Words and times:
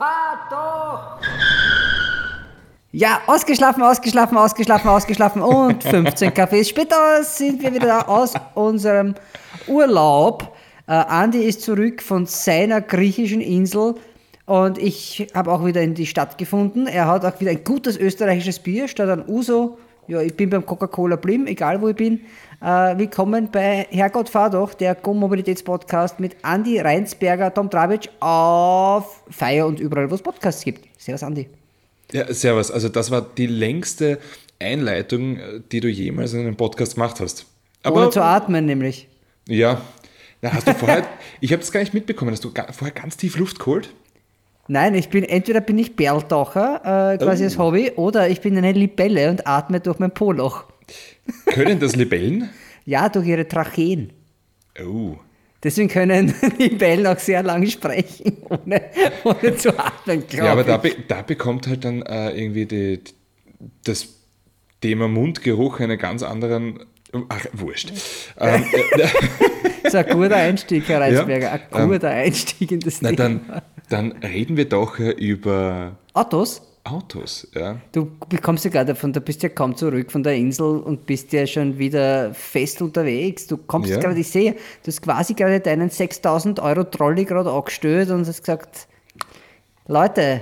fahr 0.00 0.48
doch! 0.50 1.20
Ja, 2.92 3.20
ausgeschlafen, 3.26 3.82
ausgeschlafen, 3.82 4.36
ausgeschlafen, 4.36 4.88
ausgeschlafen 4.88 5.42
und 5.42 5.84
15 5.84 6.34
Kaffees 6.34 6.70
später 6.70 7.22
sind 7.22 7.62
wir 7.62 7.72
wieder 7.72 7.86
da 7.86 8.00
aus 8.02 8.32
unserem 8.54 9.14
Urlaub. 9.68 10.56
Äh, 10.88 10.92
Andi 10.92 11.44
ist 11.44 11.62
zurück 11.62 12.02
von 12.02 12.26
seiner 12.26 12.80
griechischen 12.80 13.42
Insel 13.42 13.94
und 14.46 14.78
ich 14.78 15.28
habe 15.34 15.52
auch 15.52 15.64
wieder 15.64 15.82
in 15.82 15.94
die 15.94 16.06
Stadt 16.06 16.38
gefunden. 16.38 16.86
Er 16.86 17.06
hat 17.06 17.24
auch 17.24 17.38
wieder 17.38 17.52
ein 17.52 17.62
gutes 17.62 17.96
österreichisches 17.96 18.58
Bier 18.58 18.88
statt 18.88 19.08
ein 19.08 19.28
Uso. 19.28 19.78
Ja, 20.10 20.20
ich 20.20 20.34
bin 20.34 20.50
beim 20.50 20.66
Coca-Cola 20.66 21.14
Blim, 21.14 21.46
egal 21.46 21.80
wo 21.80 21.86
ich 21.86 21.94
bin. 21.94 22.22
Äh, 22.60 22.98
willkommen 22.98 23.48
bei 23.52 23.86
Herrgott 23.90 24.28
fahr 24.28 24.50
doch, 24.50 24.74
der 24.74 24.96
Go-Mobilitäts-Podcast 24.96 26.18
mit 26.18 26.34
Andi 26.42 26.80
Reinsberger, 26.80 27.54
Tom 27.54 27.70
Travic 27.70 28.10
auf 28.18 29.22
Feier 29.30 29.68
und 29.68 29.78
überall, 29.78 30.10
wo 30.10 30.16
es 30.16 30.22
Podcasts 30.22 30.64
gibt. 30.64 30.88
Servus, 31.00 31.22
Andi. 31.22 31.46
Ja, 32.10 32.26
servus. 32.34 32.72
Also 32.72 32.88
das 32.88 33.12
war 33.12 33.22
die 33.22 33.46
längste 33.46 34.18
Einleitung, 34.58 35.38
die 35.70 35.78
du 35.78 35.86
jemals 35.86 36.32
in 36.32 36.40
einem 36.40 36.56
Podcast 36.56 36.96
gemacht 36.96 37.20
hast. 37.20 37.46
Aber, 37.84 38.02
Ohne 38.02 38.10
zu 38.10 38.20
atmen 38.20 38.66
nämlich. 38.66 39.06
Ja. 39.46 39.80
Na, 40.42 40.52
hast 40.52 40.66
du 40.66 40.74
vorher, 40.74 41.06
ich 41.40 41.52
habe 41.52 41.60
das 41.60 41.70
gar 41.70 41.78
nicht 41.78 41.94
mitbekommen, 41.94 42.32
hast 42.32 42.42
du 42.42 42.50
vorher 42.50 42.90
ganz 42.90 43.16
tief 43.16 43.38
Luft 43.38 43.60
geholt? 43.60 43.94
Nein, 44.70 44.94
ich 44.94 45.08
bin 45.08 45.24
entweder 45.24 45.60
bin 45.60 45.78
ich 45.78 45.96
Berltaucher, 45.96 47.14
äh, 47.14 47.18
quasi 47.18 47.42
oh. 47.42 47.46
als 47.46 47.58
Hobby, 47.58 47.90
oder 47.96 48.28
ich 48.28 48.40
bin 48.40 48.56
eine 48.56 48.70
Libelle 48.70 49.28
und 49.28 49.44
atme 49.44 49.80
durch 49.80 49.98
mein 49.98 50.12
Poloch. 50.12 50.64
Können 51.46 51.80
das 51.80 51.96
Libellen? 51.96 52.48
ja, 52.84 53.08
durch 53.08 53.26
ihre 53.26 53.48
Tracheen. 53.48 54.12
Oh. 54.80 55.16
Deswegen 55.62 55.88
können 55.88 56.32
Libellen 56.58 57.06
auch 57.06 57.18
sehr 57.18 57.42
lange 57.42 57.66
sprechen, 57.66 58.38
ohne, 58.48 58.82
ohne 59.24 59.56
zu 59.56 59.78
atmen, 59.78 60.26
glaube 60.26 60.46
Ja, 60.46 60.52
aber 60.52 60.64
da, 60.64 60.78
be 60.78 60.94
da, 61.06 61.20
bekommt 61.22 61.66
halt 61.66 61.84
dann 61.84 62.02
äh, 62.02 62.30
irgendwie 62.30 62.64
die, 62.64 63.00
das 63.84 64.08
Thema 64.80 65.08
Mundgeruch 65.08 65.80
einen 65.80 65.98
ganz 65.98 66.22
anderen. 66.22 66.80
Ach, 67.28 67.46
wurscht. 67.52 67.92
ähm, 68.38 68.64
das 69.82 69.94
ist 69.94 69.94
ein 69.94 70.08
guter 70.10 70.36
Einstieg, 70.36 70.88
Herr 70.88 71.00
Reisberger. 71.00 71.46
Ja, 71.46 71.52
ein 71.52 71.82
ähm, 71.82 71.88
guter 71.88 72.10
ähm, 72.10 72.26
Einstieg 72.26 72.72
in 72.72 72.80
das 72.80 73.02
na, 73.02 73.10
Thema. 73.10 73.40
Dann, 73.88 74.12
dann 74.12 74.12
reden 74.22 74.56
wir 74.56 74.68
doch 74.68 74.98
über 74.98 75.96
Autos. 76.12 76.62
Autos, 76.84 77.46
ja. 77.54 77.76
Du 77.92 78.10
kommst 78.40 78.64
ja 78.64 78.70
gerade 78.70 78.94
von, 78.94 79.12
du 79.12 79.20
bist 79.20 79.42
ja 79.42 79.50
kaum 79.50 79.76
zurück 79.76 80.10
von 80.10 80.22
der 80.22 80.34
Insel 80.34 80.78
und 80.78 81.04
bist 81.04 81.32
ja 81.32 81.46
schon 81.46 81.78
wieder 81.78 82.32
fest 82.32 82.80
unterwegs. 82.80 83.46
Du 83.46 83.58
kommst 83.58 83.90
ja. 83.90 83.98
gerade, 83.98 84.18
ich 84.18 84.30
sehe, 84.30 84.52
du 84.52 84.86
hast 84.86 85.02
quasi 85.02 85.34
gerade 85.34 85.60
deinen 85.60 85.90
6000 85.90 86.58
Euro 86.60 86.84
Trolley 86.84 87.26
gerade 87.26 87.50
angestellt 87.50 88.10
und 88.10 88.26
hast 88.26 88.40
gesagt, 88.40 88.88
Leute, 89.88 90.40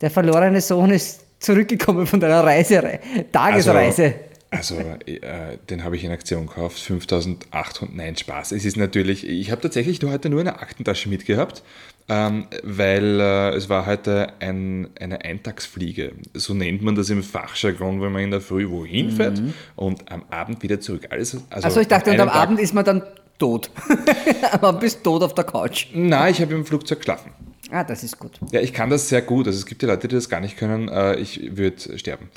der 0.00 0.10
verlorene 0.10 0.60
Sohn 0.60 0.90
ist 0.90 1.24
zurückgekommen 1.38 2.06
von 2.06 2.18
deiner 2.18 2.42
Reise, 2.42 2.98
Tagesreise. 3.30 4.04
Also, 4.04 4.14
also 4.56 4.76
äh, 4.78 5.58
den 5.68 5.84
habe 5.84 5.96
ich 5.96 6.04
in 6.04 6.10
Aktion 6.10 6.46
gekauft, 6.46 6.78
5800, 6.78 7.94
nein, 7.94 8.16
Spaß. 8.16 8.52
Es 8.52 8.64
ist 8.64 8.76
natürlich, 8.76 9.26
ich 9.28 9.50
habe 9.50 9.60
tatsächlich 9.60 10.00
heute 10.02 10.30
nur 10.30 10.40
eine 10.40 10.60
Aktentasche 10.60 11.08
mitgehabt 11.08 11.62
ähm, 12.08 12.46
weil 12.62 13.18
äh, 13.20 13.54
es 13.54 13.68
war 13.68 13.86
heute 13.86 14.32
ein, 14.40 14.88
eine 15.00 15.24
Eintagsfliege. 15.24 16.12
So 16.34 16.54
nennt 16.54 16.82
man 16.82 16.94
das 16.94 17.08
im 17.10 17.22
Fachjargon, 17.22 18.02
wenn 18.02 18.12
man 18.12 18.22
in 18.22 18.30
der 18.30 18.40
Früh 18.40 18.68
wohin 18.68 19.10
fährt 19.10 19.40
mhm. 19.40 19.54
und 19.76 20.12
am 20.12 20.24
Abend 20.30 20.62
wieder 20.62 20.80
zurück. 20.80 21.06
Alles, 21.10 21.36
also, 21.50 21.64
also 21.66 21.80
ich 21.80 21.88
dachte, 21.88 22.10
und 22.10 22.20
am 22.20 22.28
Tag 22.28 22.36
Abend 22.36 22.60
ist 22.60 22.74
man 22.74 22.84
dann 22.84 23.02
tot. 23.38 23.70
man 24.60 24.78
bist 24.78 25.02
tot 25.02 25.22
auf 25.22 25.34
der 25.34 25.44
Couch. 25.44 25.86
Nein, 25.94 26.32
ich 26.32 26.42
habe 26.42 26.54
im 26.54 26.66
Flugzeug 26.66 26.98
geschlafen. 26.98 27.32
Ah, 27.70 27.82
das 27.82 28.04
ist 28.04 28.18
gut. 28.18 28.32
Ja, 28.52 28.60
ich 28.60 28.74
kann 28.74 28.90
das 28.90 29.08
sehr 29.08 29.22
gut. 29.22 29.46
Also 29.46 29.58
es 29.58 29.64
gibt 29.64 29.82
ja 29.82 29.88
Leute, 29.88 30.06
die 30.06 30.14
das 30.14 30.28
gar 30.28 30.40
nicht 30.40 30.58
können. 30.58 30.88
Äh, 30.88 31.16
ich 31.16 31.56
würde 31.56 31.98
sterben. 31.98 32.28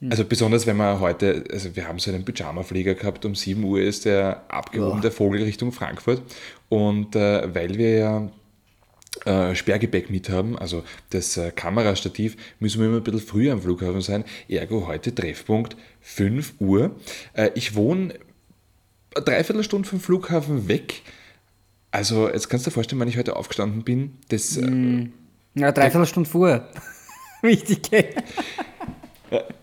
Hm. 0.00 0.10
Also 0.10 0.24
besonders 0.24 0.66
wenn 0.66 0.76
man 0.76 1.00
heute, 1.00 1.44
also 1.52 1.74
wir 1.76 1.86
haben 1.86 1.98
so 1.98 2.10
einen 2.10 2.24
Pyjama-Flieger 2.24 2.94
gehabt, 2.94 3.24
um 3.24 3.34
7 3.34 3.62
Uhr 3.62 3.80
ist 3.80 4.04
der 4.04 4.44
abgehoben, 4.48 4.98
oh. 4.98 5.02
der 5.02 5.12
Vogel 5.12 5.42
Richtung 5.42 5.72
Frankfurt. 5.72 6.22
Und 6.68 7.16
äh, 7.16 7.54
weil 7.54 7.76
wir 7.76 7.98
ja 7.98 8.30
äh, 9.24 9.54
Sperrgepäck 9.54 10.10
mit 10.10 10.30
haben, 10.30 10.58
also 10.58 10.82
das 11.10 11.36
äh, 11.36 11.50
Kamerastativ, 11.50 12.36
müssen 12.58 12.80
wir 12.80 12.88
immer 12.88 12.98
ein 12.98 13.02
bisschen 13.02 13.20
früher 13.20 13.52
am 13.52 13.60
Flughafen 13.60 14.00
sein. 14.00 14.24
Ergo 14.48 14.86
heute 14.86 15.14
Treffpunkt 15.14 15.76
5 16.00 16.54
Uhr. 16.60 16.92
Äh, 17.34 17.50
ich 17.54 17.74
wohne 17.74 18.14
eine 19.14 19.24
Dreiviertelstunde 19.24 19.88
vom 19.88 20.00
Flughafen 20.00 20.68
weg. 20.68 21.02
Also 21.90 22.28
jetzt 22.28 22.48
kannst 22.48 22.66
du 22.66 22.70
dir 22.70 22.74
vorstellen, 22.74 23.00
wann 23.00 23.08
ich 23.08 23.18
heute 23.18 23.36
aufgestanden 23.36 23.82
bin. 23.82 24.18
Das, 24.28 24.56
mm. 24.56 25.06
Ja, 25.54 25.72
dreiviertel 25.72 26.06
Stunde 26.06 26.30
vor. 26.30 26.68
Wichtig. 27.42 28.14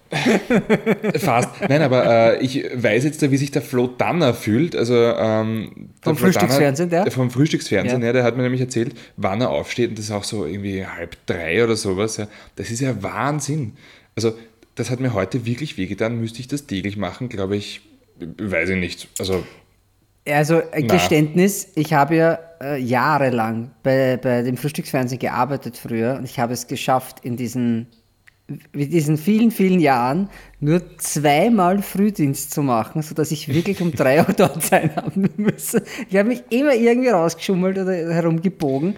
Fast. 1.18 1.50
Nein, 1.68 1.81
aber 1.81 2.38
äh, 2.38 2.44
ich 2.44 2.63
weiß 2.73 3.03
jetzt, 3.03 3.29
wie 3.29 3.38
sich 3.38 3.51
der 3.51 3.62
Flo 3.62 3.88
Danner 3.88 4.34
fühlt. 4.34 4.75
Also, 4.75 4.95
ähm, 4.95 5.90
vom 6.01 6.16
Frühstücksfernsehen, 6.16 6.90
der? 6.90 7.12
Vom 7.12 7.29
Frühstücksfernsehen, 7.29 8.01
ja. 8.01 8.07
ja. 8.07 8.13
der 8.13 8.23
hat 8.23 8.38
mir 8.38 8.44
nämlich 8.44 8.62
erzählt, 8.62 8.95
wann 9.18 9.41
er 9.41 9.50
aufsteht 9.50 9.90
und 9.90 9.97
das 9.97 10.06
ist 10.06 10.12
auch 10.12 10.23
so 10.23 10.45
irgendwie 10.45 10.85
halb 10.85 11.18
drei 11.25 11.63
oder 11.63 11.75
sowas. 11.75 12.18
Ja. 12.18 12.28
Das 12.56 12.72
ist 12.72 12.79
ja 12.79 13.01
Wahnsinn. 13.03 13.73
Also, 14.16 14.34
das 14.75 14.90
hat 14.90 15.00
mir 15.00 15.13
heute 15.13 15.45
wirklich 15.45 15.78
wehgetan. 15.78 16.19
Müsste 16.19 16.39
ich 16.39 16.47
das 16.47 16.68
täglich 16.68 16.97
machen, 16.97 17.29
glaube 17.29 17.57
ich, 17.57 17.81
weiß 18.19 18.69
ich 18.69 18.78
nicht. 18.78 19.07
Also, 19.19 19.44
also 20.29 20.62
ein 20.72 20.88
Geständnis, 20.88 21.69
ich 21.75 21.94
habe 21.94 22.16
ja 22.16 22.39
äh, 22.62 22.79
jahrelang 22.79 23.72
bei, 23.84 24.18
bei 24.18 24.41
dem 24.41 24.57
Frühstücksfernsehen 24.57 25.19
gearbeitet 25.19 25.78
früher 25.78 26.16
und 26.16 26.25
ich 26.25 26.39
habe 26.39 26.53
es 26.53 26.68
geschafft, 26.68 27.24
in 27.24 27.38
diesen 27.38 27.88
mit 28.72 28.94
diesen 28.94 29.18
vielen, 29.18 29.52
vielen 29.52 29.80
Jahren 29.80 30.30
nur 30.59 30.81
zweimal 30.97 31.81
Frühdienst 31.81 32.52
zu 32.52 32.62
machen, 32.63 33.02
sodass 33.02 33.31
ich 33.31 33.53
wirklich 33.53 33.81
um 33.81 33.91
drei 33.91 34.19
Uhr 34.19 34.34
dort 34.35 34.63
sein 34.63 34.96
haben 34.96 35.30
müsse. 35.35 35.84
Ich 36.09 36.16
habe 36.16 36.30
mich 36.30 36.44
immer 36.50 36.74
irgendwie 36.74 37.09
rausgeschummelt 37.09 37.78
oder 37.78 37.94
herumgebogen. 38.13 38.96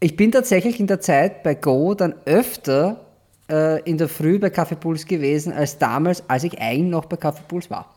Ich 0.00 0.16
bin 0.16 0.30
tatsächlich 0.30 0.78
in 0.78 0.86
der 0.86 1.00
Zeit 1.00 1.42
bei 1.42 1.54
Go 1.54 1.94
dann 1.94 2.14
öfter 2.24 3.04
äh, 3.50 3.82
in 3.82 3.98
der 3.98 4.08
Früh 4.08 4.38
bei 4.38 4.50
Kaffeepuls 4.50 5.06
gewesen, 5.06 5.52
als 5.52 5.78
damals, 5.78 6.22
als 6.28 6.44
ich 6.44 6.60
eigentlich 6.60 6.90
noch 6.90 7.06
bei 7.06 7.16
Kaffeepuls 7.16 7.70
war. 7.70 7.94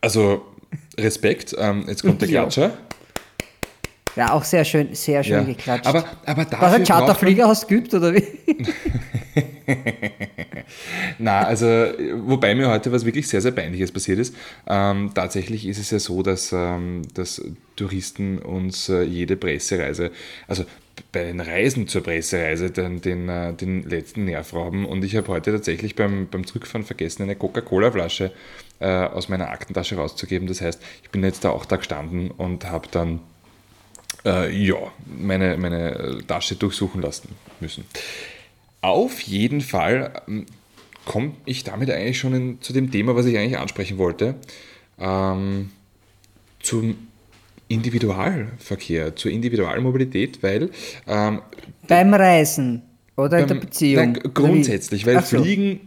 Also 0.00 0.42
Respekt, 0.96 1.54
ähm, 1.58 1.84
jetzt 1.88 2.02
kommt 2.02 2.20
der 2.22 2.28
Klatscher. 2.28 2.78
Ja, 4.18 4.32
auch 4.32 4.42
sehr 4.42 4.64
schön, 4.64 4.96
sehr 4.96 5.22
schön 5.22 5.34
ja. 5.34 5.42
geklatscht. 5.44 5.86
Aber, 5.86 6.04
aber 6.26 6.44
dafür 6.44 6.60
Was, 6.60 6.74
ein 6.74 6.84
Charterflieger 6.84 7.46
hast 7.46 7.62
du 7.62 7.66
geübt, 7.68 7.94
oder 7.94 8.12
wie? 8.12 8.24
Na, 11.18 11.42
also, 11.42 11.66
wobei 11.66 12.56
mir 12.56 12.68
heute 12.68 12.90
was 12.90 13.04
wirklich 13.04 13.28
sehr, 13.28 13.40
sehr 13.40 13.52
Peinliches 13.52 13.92
passiert 13.92 14.18
ist. 14.18 14.34
Ähm, 14.66 15.12
tatsächlich 15.14 15.68
ist 15.68 15.78
es 15.78 15.92
ja 15.92 16.00
so, 16.00 16.24
dass, 16.24 16.52
ähm, 16.52 17.02
dass 17.14 17.40
Touristen 17.76 18.38
uns 18.40 18.88
äh, 18.88 19.02
jede 19.04 19.36
Pressereise, 19.36 20.10
also 20.48 20.64
bei 21.12 21.22
den 21.22 21.40
Reisen 21.40 21.86
zur 21.86 22.02
Pressereise 22.02 22.72
den, 22.72 23.00
den, 23.00 23.28
äh, 23.28 23.52
den 23.54 23.84
letzten 23.84 24.24
Nerv 24.24 24.52
rauben. 24.52 24.84
Und 24.84 25.04
ich 25.04 25.14
habe 25.14 25.28
heute 25.28 25.52
tatsächlich 25.52 25.94
beim, 25.94 26.26
beim 26.28 26.44
Zurückfahren 26.44 26.84
vergessen, 26.84 27.22
eine 27.22 27.36
Coca-Cola-Flasche 27.36 28.32
äh, 28.80 28.88
aus 28.88 29.28
meiner 29.28 29.50
Aktentasche 29.50 29.94
rauszugeben. 29.94 30.48
Das 30.48 30.60
heißt, 30.60 30.82
ich 31.04 31.10
bin 31.10 31.22
jetzt 31.22 31.44
da 31.44 31.50
auch 31.50 31.66
da 31.66 31.76
gestanden 31.76 32.32
und 32.32 32.68
habe 32.68 32.88
dann 32.90 33.20
äh, 34.28 34.50
ja, 34.50 34.76
meine, 35.06 35.56
meine 35.56 36.18
Tasche 36.26 36.56
durchsuchen 36.56 37.00
lassen 37.00 37.30
müssen. 37.60 37.84
Auf 38.80 39.20
jeden 39.20 39.60
Fall 39.60 40.22
ähm, 40.28 40.46
komme 41.04 41.32
ich 41.46 41.64
damit 41.64 41.90
eigentlich 41.90 42.18
schon 42.18 42.34
in, 42.34 42.60
zu 42.60 42.72
dem 42.72 42.90
Thema, 42.90 43.16
was 43.16 43.26
ich 43.26 43.36
eigentlich 43.36 43.58
ansprechen 43.58 43.98
wollte, 43.98 44.34
ähm, 44.98 45.70
zum 46.60 46.96
Individualverkehr, 47.68 49.16
zur 49.16 49.30
Individualmobilität, 49.30 50.42
weil 50.42 50.70
ähm, 51.06 51.42
beim 51.86 52.14
Reisen 52.14 52.82
oder 53.16 53.30
beim, 53.30 53.42
in 53.42 53.48
der 53.48 53.54
Beziehung. 53.56 54.12
Nein, 54.12 54.32
grundsätzlich, 54.34 55.06
weil 55.06 55.22
so. 55.24 55.42
Fliegen 55.42 55.80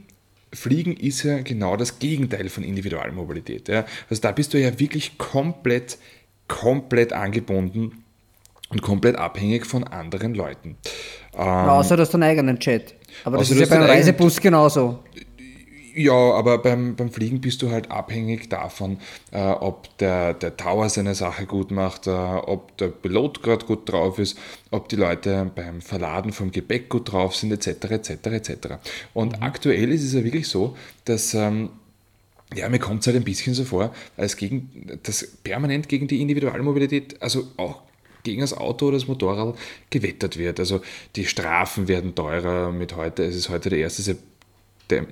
Fliegen 0.54 0.98
ist 0.98 1.24
ja 1.24 1.40
genau 1.40 1.78
das 1.78 2.00
Gegenteil 2.00 2.50
von 2.50 2.64
Individualmobilität. 2.64 3.70
Ja. 3.70 3.86
Also 4.10 4.22
da 4.22 4.34
bist 4.34 4.54
du 4.54 4.60
ja 4.60 4.78
wirklich 4.80 5.18
komplett, 5.18 5.98
komplett 6.50 7.14
angebunden 7.14 8.01
und 8.72 8.82
komplett 8.82 9.16
abhängig 9.16 9.66
von 9.66 9.84
anderen 9.84 10.34
Leuten. 10.34 10.78
Ähm, 11.34 11.42
außer 11.42 11.96
du 11.96 12.02
hast 12.02 12.14
einen 12.14 12.24
eigenen 12.24 12.60
Chat. 12.60 12.96
Aber 13.24 13.38
das 13.38 13.52
ist 13.52 13.60
ja 13.60 13.66
beim 13.66 13.84
Reisebus 13.84 14.40
genauso. 14.40 15.00
Ja, 15.94 16.14
aber 16.14 16.60
beim, 16.60 16.96
beim 16.96 17.12
Fliegen 17.12 17.42
bist 17.42 17.62
du 17.62 17.70
halt 17.70 17.92
abhängig 17.92 18.50
davon, 18.50 18.98
äh, 19.32 19.42
ob 19.42 19.98
der, 19.98 20.34
der 20.34 20.56
Tower 20.56 20.88
seine 20.88 21.16
Sache 21.16 21.46
gut 21.46 21.72
macht, 21.72 22.08
äh, 22.08 22.12
ob 22.12 22.78
der 22.78 22.88
Pilot 22.88 23.44
gerade 23.44 23.66
gut 23.66 23.92
drauf 23.92 24.18
ist, 24.18 24.38
ob 24.70 24.88
die 24.88 24.96
Leute 24.96 25.52
beim 25.54 25.82
Verladen 25.82 26.32
vom 26.32 26.52
Gepäck 26.52 26.88
gut 26.88 27.12
drauf 27.12 27.36
sind, 27.36 27.52
etc. 27.52 27.92
etc. 27.92 28.10
etc. 28.28 28.56
Und 29.14 29.38
mhm. 29.38 29.44
aktuell 29.44 29.92
ist 29.92 30.04
es 30.04 30.14
ja 30.14 30.24
wirklich 30.24 30.48
so, 30.48 30.78
dass 31.04 31.34
ähm, 31.34 31.72
ja, 32.54 32.68
mir 32.70 32.80
kommt 32.80 33.02
es 33.02 33.08
halt 33.08 33.18
ein 33.18 33.24
bisschen 33.24 33.54
so 33.54 33.64
vor, 33.64 33.94
als 34.18 34.36
gegen 34.38 35.00
das 35.04 35.26
permanent 35.44 35.88
gegen 35.90 36.08
die 36.08 36.22
Individualmobilität, 36.22 37.22
also 37.22 37.48
auch 37.58 37.82
gegen 38.24 38.42
das 38.42 38.56
Auto 38.56 38.88
oder 38.88 38.98
das 38.98 39.08
Motorrad 39.08 39.56
gewettert 39.90 40.38
wird. 40.38 40.60
Also 40.60 40.82
die 41.16 41.26
Strafen 41.26 41.88
werden 41.88 42.16
teurer 42.16 42.72
mit 42.72 42.96
heute. 42.96 43.24
Es 43.24 43.36
ist 43.36 43.50
heute 43.50 43.70
der 43.70 43.86
1. 43.86 43.98
September. 43.98 45.12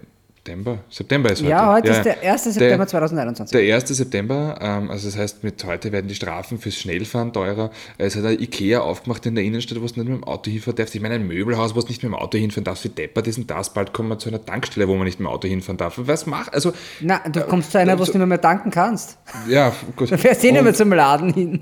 September? 0.50 0.80
September 0.90 1.32
ist 1.32 1.42
heute. 1.42 1.50
Ja, 1.50 1.74
heute 1.74 1.88
ja, 1.90 1.94
ist 1.94 2.04
der 2.06 2.22
1. 2.24 2.44
September 2.46 2.78
der, 2.78 2.88
2021. 2.88 3.60
Der 3.60 3.76
1. 3.76 3.88
September, 3.90 4.58
ähm, 4.62 4.90
also 4.90 5.08
das 5.08 5.18
heißt, 5.18 5.44
mit 5.44 5.64
heute 5.64 5.92
werden 5.92 6.08
die 6.08 6.16
Strafen 6.16 6.58
fürs 6.58 6.76
Schnellfahren 6.76 7.34
teurer. 7.34 7.72
Es 7.98 8.16
hat 8.16 8.26
ein 8.26 8.40
Ikea 8.40 8.80
aufgemacht 8.80 9.26
in 9.26 9.36
der 9.36 9.44
Innenstadt, 9.44 9.78
wo 9.78 9.86
du 9.86 9.86
nicht 9.86 9.98
mit 9.98 10.08
dem 10.08 10.24
Auto 10.24 10.50
hinfahren 10.50 10.76
darfst. 10.76 10.96
Ich 10.96 11.02
meine, 11.02 11.16
ein 11.16 11.28
Möbelhaus, 11.28 11.76
wo 11.76 11.82
du 11.82 11.88
nicht 11.88 12.02
mit 12.04 12.12
dem 12.12 12.16
Auto 12.16 12.38
hinfahren 12.38 12.64
darfst, 12.64 12.84
wie 12.86 12.90
deppert 12.90 13.28
ist 13.28 13.38
denn 13.38 13.48
das? 13.48 13.74
Bald 13.74 13.94
kommen 13.94 14.10
wir 14.10 14.18
zu 14.18 14.30
einer 14.30 14.44
Tankstelle, 14.44 14.88
wo 14.88 14.96
man 14.96 15.04
nicht 15.04 15.20
mit 15.20 15.28
dem 15.28 15.32
Auto 15.32 15.48
hinfahren 15.48 15.78
darf. 15.78 15.96
Was 15.98 16.26
macht? 16.26 16.54
Also, 16.54 16.74
Na, 17.02 17.20
du 17.28 17.42
kommst 17.42 17.70
äh, 17.70 17.72
zu 17.74 17.80
einer, 17.80 18.00
wo 18.00 18.06
du 18.06 18.18
nicht 18.18 18.28
mehr 18.28 18.42
tanken 18.42 18.72
kannst. 18.72 19.18
Ja, 19.48 19.74
gut. 19.96 20.10
Da 20.12 20.18
fährst 20.18 20.44
du 20.44 20.48
eh 20.48 20.52
nicht 20.52 20.64
mehr 20.64 20.74
zum 20.74 20.92
Laden 20.92 21.34
hin. 21.34 21.60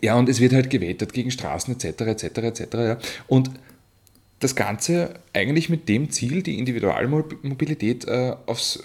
Ja, 0.00 0.16
und 0.16 0.28
es 0.28 0.40
wird 0.40 0.52
halt 0.52 0.70
gewettet 0.70 1.12
gegen 1.12 1.30
Straßen 1.30 1.74
etc. 1.74 2.00
etc. 2.02 2.24
etc. 2.24 2.66
Ja. 2.74 2.98
Und 3.26 3.50
das 4.40 4.56
Ganze 4.56 5.14
eigentlich 5.32 5.68
mit 5.68 5.88
dem 5.88 6.10
Ziel, 6.10 6.42
die 6.42 6.58
Individualmobilität 6.58 8.06
äh, 8.06 8.34
aufs 8.46 8.80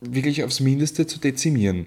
wirklich 0.00 0.42
aufs 0.44 0.60
Mindeste 0.60 1.06
zu 1.06 1.20
dezimieren. 1.20 1.86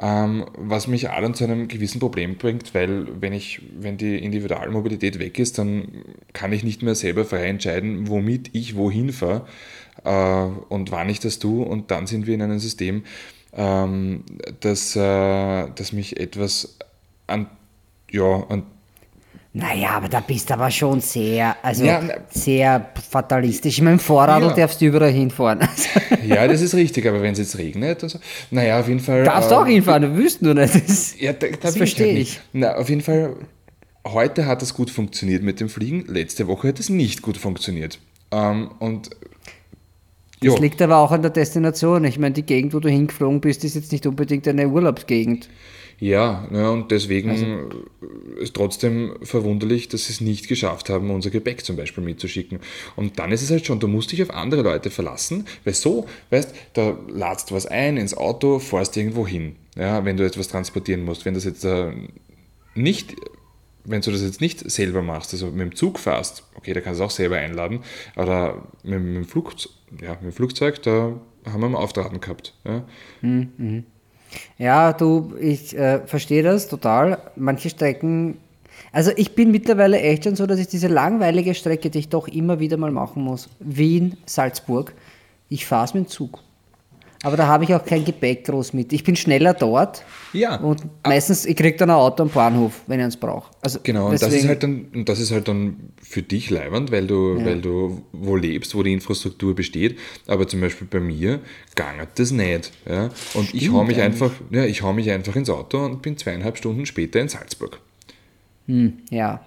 Ähm, 0.00 0.46
was 0.56 0.86
mich 0.86 1.10
auch 1.10 1.20
dann 1.20 1.34
zu 1.34 1.44
einem 1.44 1.68
gewissen 1.68 2.00
Problem 2.00 2.36
bringt, 2.36 2.74
weil 2.74 3.06
wenn 3.20 3.32
ich, 3.32 3.60
wenn 3.78 3.98
die 3.98 4.16
Individualmobilität 4.18 5.18
weg 5.18 5.38
ist, 5.38 5.58
dann 5.58 5.88
kann 6.32 6.52
ich 6.52 6.64
nicht 6.64 6.82
mehr 6.82 6.94
selber 6.94 7.24
frei 7.24 7.46
entscheiden, 7.48 8.08
womit 8.08 8.50
ich 8.54 8.76
wohin 8.76 9.12
fahre 9.12 9.46
äh, 10.04 10.72
und 10.72 10.90
wann 10.90 11.10
ich 11.10 11.20
das 11.20 11.38
tue. 11.38 11.64
Und 11.64 11.90
dann 11.90 12.06
sind 12.06 12.26
wir 12.26 12.34
in 12.34 12.42
einem 12.42 12.58
System, 12.58 13.04
ähm, 13.52 14.24
das, 14.60 14.96
äh, 14.96 15.68
das 15.74 15.92
mich 15.92 16.18
etwas 16.18 16.78
an, 17.26 17.46
ja, 18.10 18.44
an 18.48 18.64
naja, 19.52 19.90
aber 19.96 20.08
da 20.08 20.20
bist 20.20 20.48
du 20.48 20.54
aber 20.54 20.70
schon 20.70 21.00
sehr, 21.00 21.56
also 21.64 21.84
ja, 21.84 22.00
sehr 22.30 22.92
fatalistisch. 23.10 23.80
Mit 23.80 23.90
dem 23.90 23.98
Fahrrad 23.98 24.42
ja. 24.42 24.52
darfst 24.52 24.80
du 24.80 24.86
überall 24.86 25.10
hinfahren. 25.10 25.58
ja, 26.24 26.46
das 26.46 26.60
ist 26.60 26.72
richtig, 26.74 27.08
aber 27.08 27.20
wenn 27.20 27.32
es 27.32 27.40
jetzt 27.40 27.58
regnet 27.58 28.00
und 28.04 28.10
so, 28.10 28.20
naja, 28.52 28.78
auf 28.78 28.86
jeden 28.86 29.00
Fall. 29.00 29.24
Darfst 29.24 29.50
du 29.50 29.56
ähm, 29.56 29.60
auch 29.60 29.66
hinfahren, 29.66 30.02
du 30.02 30.16
wüsst 30.16 30.40
nur 30.40 30.54
nicht. 30.54 30.72
Das, 30.88 31.18
ja, 31.18 31.32
da, 31.32 31.48
da 31.48 31.56
das 31.62 31.76
verstehe 31.76 32.16
ich. 32.16 32.36
Halt 32.36 32.46
Na, 32.52 32.76
auf 32.76 32.88
jeden 32.88 33.00
Fall, 33.00 33.34
heute 34.06 34.46
hat 34.46 34.62
es 34.62 34.72
gut 34.72 34.88
funktioniert 34.88 35.42
mit 35.42 35.58
dem 35.58 35.68
Fliegen, 35.68 36.04
letzte 36.06 36.46
Woche 36.46 36.68
hat 36.68 36.78
es 36.78 36.88
nicht 36.88 37.20
gut 37.20 37.36
funktioniert. 37.36 37.98
Ähm, 38.30 38.70
und 38.78 39.10
das 40.42 40.54
jo. 40.54 40.56
liegt 40.58 40.80
aber 40.80 40.98
auch 40.98 41.10
an 41.10 41.22
der 41.22 41.32
Destination. 41.32 42.04
Ich 42.04 42.20
meine, 42.20 42.34
die 42.34 42.44
Gegend, 42.44 42.72
wo 42.72 42.78
du 42.78 42.88
hingeflogen 42.88 43.40
bist, 43.40 43.64
ist 43.64 43.74
jetzt 43.74 43.90
nicht 43.90 44.06
unbedingt 44.06 44.46
eine 44.46 44.68
Urlaubsgegend. 44.68 45.48
Ja, 46.00 46.48
ja 46.50 46.70
und 46.70 46.90
deswegen 46.90 47.30
also, 47.30 47.46
ist 48.38 48.54
trotzdem 48.54 49.14
verwunderlich, 49.22 49.88
dass 49.88 50.06
sie 50.06 50.14
es 50.14 50.20
nicht 50.20 50.48
geschafft 50.48 50.88
haben, 50.88 51.10
unser 51.10 51.30
Gepäck 51.30 51.64
zum 51.64 51.76
Beispiel 51.76 52.02
mitzuschicken. 52.02 52.58
Und 52.96 53.18
dann 53.18 53.30
ist 53.30 53.42
es 53.42 53.50
halt 53.50 53.66
schon, 53.66 53.80
du 53.80 53.86
musst 53.86 54.10
dich 54.10 54.22
auf 54.22 54.30
andere 54.30 54.62
Leute 54.62 54.90
verlassen, 54.90 55.46
weil 55.64 55.74
so, 55.74 56.06
weißt, 56.30 56.54
da 56.72 56.98
ladst 57.08 57.50
du 57.50 57.54
was 57.54 57.66
ein 57.66 57.98
ins 57.98 58.16
Auto, 58.16 58.58
fährst 58.58 58.96
irgendwo 58.96 59.26
hin, 59.26 59.56
ja, 59.76 60.04
wenn 60.04 60.16
du 60.16 60.24
etwas 60.24 60.48
transportieren 60.48 61.04
musst. 61.04 61.26
Wenn 61.26 61.34
das 61.34 61.44
jetzt 61.44 61.64
äh, 61.64 61.92
nicht 62.74 63.14
wenn 63.84 64.02
du 64.02 64.10
das 64.10 64.22
jetzt 64.22 64.40
nicht 64.40 64.70
selber 64.70 65.02
machst, 65.02 65.32
also 65.32 65.46
mit 65.46 65.60
dem 65.60 65.74
Zug 65.74 65.98
fährst, 65.98 66.44
okay, 66.54 66.74
da 66.74 66.80
kannst 66.80 67.00
du 67.00 67.04
auch 67.04 67.10
selber 67.10 67.36
einladen, 67.36 67.80
aber 68.14 68.68
mit, 68.82 69.00
mit, 69.00 69.16
dem, 69.16 69.24
Flug, 69.24 69.54
ja, 70.00 70.10
mit 70.10 70.22
dem 70.22 70.32
Flugzeug, 70.32 70.82
da 70.82 71.18
haben 71.46 71.60
wir 71.60 71.66
einen 71.66 71.74
Auftraten 71.74 72.20
gehabt. 72.20 72.54
Ja. 72.64 72.84
Mhm. 73.22 73.84
Ja, 74.58 74.92
du, 74.92 75.34
ich 75.40 75.76
äh, 75.76 76.00
verstehe 76.06 76.42
das 76.42 76.68
total. 76.68 77.18
Manche 77.36 77.70
Strecken, 77.70 78.38
also 78.92 79.10
ich 79.16 79.34
bin 79.34 79.50
mittlerweile 79.50 80.00
echt 80.00 80.24
schon 80.24 80.36
so, 80.36 80.46
dass 80.46 80.58
ich 80.58 80.68
diese 80.68 80.88
langweilige 80.88 81.54
Strecke, 81.54 81.90
die 81.90 81.98
ich 82.00 82.08
doch 82.08 82.28
immer 82.28 82.60
wieder 82.60 82.76
mal 82.76 82.90
machen 82.90 83.22
muss, 83.22 83.48
Wien, 83.60 84.16
Salzburg, 84.26 84.94
ich 85.48 85.66
fahre 85.66 85.84
es 85.84 85.94
mit 85.94 86.04
dem 86.04 86.08
Zug. 86.08 86.40
Aber 87.22 87.36
da 87.36 87.46
habe 87.46 87.64
ich 87.64 87.74
auch 87.74 87.84
kein 87.84 88.04
Gepäck 88.04 88.46
groß 88.46 88.72
mit. 88.72 88.94
Ich 88.94 89.04
bin 89.04 89.14
schneller 89.14 89.52
dort. 89.52 90.04
Ja. 90.32 90.56
Und 90.56 90.80
meistens, 91.06 91.44
ich 91.44 91.54
kriege 91.54 91.76
dann 91.76 91.90
ein 91.90 91.96
Auto 91.96 92.22
am 92.22 92.30
Bahnhof, 92.30 92.80
wenn 92.86 92.98
ich 92.98 93.06
es 93.06 93.16
brauche. 93.16 93.50
Also 93.60 93.78
genau, 93.82 94.08
und 94.08 94.22
das 94.22 94.32
ist 94.32 94.48
halt 94.48 94.62
dann, 94.62 95.04
das 95.04 95.20
ist 95.20 95.30
halt 95.30 95.46
dann 95.46 95.90
für 96.02 96.22
dich 96.22 96.48
leibend, 96.48 96.90
weil 96.90 97.06
du, 97.06 97.36
ja. 97.38 97.44
weil 97.44 97.60
du 97.60 98.02
wo 98.12 98.36
lebst, 98.36 98.74
wo 98.74 98.82
die 98.82 98.94
Infrastruktur 98.94 99.54
besteht. 99.54 99.98
Aber 100.26 100.48
zum 100.48 100.62
Beispiel 100.62 100.86
bei 100.90 101.00
mir 101.00 101.40
gangert 101.74 102.18
das 102.18 102.30
nicht. 102.30 102.72
Ja? 102.88 103.10
Und 103.34 103.48
Stimmt, 103.48 103.54
ich 103.54 103.70
hau 103.70 103.84
mich 103.84 104.00
einfach, 104.00 104.30
ja, 104.50 104.64
ich 104.64 104.80
hau 104.80 104.94
mich 104.94 105.10
einfach 105.10 105.36
ins 105.36 105.50
Auto 105.50 105.84
und 105.84 106.00
bin 106.00 106.16
zweieinhalb 106.16 106.56
Stunden 106.56 106.86
später 106.86 107.20
in 107.20 107.28
Salzburg. 107.28 107.80
Hm, 108.66 108.94
ja. 109.10 109.44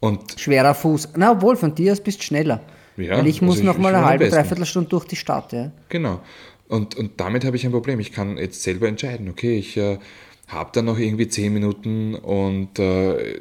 Und 0.00 0.38
Schwerer 0.38 0.74
Fuß. 0.74 1.10
Na, 1.16 1.32
obwohl, 1.32 1.56
von 1.56 1.74
dir 1.74 1.92
aus 1.92 2.00
bist 2.00 2.18
du 2.18 2.24
schneller. 2.24 2.60
Ja, 2.98 3.18
Weil 3.18 3.26
ich 3.26 3.42
muss 3.42 3.56
also 3.56 3.64
noch 3.64 3.78
mal 3.78 3.94
eine 3.94 4.04
halbe, 4.04 4.28
dreiviertel 4.28 4.66
Stunde 4.66 4.88
durch 4.90 5.04
die 5.06 5.16
Stadt. 5.16 5.52
Ja. 5.52 5.70
Genau. 5.88 6.20
Und, 6.68 6.96
und 6.96 7.20
damit 7.20 7.44
habe 7.44 7.56
ich 7.56 7.64
ein 7.64 7.72
Problem. 7.72 8.00
Ich 8.00 8.12
kann 8.12 8.38
jetzt 8.38 8.62
selber 8.62 8.88
entscheiden, 8.88 9.28
okay, 9.28 9.56
ich 9.56 9.76
äh, 9.76 9.98
habe 10.48 10.70
da 10.72 10.82
noch 10.82 10.98
irgendwie 10.98 11.28
zehn 11.28 11.52
Minuten 11.52 12.14
und 12.14 12.78
äh, 12.78 13.40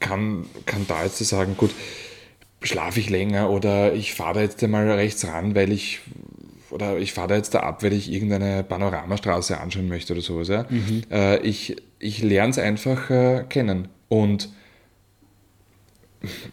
kann, 0.00 0.46
kann 0.66 0.86
da 0.88 1.04
jetzt 1.04 1.18
sagen, 1.18 1.56
gut, 1.56 1.70
schlafe 2.62 3.00
ich 3.00 3.10
länger 3.10 3.50
oder 3.50 3.92
ich 3.92 4.14
fahre 4.14 4.34
da 4.34 4.40
jetzt 4.42 4.62
einmal 4.62 4.90
rechts 4.90 5.26
ran, 5.26 5.54
weil 5.54 5.72
ich 5.72 6.00
oder 6.70 6.98
ich 6.98 7.12
fahre 7.12 7.28
da 7.28 7.36
jetzt 7.36 7.52
da 7.54 7.60
ab, 7.60 7.82
weil 7.82 7.92
ich 7.92 8.10
irgendeine 8.10 8.64
Panoramastraße 8.64 9.60
anschauen 9.60 9.88
möchte 9.88 10.14
oder 10.14 10.22
sowas. 10.22 10.48
Ja? 10.48 10.66
Mhm. 10.70 11.02
Äh, 11.10 11.38
ich 11.40 11.76
ich 11.98 12.22
lerne 12.22 12.50
es 12.50 12.58
einfach 12.58 13.10
äh, 13.10 13.44
kennen. 13.48 13.88
Und 14.08 14.48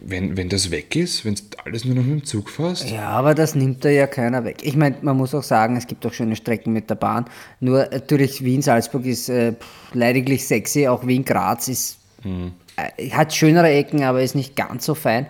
wenn, 0.04 0.38
wenn 0.38 0.50
das 0.50 0.72
weg 0.72 0.96
ist, 0.96 1.26
wenn 1.26 1.36
du 1.36 1.42
alles 1.66 1.86
nur 1.86 1.96
noch 1.96 2.04
mit 2.04 2.12
dem 2.12 2.26
Zug 2.26 2.50
fährst? 2.50 2.90
Ja, 2.90 3.10
aber 3.10 3.36
das 3.36 3.56
nimmt 3.56 3.86
da 3.86 3.90
ja 3.90 4.08
keiner 4.08 4.44
weg. 4.44 4.58
Ich 4.62 4.76
meine, 4.76 4.98
man 5.02 5.18
muss 5.18 5.36
auch 5.36 5.44
sagen, 5.44 5.76
es 5.76 5.88
gibt 5.88 6.06
auch 6.06 6.14
schöne 6.14 6.36
Strecken 6.36 6.74
mit 6.74 6.90
der 6.90 6.96
Bahn. 6.96 7.26
Nur 7.60 7.88
natürlich 7.92 8.44
Wien-Salzburg 8.44 9.06
ist 9.06 9.30
äh, 9.30 9.54
lediglich 9.94 10.46
sexy, 10.48 10.88
auch 10.88 11.06
Wien-Graz 11.06 11.68
ist, 11.68 11.98
hm. 12.22 12.52
äh, 12.76 13.10
hat 13.12 13.34
schönere 13.34 13.70
Ecken, 13.70 14.04
aber 14.04 14.22
ist 14.22 14.36
nicht 14.36 14.56
ganz 14.56 14.86
so 14.86 14.96
fein 14.96 15.28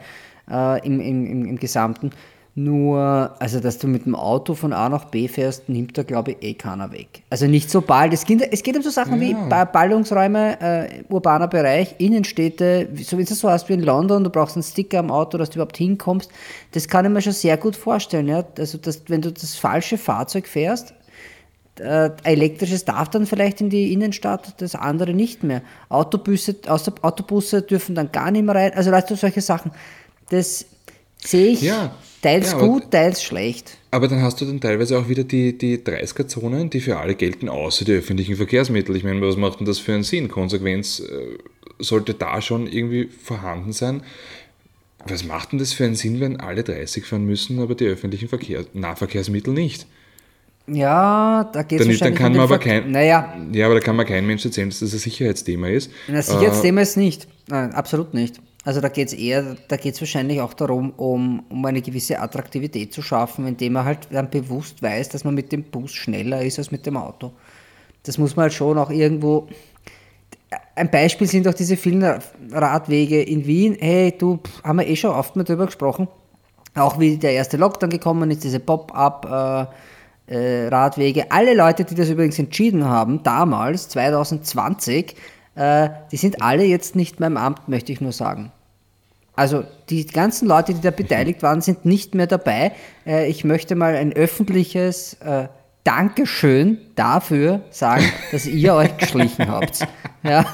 äh, 0.49 0.85
im, 0.85 0.99
im, 0.99 1.45
im 1.45 1.59
Gesamten. 1.59 2.11
Nur, 2.55 3.35
also 3.39 3.59
dass 3.59 3.77
du 3.77 3.87
mit 3.87 4.05
dem 4.05 4.15
Auto 4.15 4.55
von 4.55 4.73
A 4.73 4.89
nach 4.89 5.05
B 5.05 5.27
fährst, 5.27 5.69
nimmt 5.69 5.97
da, 5.97 6.03
glaube 6.03 6.31
ich, 6.31 6.43
eh 6.43 6.53
keiner 6.55 6.91
weg. 6.91 7.21
Also 7.29 7.45
nicht 7.45 7.69
so 7.69 7.79
bald. 7.81 8.11
Es 8.11 8.25
geht, 8.25 8.41
es 8.51 8.63
geht 8.63 8.75
um 8.75 8.81
so 8.81 8.89
Sachen 8.89 9.21
ja. 9.21 9.49
wie 9.49 9.65
Ballungsräume, 9.71 10.59
äh, 10.59 11.03
urbaner 11.09 11.47
Bereich, 11.47 11.95
Innenstädte, 11.99 12.89
so 13.01 13.17
wie 13.17 13.21
es 13.21 13.29
so 13.29 13.49
hast 13.49 13.69
wie 13.69 13.73
in 13.73 13.83
London, 13.83 14.23
du 14.23 14.29
brauchst 14.29 14.55
einen 14.55 14.63
Sticker 14.63 14.99
am 14.99 15.11
Auto, 15.11 15.37
dass 15.37 15.51
du 15.51 15.55
überhaupt 15.55 15.77
hinkommst. 15.77 16.31
Das 16.71 16.87
kann 16.87 17.05
ich 17.05 17.11
mir 17.11 17.21
schon 17.21 17.33
sehr 17.33 17.55
gut 17.55 17.75
vorstellen. 17.75 18.27
Ja? 18.27 18.43
Also, 18.57 18.77
dass, 18.77 19.03
wenn 19.07 19.21
du 19.21 19.31
das 19.31 19.55
falsche 19.55 19.97
Fahrzeug 19.97 20.47
fährst, 20.47 20.93
äh, 21.79 22.09
elektrisches 22.23 22.83
darf 22.83 23.09
dann 23.09 23.25
vielleicht 23.25 23.61
in 23.61 23.69
die 23.69 23.93
Innenstadt, 23.93 24.59
das 24.59 24.75
andere 24.75 25.13
nicht 25.13 25.43
mehr. 25.43 25.61
Autobusse, 25.87 26.55
außer 26.67 26.93
Autobusse 27.03 27.61
dürfen 27.61 27.95
dann 27.95 28.11
gar 28.11 28.31
nicht 28.31 28.43
mehr 28.43 28.55
rein. 28.55 28.73
Also 28.73 28.91
weißt 28.91 29.09
du, 29.09 29.15
solche 29.15 29.39
Sachen. 29.39 29.71
Das 30.29 30.65
sehe 31.19 31.51
ich. 31.51 31.61
Ja 31.61 31.91
Teils 32.21 32.51
ja, 32.51 32.57
gut, 32.57 32.91
teils 32.91 33.23
schlecht. 33.23 33.77
Aber 33.91 34.07
dann 34.07 34.21
hast 34.21 34.41
du 34.41 34.45
dann 34.45 34.59
teilweise 34.59 34.99
auch 34.99 35.07
wieder 35.07 35.23
die, 35.23 35.57
die 35.57 35.77
30er-Zonen, 35.77 36.69
die 36.69 36.81
für 36.81 36.97
alle 36.97 37.15
gelten, 37.15 37.47
außer 37.47 37.85
die 37.85 37.93
öffentlichen 37.93 38.35
Verkehrsmittel. 38.35 38.95
Ich 38.95 39.03
meine, 39.03 39.21
was 39.21 39.37
macht 39.37 39.59
denn 39.59 39.65
das 39.65 39.79
für 39.79 39.93
einen 39.93 40.03
Sinn? 40.03 40.27
Konsequenz 40.27 40.99
äh, 40.99 41.37
sollte 41.79 42.13
da 42.13 42.41
schon 42.41 42.67
irgendwie 42.67 43.05
vorhanden 43.05 43.71
sein. 43.71 44.03
Was 45.07 45.23
macht 45.23 45.53
denn 45.53 45.59
das 45.59 45.71
für 45.71 45.85
einen 45.85 45.95
Sinn, 45.95 46.19
wenn 46.19 46.39
alle 46.39 46.63
30 46.63 47.05
fahren 47.05 47.25
müssen, 47.25 47.59
aber 47.59 47.73
die 47.73 47.85
öffentlichen 47.85 48.27
Verkehr 48.27 48.65
Nahverkehrsmittel 48.73 49.53
nicht? 49.53 49.87
Ja, 50.67 51.49
da 51.51 51.63
geht 51.63 51.79
es 51.79 51.87
wahrscheinlich 51.87 51.99
dann 51.99 52.15
kann 52.15 52.33
man 52.33 52.41
aber 52.41 52.59
kein, 52.59 52.91
naja. 52.91 53.33
Ja, 53.53 53.65
aber 53.65 53.75
da 53.75 53.81
kann 53.81 53.95
man 53.95 54.05
kein 54.05 54.27
Mensch 54.27 54.45
erzählen, 54.45 54.69
dass 54.69 54.79
das 54.79 54.93
ein 54.93 54.99
Sicherheitsthema 54.99 55.69
ist. 55.69 55.89
Ein 56.07 56.21
Sicherheitsthema 56.21 56.81
äh, 56.81 56.83
ist 56.83 56.97
nicht. 56.97 57.27
Nein, 57.47 57.71
absolut 57.71 58.13
nicht. 58.13 58.39
Also 58.65 58.81
da 58.81 58.89
geht 58.89 59.07
es 59.07 59.13
eher, 59.13 59.55
da 59.67 59.77
geht 59.77 59.95
es 59.95 60.01
wahrscheinlich 60.01 60.41
auch 60.41 60.53
darum, 60.53 60.91
um, 60.97 61.43
um 61.49 61.65
eine 61.65 61.81
gewisse 61.81 62.19
Attraktivität 62.19 62.93
zu 62.93 63.01
schaffen, 63.01 63.47
indem 63.47 63.73
man 63.73 63.85
halt 63.85 64.09
dann 64.11 64.29
bewusst 64.29 64.81
weiß, 64.81 65.09
dass 65.09 65.23
man 65.23 65.33
mit 65.33 65.51
dem 65.51 65.63
Bus 65.63 65.91
schneller 65.91 66.41
ist 66.41 66.59
als 66.59 66.71
mit 66.71 66.85
dem 66.85 66.97
Auto. 66.97 67.31
Das 68.03 68.17
muss 68.17 68.35
man 68.35 68.43
halt 68.43 68.53
schon 68.53 68.77
auch 68.77 68.89
irgendwo. 68.89 69.47
Ein 70.75 70.91
Beispiel 70.91 71.27
sind 71.27 71.47
auch 71.47 71.53
diese 71.53 71.77
vielen 71.77 72.03
Radwege 72.51 73.21
in 73.21 73.45
Wien. 73.45 73.77
Hey, 73.79 74.13
du, 74.17 74.39
haben 74.63 74.79
wir 74.79 74.87
eh 74.87 74.95
schon 74.95 75.11
oft 75.11 75.35
mal 75.35 75.43
drüber 75.43 75.65
gesprochen. 75.65 76.07
Auch 76.75 76.99
wie 76.99 77.17
der 77.17 77.33
erste 77.33 77.57
Lockdown 77.57 77.89
gekommen 77.89 78.29
ist, 78.31 78.43
diese 78.43 78.59
Pop-up. 78.59 79.69
Äh, 79.71 79.73
äh, 80.29 80.67
Radwege. 80.67 81.31
Alle 81.31 81.55
Leute, 81.55 81.83
die 81.83 81.95
das 81.95 82.09
übrigens 82.09 82.37
entschieden 82.37 82.85
haben, 82.85 83.23
damals, 83.23 83.89
2020, 83.89 85.15
äh, 85.59 85.89
die 86.11 86.17
sind 86.17 86.41
alle 86.41 86.63
jetzt 86.63 86.95
nicht 86.95 87.19
mehr 87.19 87.27
im 87.27 87.35
Amt, 87.35 87.67
möchte 87.67 87.91
ich 87.91 87.99
nur 87.99 88.13
sagen. 88.13 88.51
Also 89.35 89.63
die 89.89 90.05
ganzen 90.05 90.47
Leute, 90.47 90.73
die 90.73 90.81
da 90.81 90.91
beteiligt 90.91 91.43
waren, 91.43 91.61
sind 91.61 91.85
nicht 91.85 92.15
mehr 92.15 92.27
dabei. 92.27 92.71
Äh, 93.05 93.27
ich 93.27 93.43
möchte 93.43 93.75
mal 93.75 93.95
ein 93.95 94.13
öffentliches 94.13 95.15
äh, 95.15 95.49
Dankeschön 95.83 96.77
dafür 96.95 97.61
sagen, 97.71 98.05
dass 98.31 98.45
ihr 98.45 98.73
euch 98.73 98.95
geschlichen 98.97 99.49
habt. 99.49 99.85
Ja. 100.23 100.45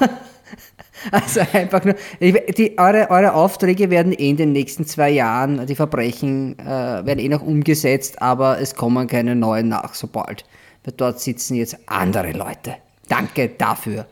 Also 1.10 1.40
einfach 1.52 1.84
nur, 1.84 1.94
die, 2.20 2.78
eure, 2.78 3.10
eure 3.10 3.34
Aufträge 3.34 3.90
werden 3.90 4.12
eh 4.12 4.30
in 4.30 4.36
den 4.36 4.52
nächsten 4.52 4.86
zwei 4.86 5.10
Jahren, 5.10 5.66
die 5.66 5.74
Verbrechen 5.74 6.58
äh, 6.58 6.64
werden 6.66 7.18
eh 7.18 7.28
noch 7.28 7.42
umgesetzt, 7.42 8.22
aber 8.22 8.60
es 8.60 8.74
kommen 8.74 9.06
keine 9.06 9.36
neuen 9.36 9.68
nach, 9.68 9.94
sobald. 9.94 10.44
Weil 10.84 10.94
dort 10.96 11.20
sitzen 11.20 11.54
jetzt 11.54 11.76
andere 11.86 12.32
Leute. 12.32 12.76
Danke 13.08 13.50
dafür. 13.50 14.06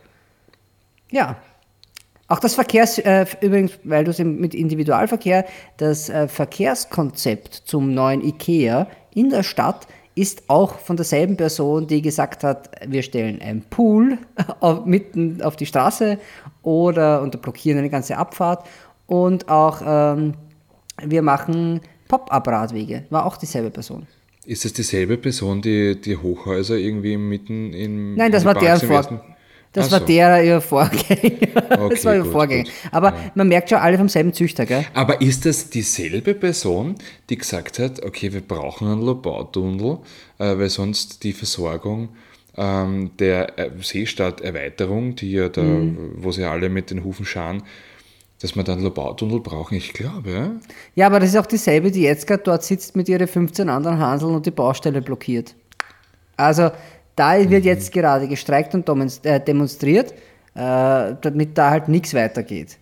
Ja. 1.15 1.37
Auch 2.27 2.41
das 2.41 2.55
Verkehrs, 2.55 2.99
äh, 2.99 3.27
übrigens, 3.41 3.79
weil 3.85 4.03
du 4.05 4.11
es 4.11 4.19
mit 4.19 4.55
Individualverkehr, 4.55 5.45
das 5.77 6.09
äh, 6.09 6.27
Verkehrskonzept 6.27 7.55
zum 7.55 7.95
neuen 7.95 8.25
IKEA 8.25 8.89
in 9.15 9.31
der 9.31 9.45
Stadt 9.45 9.87
ist 10.17 10.45
auch 10.49 10.79
von 10.79 10.97
derselben 10.97 11.37
Person, 11.37 11.87
die 11.87 12.03
gesagt 12.03 12.43
hat, 12.45 12.71
wir 12.87 13.03
stellen 13.03 13.41
einen 13.43 13.63
Pool 13.63 14.19
auf, 14.61 14.87
mitten 14.87 15.41
auf 15.43 15.57
die 15.57 15.67
Straße 15.67 16.19
oder 16.63 17.23
und 17.23 17.41
blockieren 17.43 17.79
eine 17.79 17.91
ganze 17.91 18.17
Abfahrt 18.17 18.67
und 19.07 19.49
auch 19.49 19.83
ähm, 19.85 20.35
wir 21.03 21.23
machen 21.23 21.81
Pop-up-Radwege. 22.09 23.05
War 23.11 23.27
auch 23.27 23.37
dieselbe 23.37 23.71
Person. 23.71 24.07
Ist 24.47 24.65
es 24.65 24.73
dieselbe 24.73 25.17
Person, 25.17 25.63
die 25.63 26.01
die 26.01 26.17
Hochhäuser 26.17 26.77
irgendwie 26.77 27.17
mitten 27.17 27.73
in 27.73 28.15
Nein, 28.15 28.33
das 28.33 28.45
war 28.45 28.55
deren 28.55 28.81
Vor 28.81 29.34
das 29.75 29.89
Ach 29.89 29.93
war 29.93 30.01
so. 30.01 30.07
der 30.07 30.45
ihr 30.45 30.61
Vorgänger. 30.61 31.03
Okay, 31.03 31.49
das 31.91 32.05
war 32.05 32.15
ihr 32.15 32.23
gut, 32.23 32.33
Vorgänger. 32.33 32.63
Gut. 32.63 32.73
Aber 32.93 33.09
ja. 33.09 33.33
man 33.35 33.49
merkt 33.49 33.69
schon 33.69 33.79
alle 33.79 33.99
vom 33.99 34.09
selben 34.09 34.33
Züchter, 34.33 34.65
gell? 34.67 34.87
Aber 34.95 35.21
ist 35.21 35.45
das 35.45 35.69
dieselbe 35.69 36.35
Person, 36.35 36.95
die 37.29 37.37
gesagt 37.37 37.81
hat, 37.81 38.03
okay, 38.05 38.33
wir 38.33 38.41
brauchen 38.41 38.87
einen 38.87 39.03
Lobautunnel, 39.03 39.99
äh, 40.39 40.57
weil 40.57 40.71
sonst 40.71 41.25
die 41.25 41.33
Versorgung 41.33 42.11
ähm, 42.57 43.11
der 43.19 43.59
äh, 43.59 43.71
Seestadterweiterung, 43.81 45.17
die 45.17 45.33
ja 45.33 45.49
da, 45.49 45.63
mhm. 45.63 46.15
wo 46.19 46.31
sie 46.31 46.45
alle 46.45 46.69
mit 46.69 46.93
den 46.93 47.03
Hufen 47.03 47.27
scharen, 47.27 47.65
dass 48.41 48.55
man 48.55 48.65
dann 48.65 48.81
Lobautunnel 48.81 49.41
brauchen, 49.41 49.75
ich 49.75 49.93
glaube. 49.93 50.31
Ja? 50.31 50.51
ja, 50.95 51.07
aber 51.07 51.19
das 51.19 51.31
ist 51.31 51.37
auch 51.37 51.47
dieselbe, 51.47 51.91
die 51.91 52.03
jetzt 52.03 52.29
gerade 52.29 52.45
dort 52.45 52.63
sitzt 52.63 52.95
mit 52.95 53.09
ihren 53.09 53.27
15 53.27 53.69
anderen 53.69 53.99
Hanseln 53.99 54.37
und 54.37 54.47
die 54.47 54.53
Baustelle 54.53 55.03
blockiert. 55.03 55.57
Also 56.37 56.71
da 57.17 57.39
wird 57.39 57.63
mhm. 57.63 57.69
jetzt 57.69 57.93
gerade 57.93 58.29
gestreikt 58.29 58.75
und 58.75 58.89
äh, 59.25 59.41
demonstriert, 59.41 60.13
äh, 60.13 61.15
damit 61.21 61.57
da 61.57 61.71
halt 61.71 61.89
nichts 61.89 62.15
weitergeht. 62.15 62.79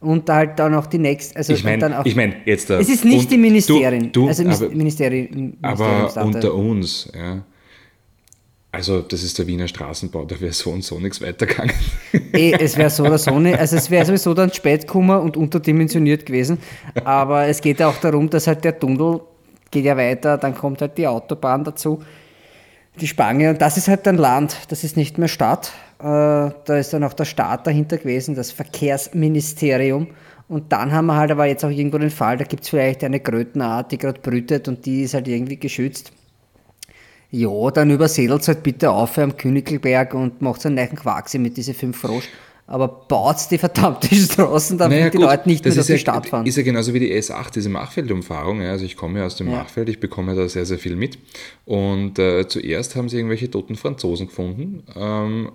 Und 0.00 0.28
da 0.28 0.36
halt 0.36 0.58
dann 0.58 0.74
auch 0.74 0.86
die 0.86 0.98
nächste, 0.98 1.36
also 1.36 1.52
ich 1.52 1.62
meine, 1.62 2.00
ich 2.04 2.16
mein, 2.16 2.36
jetzt 2.46 2.70
da, 2.70 2.78
Es 2.78 2.88
ist 2.88 3.04
nicht 3.04 3.30
die 3.30 3.36
Ministerin, 3.36 4.10
du, 4.12 4.22
du, 4.22 4.28
also 4.28 4.44
aber, 4.48 4.68
Ministerin, 4.70 5.58
aber 5.60 6.10
unter 6.24 6.54
uns, 6.54 7.10
ja. 7.14 7.42
Also, 8.72 9.00
das 9.00 9.24
ist 9.24 9.36
der 9.36 9.48
Wiener 9.48 9.66
Straßenbau, 9.66 10.24
da 10.26 10.40
wäre 10.40 10.52
so 10.52 10.70
und 10.70 10.84
so 10.84 11.00
nichts 11.00 11.20
weitergegangen. 11.20 11.74
Ey, 12.32 12.54
es 12.60 12.78
wäre 12.78 12.88
so 12.88 13.04
oder 13.04 13.18
so 13.18 13.36
nicht. 13.40 13.58
Also, 13.58 13.74
es 13.76 13.90
wäre 13.90 14.06
sowieso 14.06 14.32
dann 14.32 14.52
spät 14.52 14.82
gekommen 14.82 15.20
und 15.20 15.36
unterdimensioniert 15.36 16.24
gewesen. 16.24 16.58
Aber 17.02 17.46
es 17.48 17.60
geht 17.60 17.80
ja 17.80 17.88
auch 17.88 17.96
darum, 17.96 18.30
dass 18.30 18.46
halt 18.46 18.62
der 18.62 18.78
Tunnel 18.78 19.22
geht 19.72 19.84
ja 19.84 19.96
weiter, 19.96 20.38
dann 20.38 20.54
kommt 20.54 20.80
halt 20.80 20.96
die 20.98 21.06
Autobahn 21.06 21.64
dazu 21.64 22.00
die 22.96 23.06
Spange. 23.06 23.50
Und 23.50 23.62
das 23.62 23.76
ist 23.76 23.88
halt 23.88 24.06
ein 24.08 24.16
Land, 24.16 24.56
das 24.68 24.84
ist 24.84 24.96
nicht 24.96 25.18
mehr 25.18 25.28
Stadt. 25.28 25.72
Äh, 25.98 26.02
da 26.02 26.76
ist 26.76 26.92
dann 26.92 27.04
auch 27.04 27.12
der 27.12 27.24
Staat 27.24 27.66
dahinter 27.66 27.98
gewesen, 27.98 28.34
das 28.34 28.52
Verkehrsministerium. 28.52 30.08
Und 30.48 30.72
dann 30.72 30.92
haben 30.92 31.06
wir 31.06 31.16
halt 31.16 31.30
aber 31.30 31.46
jetzt 31.46 31.64
auch 31.64 31.70
irgendwo 31.70 31.98
den 31.98 32.10
Fall, 32.10 32.36
da 32.36 32.44
gibt 32.44 32.64
es 32.64 32.70
vielleicht 32.70 33.04
eine 33.04 33.20
Krötenart, 33.20 33.92
die 33.92 33.98
gerade 33.98 34.20
brütet 34.20 34.66
und 34.66 34.84
die 34.84 35.02
ist 35.02 35.14
halt 35.14 35.28
irgendwie 35.28 35.58
geschützt. 35.58 36.12
Ja, 37.30 37.70
dann 37.70 37.90
übersedelt 37.90 38.48
halt 38.48 38.64
bitte 38.64 38.90
auf 38.90 39.16
am 39.16 39.36
Königelberg 39.36 40.14
und 40.14 40.42
macht 40.42 40.66
einen 40.66 40.74
neuen 40.74 40.96
Quaxi 40.96 41.38
mit 41.38 41.56
diesen 41.56 41.74
fünf 41.74 42.00
Frosch 42.00 42.28
aber 42.70 42.86
baut 42.86 43.36
die 43.50 43.58
verdammte 43.58 44.14
Straßen, 44.14 44.78
damit 44.78 44.98
naja, 44.98 45.10
die 45.10 45.18
gut, 45.18 45.26
Leute 45.26 45.48
nicht 45.48 45.64
mehr 45.64 45.74
durch 45.74 45.86
die 45.86 45.98
Stadt 45.98 46.26
fahren. 46.26 46.46
Ist 46.46 46.56
ja 46.56 46.62
genauso 46.62 46.94
wie 46.94 47.00
die 47.00 47.12
S8, 47.12 47.52
diese 47.52 47.68
Machfeldumfahrung. 47.68 48.62
Ja, 48.62 48.70
also 48.70 48.84
ich 48.84 48.96
komme 48.96 49.18
ja 49.18 49.26
aus 49.26 49.34
dem 49.34 49.50
ja. 49.50 49.58
Machfeld, 49.58 49.88
ich 49.88 49.98
bekomme 49.98 50.36
da 50.36 50.48
sehr, 50.48 50.64
sehr 50.64 50.78
viel 50.78 50.94
mit. 50.94 51.18
Und 51.66 52.20
äh, 52.20 52.46
zuerst 52.46 52.94
haben 52.94 53.08
sie 53.08 53.16
irgendwelche 53.16 53.50
toten 53.50 53.74
Franzosen 53.74 54.28
gefunden. 54.28 54.84
Ähm, 54.96 55.50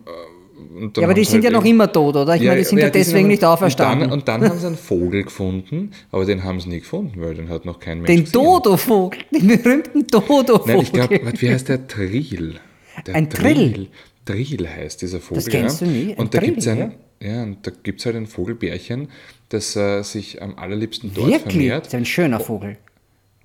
ja, 0.97 1.03
aber 1.03 1.13
die 1.13 1.23
sind 1.23 1.35
halt 1.35 1.45
ja 1.45 1.51
noch 1.51 1.63
immer 1.63 1.89
tot, 1.89 2.17
oder? 2.17 2.35
Ich 2.35 2.41
ja, 2.41 2.49
meine, 2.49 2.61
die 2.61 2.65
sind 2.65 2.79
ja, 2.79 2.85
ja 2.85 2.89
deswegen 2.89 3.19
sind 3.19 3.27
nicht 3.27 3.45
auferstanden. 3.45 4.11
Und 4.11 4.27
dann, 4.27 4.41
und 4.41 4.43
dann 4.43 4.51
haben 4.51 4.59
sie 4.59 4.67
einen 4.67 4.75
Vogel 4.77 5.23
gefunden, 5.23 5.91
aber 6.11 6.25
den 6.25 6.43
haben 6.43 6.59
sie 6.59 6.67
nie 6.67 6.79
gefunden, 6.79 7.21
weil 7.21 7.33
den 7.35 7.47
hat 7.47 7.63
noch 7.63 7.79
kein 7.79 7.99
Mensch 7.99 8.07
Den 8.07 8.25
gesehen. 8.25 8.33
Dodo-Vogel, 8.33 9.19
den 9.31 9.47
berühmten 9.47 10.07
Dodo-Vogel. 10.07 10.75
Nein, 10.75 10.81
ich 10.81 10.91
glaube, 10.91 11.21
wie 11.39 11.49
heißt 11.49 11.69
der? 11.69 11.87
Trill. 11.87 12.59
Der 13.07 13.15
ein 13.15 13.29
Trill? 13.29 13.87
Trill. 14.25 14.67
Heißt 14.67 15.01
dieser 15.01 15.19
Vogel. 15.19 15.43
Das 15.43 15.51
kennst 15.51 15.81
ja. 15.81 15.87
du 15.87 15.93
nie. 15.93 16.11
Ein 16.11 16.17
und 16.17 16.33
da 16.33 16.39
gibt 16.39 16.57
es 16.57 16.67
einen, 16.67 16.93
ja, 17.21 17.43
und 17.43 17.65
da 17.65 17.71
gibt 17.83 17.99
es 17.99 18.05
halt 18.05 18.15
ein 18.15 18.27
Vogelbärchen, 18.27 19.09
das 19.49 19.75
äh, 19.75 20.01
sich 20.03 20.41
am 20.41 20.57
allerliebsten 20.57 21.13
dort 21.13 21.27
Wirklich? 21.27 21.53
vermehrt. 21.53 21.85
Das 21.85 21.93
ist 21.93 21.95
ein 21.95 22.05
schöner 22.05 22.39
Vogel. 22.39 22.77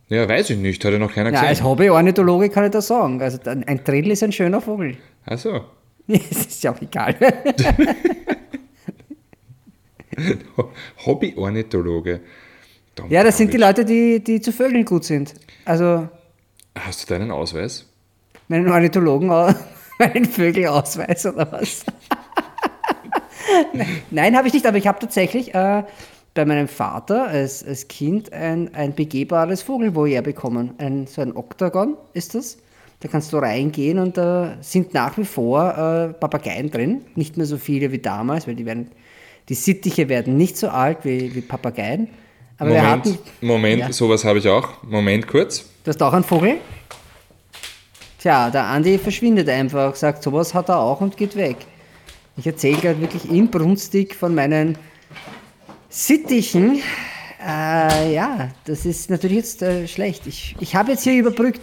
Ja, 0.08 0.28
weiß 0.28 0.50
ich 0.50 0.58
nicht, 0.58 0.84
hat 0.84 0.92
ja 0.92 0.98
noch 0.98 1.14
keiner 1.14 1.30
gesehen. 1.30 1.44
Ja, 1.44 1.50
als 1.50 1.62
Hobby-Ornithologe 1.62 2.48
kann 2.50 2.64
ich 2.64 2.72
das 2.72 2.88
sagen. 2.88 3.22
Also 3.22 3.38
ein, 3.48 3.80
Drill 3.84 4.10
ist 4.10 4.24
ein 4.24 4.32
schöner 4.32 4.60
Vogel. 4.60 4.96
Ach 5.26 5.38
so. 5.38 5.64
Es 6.08 6.46
ist 6.46 6.64
ja 6.64 6.72
auch 6.72 6.82
egal. 6.82 7.14
Hobby-Ornithologe. 11.06 12.20
Ja, 13.08 13.22
das 13.22 13.38
sind 13.38 13.52
die 13.52 13.56
Leute, 13.56 13.84
die, 13.84 14.22
die 14.22 14.40
zu 14.40 14.52
Vögeln 14.52 14.84
gut 14.84 15.04
sind. 15.04 15.34
Also. 15.64 16.08
Hast 16.76 17.08
du 17.08 17.14
deinen 17.14 17.30
Ausweis? 17.30 17.86
Meinen 18.48 18.68
Ornithologen, 18.68 19.28
meinen 19.98 20.24
Vögelausweis 20.24 21.26
oder 21.26 21.50
was? 21.52 21.84
Nein, 24.11 24.37
habe 24.37 24.49
ich 24.49 24.54
nicht, 24.54 24.66
aber 24.66 24.76
ich 24.76 24.87
habe 24.87 24.99
tatsächlich 24.99 25.54
äh, 25.54 25.83
bei 26.35 26.45
meinem 26.45 26.69
Vater 26.69 27.26
als, 27.26 27.64
als 27.64 27.88
Kind 27.88 28.33
ein, 28.33 28.75
ein 28.75 28.95
begehbares 28.95 29.62
Vogelvoyeur 29.62 30.23
bekommen. 30.23 30.75
Ein, 30.78 31.07
so 31.07 31.23
ein 31.23 31.37
Oktagon 31.37 31.97
ist 32.12 32.35
das. 32.35 32.59
Da 33.00 33.09
kannst 33.09 33.33
du 33.33 33.38
reingehen 33.38 33.99
und 33.99 34.19
da 34.19 34.59
sind 34.61 34.92
nach 34.92 35.16
wie 35.16 35.25
vor 35.25 35.71
äh, 35.71 36.12
Papageien 36.12 36.71
drin. 36.71 37.00
Nicht 37.14 37.37
mehr 37.37 37.47
so 37.47 37.57
viele 37.57 37.92
wie 37.92 37.99
damals, 37.99 38.47
weil 38.47 38.54
die 38.54 38.66
werden, 38.66 38.90
die 39.49 39.54
Sittiche 39.54 40.09
werden 40.09 40.37
nicht 40.37 40.57
so 40.59 40.69
alt 40.69 40.99
wie, 41.04 41.35
wie 41.35 41.40
Papageien. 41.40 42.09
Aber 42.59 42.69
Moment, 42.69 42.85
wir 42.85 42.90
hatten, 42.90 43.19
Moment, 43.40 43.80
ja. 43.80 43.92
sowas 43.92 44.23
habe 44.25 44.38
ich 44.38 44.49
auch. 44.49 44.69
Moment 44.83 45.26
kurz. 45.26 45.64
Du 45.83 45.88
hast 45.88 46.02
auch 46.02 46.12
einen 46.12 46.25
Vogel? 46.25 46.59
Tja, 48.19 48.50
der 48.50 48.64
Andi 48.64 48.99
verschwindet 48.99 49.49
einfach, 49.49 49.97
sagt, 49.97 50.23
sowas 50.23 50.52
hat 50.52 50.69
er 50.69 50.78
auch 50.78 51.00
und 51.00 51.16
geht 51.16 51.37
weg. 51.37 51.57
Ich 52.40 52.47
erzähle 52.47 52.78
gerade 52.78 53.00
wirklich 53.02 53.30
inbrünstig 53.30 54.14
von 54.14 54.35
meinen 54.35 54.78
Sittichen. 55.90 56.80
Äh, 57.47 58.14
ja, 58.14 58.49
das 58.64 58.87
ist 58.87 59.11
natürlich 59.11 59.37
jetzt 59.37 59.61
äh, 59.61 59.87
schlecht. 59.87 60.26
Ich, 60.26 60.56
ich 60.59 60.75
habe 60.75 60.92
jetzt 60.92 61.04
hier 61.04 61.12
überbrückt. 61.12 61.61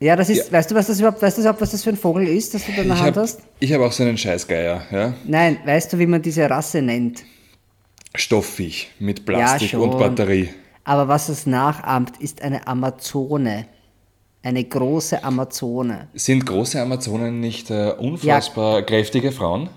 Ja, 0.00 0.16
das 0.16 0.28
ist, 0.28 0.46
ja. 0.46 0.52
weißt 0.52 0.72
du, 0.72 0.74
was 0.74 0.88
das 0.88 0.98
überhaupt, 0.98 1.22
weißt 1.22 1.36
du 1.36 1.42
überhaupt, 1.42 1.60
was 1.60 1.70
das 1.70 1.84
für 1.84 1.90
ein 1.90 1.96
Vogel 1.96 2.26
ist, 2.26 2.52
das 2.52 2.66
du 2.66 2.72
da 2.72 2.82
in 2.82 2.88
der 2.88 2.98
Hand 2.98 3.16
hab, 3.16 3.22
hast? 3.22 3.42
Ich 3.60 3.72
habe 3.72 3.86
auch 3.86 3.92
so 3.92 4.02
einen 4.02 4.18
Scheißgeier, 4.18 4.86
ja. 4.90 5.14
Nein, 5.24 5.58
weißt 5.64 5.92
du, 5.92 6.00
wie 6.00 6.06
man 6.06 6.20
diese 6.20 6.50
Rasse 6.50 6.82
nennt? 6.82 7.22
Stoffig 8.16 8.90
mit 8.98 9.24
Plastik 9.24 9.74
ja, 9.74 9.78
und 9.78 9.96
Batterie. 9.96 10.48
Aber 10.82 11.06
was 11.06 11.28
es 11.28 11.46
nachahmt, 11.46 12.20
ist 12.20 12.42
eine 12.42 12.66
Amazone. 12.66 13.66
Eine 14.44 14.62
große 14.62 15.24
Amazone. 15.24 16.08
Sind 16.12 16.44
große 16.44 16.78
Amazonen 16.78 17.40
nicht 17.40 17.70
äh, 17.70 17.92
unfassbar 17.98 18.80
ja. 18.80 18.82
kräftige 18.82 19.32
Frauen? 19.32 19.70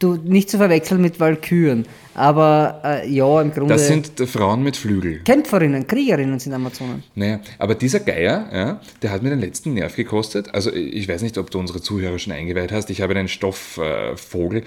Du, 0.00 0.16
nicht 0.16 0.50
zu 0.50 0.56
verwechseln 0.56 1.00
mit 1.00 1.20
Walküren, 1.20 1.86
aber 2.14 2.80
äh, 2.84 3.08
ja, 3.08 3.40
im 3.40 3.52
Grunde. 3.52 3.74
Das 3.74 3.86
sind 3.86 4.10
Frauen 4.28 4.64
mit 4.64 4.76
Flügel. 4.76 5.20
Kämpferinnen, 5.20 5.86
Kriegerinnen 5.86 6.40
sind 6.40 6.52
Amazonen. 6.52 7.04
Naja, 7.14 7.38
aber 7.60 7.76
dieser 7.76 8.00
Geier, 8.00 8.48
ja, 8.52 8.80
der 9.02 9.12
hat 9.12 9.22
mir 9.22 9.30
den 9.30 9.38
letzten 9.38 9.74
Nerv 9.74 9.94
gekostet. 9.94 10.52
Also, 10.52 10.72
ich 10.72 11.08
weiß 11.08 11.22
nicht, 11.22 11.38
ob 11.38 11.52
du 11.52 11.60
unsere 11.60 11.80
Zuhörer 11.80 12.18
schon 12.18 12.32
eingeweiht 12.32 12.72
hast. 12.72 12.90
Ich 12.90 13.00
habe 13.00 13.14
einen 13.14 13.28
Stoffvogel, 13.28 14.62
äh, 14.62 14.64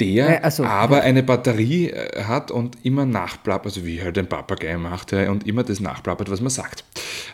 der 0.00 0.08
ja, 0.08 0.40
also, 0.40 0.64
aber 0.64 1.02
eine 1.02 1.22
Batterie 1.22 1.90
äh, 1.90 2.22
hat 2.22 2.50
und 2.50 2.78
immer 2.82 3.04
nachplappert, 3.04 3.66
also 3.66 3.84
wie 3.84 4.00
halt 4.00 4.16
ein 4.16 4.28
Papagei 4.28 4.78
macht, 4.78 5.12
ja, 5.12 5.30
und 5.30 5.46
immer 5.46 5.64
das 5.64 5.80
nachplappert, 5.80 6.30
was 6.30 6.40
man 6.40 6.50
sagt. 6.50 6.84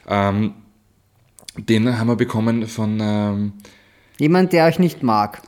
Ähm, 0.08 0.54
den 1.56 1.98
haben 1.98 2.08
wir 2.08 2.16
bekommen 2.16 2.66
von. 2.66 2.98
Ähm, 3.00 3.52
Jemand, 4.18 4.52
der 4.52 4.66
euch 4.66 4.78
nicht 4.78 5.02
mag. 5.02 5.42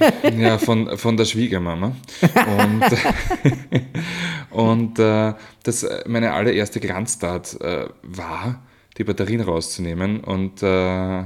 Äh, 0.00 0.40
ja, 0.40 0.56
von, 0.56 0.96
von 0.96 1.16
der 1.18 1.26
Schwiegermama. 1.26 1.94
Und, 2.58 2.84
und 4.50 4.98
äh, 4.98 5.34
das 5.62 5.86
meine 6.06 6.32
allererste 6.32 6.80
Glanztat 6.80 7.60
äh, 7.60 7.88
war, 8.02 8.62
die 8.96 9.04
Batterien 9.04 9.42
rauszunehmen. 9.42 10.20
Und 10.20 10.62
äh, 10.62 11.24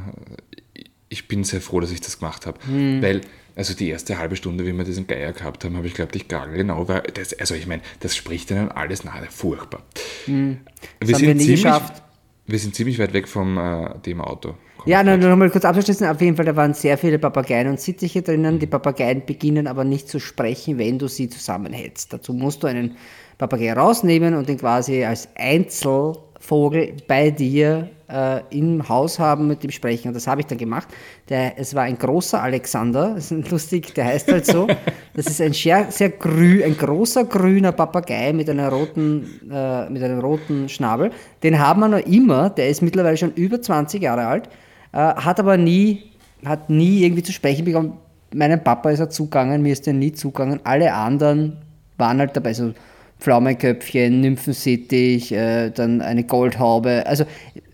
ich 1.08 1.28
bin 1.28 1.44
sehr 1.44 1.60
froh, 1.60 1.78
dass 1.78 1.92
ich 1.92 2.00
das 2.00 2.18
gemacht 2.18 2.46
habe. 2.46 2.58
Hm. 2.66 3.00
Weil, 3.00 3.20
also 3.54 3.72
die 3.72 3.88
erste 3.88 4.18
halbe 4.18 4.34
Stunde, 4.34 4.66
wie 4.66 4.72
wir 4.72 4.84
diesen 4.84 5.06
Geier 5.06 5.32
gehabt 5.32 5.64
haben, 5.64 5.76
habe 5.76 5.86
ich 5.86 5.94
glaubt, 5.94 6.16
ich 6.16 6.26
gar 6.26 6.48
genau, 6.48 6.88
weil 6.88 7.02
das, 7.14 7.32
also 7.38 7.54
ich 7.54 7.68
meine, 7.68 7.82
das 8.00 8.16
spricht 8.16 8.50
ihnen 8.50 8.72
alles 8.72 9.04
nahe, 9.04 9.28
furchtbar. 9.30 9.82
Hm. 10.24 10.58
Das 10.98 11.08
wir 11.08 11.14
haben 11.14 11.22
wir 11.22 11.34
nie 11.34 11.40
ziemlich, 11.42 11.62
geschafft 11.62 12.02
wir 12.46 12.58
sind 12.58 12.74
ziemlich 12.74 12.98
weit 12.98 13.12
weg 13.12 13.28
von 13.28 13.56
äh, 13.56 13.98
dem 14.00 14.20
Auto. 14.20 14.54
Komm 14.76 14.92
Ja, 14.92 15.02
ich 15.02 15.04
nur 15.04 15.18
grad. 15.18 15.30
noch 15.30 15.36
mal 15.36 15.50
kurz 15.50 15.64
abzuschließen. 15.64 16.06
Auf 16.08 16.20
jeden 16.20 16.36
Fall, 16.36 16.44
da 16.46 16.56
waren 16.56 16.74
sehr 16.74 16.96
viele 16.98 17.18
Papageien 17.18 17.68
und 17.68 17.80
Sittiche 17.80 18.22
drinnen. 18.22 18.58
Die 18.58 18.66
Papageien 18.66 19.24
beginnen 19.26 19.66
aber 19.66 19.84
nicht 19.84 20.08
zu 20.08 20.20
sprechen, 20.20 20.78
wenn 20.78 20.98
du 20.98 21.08
sie 21.08 21.28
zusammenhältst. 21.28 22.12
Dazu 22.12 22.32
musst 22.32 22.62
du 22.62 22.66
einen 22.68 22.96
Papagei 23.38 23.72
rausnehmen 23.72 24.34
und 24.34 24.48
den 24.48 24.58
quasi 24.58 25.04
als 25.04 25.28
Einzelvogel 26.36 26.94
bei 27.06 27.30
dir 27.30 27.88
äh, 28.08 28.40
im 28.50 28.88
Haus 28.88 29.18
haben, 29.18 29.48
mit 29.48 29.62
dem 29.62 29.70
sprechen. 29.70 30.08
Und 30.08 30.14
das 30.14 30.26
habe 30.26 30.40
ich 30.40 30.46
dann 30.46 30.58
gemacht. 30.58 30.88
Der, 31.28 31.58
es 31.58 31.74
war 31.74 31.84
ein 31.84 31.98
großer 31.98 32.42
Alexander, 32.42 33.14
das 33.16 33.32
ist 33.32 33.50
lustig, 33.50 33.94
der 33.94 34.06
heißt 34.06 34.30
halt 34.30 34.46
so. 34.46 34.66
Das 35.14 35.26
ist 35.26 35.40
ein 35.40 35.52
sehr, 35.52 35.90
sehr 35.90 36.10
grü, 36.10 36.62
ein 36.64 36.76
großer 36.76 37.24
grüner 37.24 37.72
Papagei 37.72 38.32
mit 38.32 38.48
einer 38.48 38.68
roten, 38.68 39.40
äh, 39.50 39.88
mit 39.90 40.02
einem 40.02 40.20
roten 40.20 40.68
Schnabel. 40.68 41.10
Den 41.42 41.58
haben 41.58 41.80
wir 41.80 41.88
noch 41.88 42.06
immer, 42.06 42.50
der 42.50 42.68
ist 42.68 42.82
mittlerweile 42.82 43.16
schon 43.16 43.32
über 43.34 43.60
20 43.60 44.02
Jahre 44.02 44.26
alt, 44.26 44.48
äh, 44.92 44.98
hat 44.98 45.40
aber 45.40 45.56
nie, 45.56 46.10
hat 46.44 46.70
nie 46.70 47.02
irgendwie 47.02 47.22
zu 47.22 47.32
sprechen 47.32 47.64
bekommen. 47.64 47.94
Meinem 48.34 48.62
Papa 48.62 48.90
ist 48.90 49.00
er 49.00 49.08
zugegangen, 49.08 49.62
mir 49.62 49.72
ist 49.72 49.86
er 49.86 49.94
nie 49.94 50.12
zugegangen. 50.12 50.60
Alle 50.64 50.92
anderen 50.92 51.58
waren 51.96 52.18
halt 52.18 52.36
dabei, 52.36 52.52
so 52.52 52.74
Pflaumenköpfchen, 53.18 54.20
Nymphensittich, 54.20 55.32
äh, 55.32 55.70
dann 55.70 56.00
eine 56.02 56.24
Goldhaube. 56.24 57.06
Also 57.06 57.24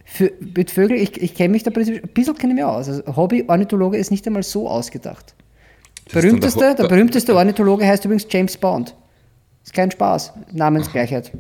für, 0.05 0.33
mit 0.55 0.71
Vögeln, 0.71 1.01
ich, 1.01 1.21
ich 1.21 1.35
kenne 1.35 1.51
mich 1.51 1.63
da 1.63 1.71
prinzipiell- 1.71 2.03
ein 2.03 2.09
bisschen 2.15 2.37
kenne 2.37 2.53
ich 2.53 2.57
mich 2.57 2.65
aus. 2.65 2.89
Also 2.89 3.17
Hobby-Ornithologe 3.17 3.97
ist 3.97 4.11
nicht 4.11 4.27
einmal 4.27 4.43
so 4.43 4.69
ausgedacht. 4.69 5.35
Das 6.05 6.15
Berühmteste, 6.23 6.61
der 6.61 6.75
der 6.75 6.89
berühmteste 6.89 7.35
Ornithologe 7.35 7.87
heißt 7.87 8.05
übrigens 8.05 8.27
James 8.31 8.57
Bond. 8.57 8.95
Ist 9.65 9.73
kein 9.73 9.91
Spaß. 9.91 10.33
Namensgleichheit. 10.53 11.33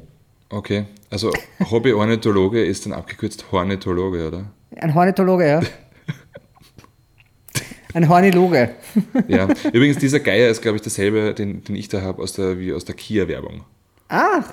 Okay, 0.50 0.85
also 1.11 1.32
Hobby-Ornithologe 1.71 2.64
ist 2.64 2.87
dann 2.87 2.92
abgekürzt 2.92 3.50
Hornithologe, 3.52 4.28
oder? 4.28 4.44
Ein 4.76 4.94
Ornithologe, 4.97 5.47
ja. 5.49 5.61
Ein 7.94 8.09
Horniloge. 8.09 8.71
Ja. 9.28 9.49
Übrigens, 9.73 9.99
dieser 9.99 10.21
Geier 10.21 10.49
ist, 10.49 10.62
glaube 10.62 10.76
ich, 10.76 10.82
derselbe, 10.82 11.35
den, 11.35 11.62
den 11.62 11.76
ich 11.76 11.88
da 11.88 12.00
habe, 12.00 12.23
aus 12.23 12.32
der, 12.32 12.59
wie 12.59 12.73
aus 12.73 12.87
der 12.87 12.94
Kia-Werbung. 12.94 13.64
Ach, 14.14 14.45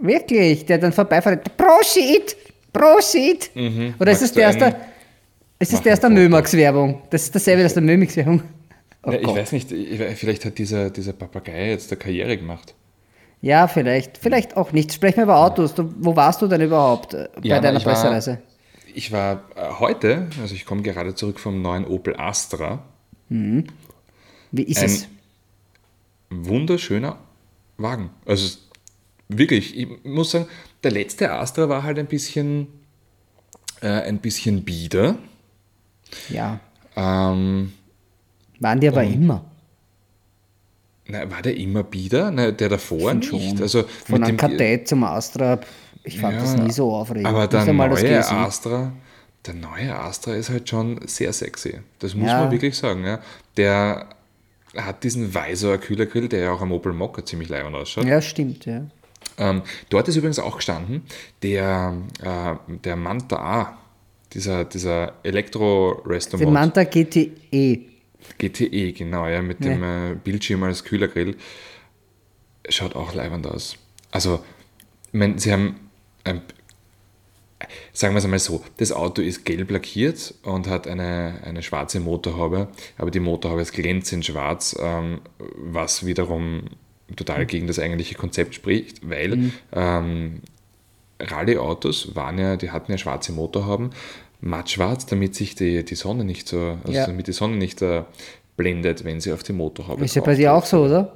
wirklich? 0.00 0.64
Der 0.64 0.78
dann 0.78 0.92
vorbeifährt. 0.92 1.54
Prosit! 1.56 2.34
Prosit! 2.72 3.50
Oder 3.54 4.12
ist 4.12 4.20
Magst 4.20 4.22
es 4.22 4.32
du 4.32 4.38
der 4.40 4.48
aus 4.48 4.56
der, 4.56 4.80
ist 5.58 5.72
Mach 5.74 5.80
der 5.80 5.92
aus. 5.94 6.02
Mömax-Werbung? 6.08 7.02
Das 7.10 7.22
ist 7.24 7.34
dasselbe 7.34 7.64
aus 7.66 7.74
der 7.74 7.82
Mömax-Werbung. 7.82 8.42
Oh 9.02 9.12
ja, 9.12 9.20
ich 9.20 9.26
weiß 9.28 9.52
nicht, 9.52 9.68
vielleicht 10.16 10.44
hat 10.46 10.56
dieser, 10.58 10.88
dieser 10.90 11.12
Papagei 11.12 11.68
jetzt 11.70 11.92
eine 11.92 11.98
Karriere 11.98 12.36
gemacht. 12.38 12.74
Ja, 13.42 13.68
vielleicht. 13.68 14.16
Vielleicht 14.18 14.56
auch 14.56 14.72
nicht. 14.72 14.92
Sprechen 14.94 15.18
wir 15.18 15.24
über 15.24 15.36
Autos. 15.36 15.74
Du, 15.74 15.92
wo 15.98 16.16
warst 16.16 16.40
du 16.40 16.48
denn 16.48 16.62
überhaupt 16.62 17.12
äh, 17.14 17.28
bei 17.36 17.48
Ja, 17.48 17.60
deiner 17.60 17.78
ich 17.78 17.84
war- 17.86 17.92
Pressereise? 17.92 18.38
Ich 18.94 19.12
war 19.12 19.42
äh, 19.56 19.68
heute, 19.78 20.26
also 20.40 20.54
ich 20.54 20.64
komme 20.64 20.80
gerade 20.82 21.14
zurück 21.14 21.38
vom 21.38 21.60
neuen 21.60 21.84
Opel 21.84 22.16
Astra, 22.18 22.82
Wie 23.28 24.62
ist 24.62 24.78
ein- 24.78 24.84
es? 24.86 25.06
wunderschöner 26.30 27.18
Wagen. 27.76 28.10
Also 28.24 28.46
es- 28.46 28.65
wirklich, 29.28 29.76
ich 29.76 29.88
muss 30.04 30.30
sagen, 30.30 30.46
der 30.82 30.90
letzte 30.92 31.32
Astra 31.32 31.68
war 31.68 31.82
halt 31.82 31.98
ein 31.98 32.06
bisschen, 32.06 32.68
äh, 33.80 33.88
ein 33.88 34.18
bisschen 34.18 34.62
bieder. 34.64 35.16
Ja. 36.28 36.60
Ähm, 36.94 37.72
Waren 38.60 38.80
die 38.80 38.88
aber 38.88 39.04
immer. 39.04 39.44
na, 41.08 41.30
war 41.30 41.42
der 41.42 41.56
immer 41.56 41.82
bieder? 41.82 42.30
Na, 42.30 42.50
der 42.50 42.68
davor 42.68 43.10
Find 43.10 43.32
nicht. 43.32 43.48
schon. 43.50 43.62
Also 43.62 43.84
Von 44.06 44.22
einem 44.24 44.36
Kadett 44.36 44.88
zum 44.88 45.04
Astra, 45.04 45.60
ich 46.04 46.18
fand 46.20 46.34
Ja, 46.36 46.40
das 46.40 46.56
nie 46.56 46.70
so 46.72 46.94
aufregend. 46.94 47.26
Aber 47.26 47.46
der 47.46 47.64
neue. 47.72 48.24
Astra, 48.30 48.92
der 49.44 49.54
neue 49.54 49.94
Astra 49.98 50.34
ist 50.34 50.50
halt 50.50 50.68
schon 50.68 51.00
sehr 51.06 51.32
sexy. 51.32 51.80
Das 51.98 52.14
muss 52.14 52.28
Ja. 52.28 52.40
man 52.42 52.50
wirklich 52.52 52.76
sagen. 52.76 53.04
Ja. 53.04 53.20
Der 53.56 54.06
hat 54.76 55.04
diesen 55.04 55.34
Visor 55.34 55.78
Kühlergrill, 55.78 56.28
der 56.28 56.40
ja 56.40 56.52
auch 56.52 56.60
am 56.60 56.72
Opel 56.72 56.92
Mokka 56.92 57.24
ziemlich 57.24 57.48
leibend 57.48 57.74
ausschaut. 57.76 58.04
Ja, 58.04 58.20
stimmt, 58.22 58.66
ja. 58.66 58.82
Ähm, 59.38 59.62
dort 59.90 60.08
ist 60.08 60.16
übrigens 60.16 60.38
auch 60.38 60.56
gestanden, 60.56 61.02
der, 61.42 61.96
äh, 62.22 62.76
der 62.84 62.96
Manta 62.96 63.36
A, 63.36 63.78
dieser, 64.32 64.64
dieser 64.64 65.14
elektro 65.22 66.02
resto 66.04 66.36
Den 66.36 66.52
Manta 66.52 66.84
GTE. 66.84 67.80
GTE, 68.38 68.92
genau, 68.92 69.26
ja, 69.28 69.40
mit 69.42 69.64
dem 69.64 69.82
äh, 69.82 70.14
Bildschirm 70.22 70.62
als 70.64 70.84
Kühlergrill. 70.84 71.36
Schaut 72.68 72.96
auch 72.96 73.14
leibend 73.14 73.46
aus. 73.46 73.76
Also, 74.10 74.40
ich 75.12 75.18
meine, 75.18 75.38
sie 75.38 75.52
haben, 75.52 75.76
ein, 76.24 76.42
sagen 77.92 78.14
wir 78.14 78.18
es 78.18 78.24
einmal 78.24 78.40
so, 78.40 78.64
das 78.78 78.92
Auto 78.92 79.22
ist 79.22 79.44
gelb 79.44 79.70
lackiert 79.70 80.34
und 80.42 80.66
hat 80.66 80.88
eine, 80.88 81.40
eine 81.44 81.62
schwarze 81.62 82.00
Motorhaube, 82.00 82.68
aber 82.98 83.10
die 83.10 83.20
Motorhaube 83.20 83.62
ist 83.62 83.72
glänzend 83.72 84.26
schwarz, 84.26 84.76
ähm, 84.80 85.20
was 85.38 86.04
wiederum 86.04 86.64
total 87.14 87.46
gegen 87.46 87.66
das 87.66 87.78
eigentliche 87.78 88.14
Konzept 88.16 88.54
spricht, 88.54 89.08
weil 89.08 89.52
ähm, 89.72 90.40
Rallye-Autos 91.20 92.14
waren 92.14 92.38
ja, 92.38 92.56
die 92.56 92.70
hatten 92.70 92.92
ja 92.92 92.98
schwarze 92.98 93.32
Motorhauben, 93.32 93.90
mattschwarz, 94.40 95.06
damit 95.06 95.34
sich 95.34 95.54
die, 95.54 95.84
die 95.84 95.94
Sonne 95.94 96.24
nicht 96.24 96.48
so, 96.48 96.78
also 96.84 96.92
Ja. 96.92 97.06
damit 97.06 97.26
die 97.26 97.32
Sonne 97.32 97.56
nicht 97.56 97.80
äh, 97.82 98.02
blendet, 98.56 99.04
wenn 99.04 99.20
sie 99.20 99.32
auf 99.32 99.42
die 99.42 99.52
Motorhaube 99.52 100.04
Ist 100.04 100.14
ja 100.14 100.22
bei 100.22 100.34
dir 100.34 100.52
auch 100.54 100.64
so, 100.64 100.84
oder? 100.84 101.12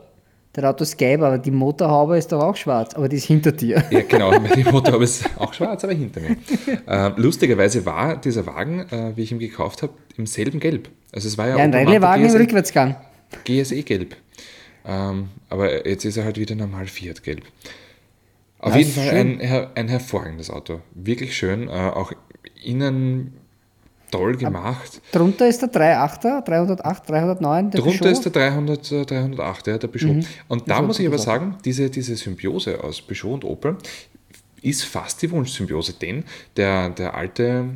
Der 0.57 0.69
Auto 0.69 0.83
ist 0.83 0.97
gelb, 0.97 1.23
aber 1.23 1.39
die 1.39 1.53
Motorhaube 1.53 2.19
ist 2.19 2.33
doch 2.33 2.43
auch 2.43 2.57
schwarz, 2.57 2.95
aber 2.95 3.09
die 3.09 3.17
ist 3.17 3.27
hinter 3.27 3.53
dir. 3.53 3.85
Ja, 3.91 4.01
genau. 4.01 4.37
Die 4.57 4.65
Motorhaube 4.65 5.05
ist 5.05 5.25
auch 5.39 5.55
schwarz, 5.55 5.85
aber 5.85 5.93
hinter 5.93 6.21
mir. 6.21 6.37
Äh, 6.89 7.13
lustigerweise 7.17 7.87
war 7.87 8.17
dieser 8.17 8.47
Wagen, 8.47 8.81
äh, 8.91 9.13
wie 9.15 9.23
ich 9.23 9.31
ihn 9.31 9.39
gekauft 9.39 9.83
habe, 9.83 9.93
im 10.17 10.27
selben 10.27 10.59
Gelb. 10.59 10.89
Also 11.13 11.29
es 11.29 11.39
war 11.39 11.47
ja, 11.49 11.57
Ja, 11.57 11.63
ein 11.63 11.73
Rallye-Wagen 11.73 12.23
im 12.25 12.29
GSE 12.31 12.39
Rückwärtsgang. 12.41 12.97
GSE-Gelb. 13.45 14.17
Ähm, 14.85 15.29
aber 15.49 15.87
jetzt 15.87 16.05
ist 16.05 16.17
er 16.17 16.25
halt 16.25 16.39
wieder 16.39 16.55
normal 16.55 16.87
Fiat-Gelb. 16.87 17.45
Auf 18.59 18.73
Das 18.73 18.79
jeden 18.79 18.93
Fall 18.93 19.09
ein, 19.11 19.41
ein 19.75 19.89
hervorragendes 19.89 20.51
Auto. 20.51 20.81
Wirklich 20.95 21.37
schön. 21.37 21.69
Äh, 21.69 21.71
auch 21.71 22.13
innen 22.63 23.35
toll 24.11 24.37
gemacht. 24.37 25.01
Drunter 25.13 25.49
ist 25.49 25.63
der 25.63 25.71
3.8er, 25.73 26.45
308, 26.45 27.09
309, 27.09 27.71
der 27.71 27.81
Drunter 27.81 27.99
Peugeot. 27.99 28.11
ist 28.11 28.25
der 28.25 28.33
300, 28.33 28.93
äh, 28.93 29.07
308, 29.07 29.67
ja, 29.69 29.79
der 29.79 29.89
Peugeot. 29.89 30.25
Und 30.49 30.69
da 30.69 30.79
Das 30.79 30.87
muss 30.87 30.99
ich 30.99 31.07
aber 31.07 31.19
sagen, 31.19 31.57
diese, 31.65 31.89
diese 31.91 32.17
Symbiose 32.17 32.83
aus 32.83 33.01
Peugeot 33.01 33.35
und 33.35 33.45
Opel 33.45 33.77
ist 34.63 34.85
fast 34.85 35.23
die 35.23 35.31
Wunschsymbiose, 35.31 35.95
denn 35.95 36.25
der, 36.57 36.91
der 36.91 37.15
alte 37.15 37.67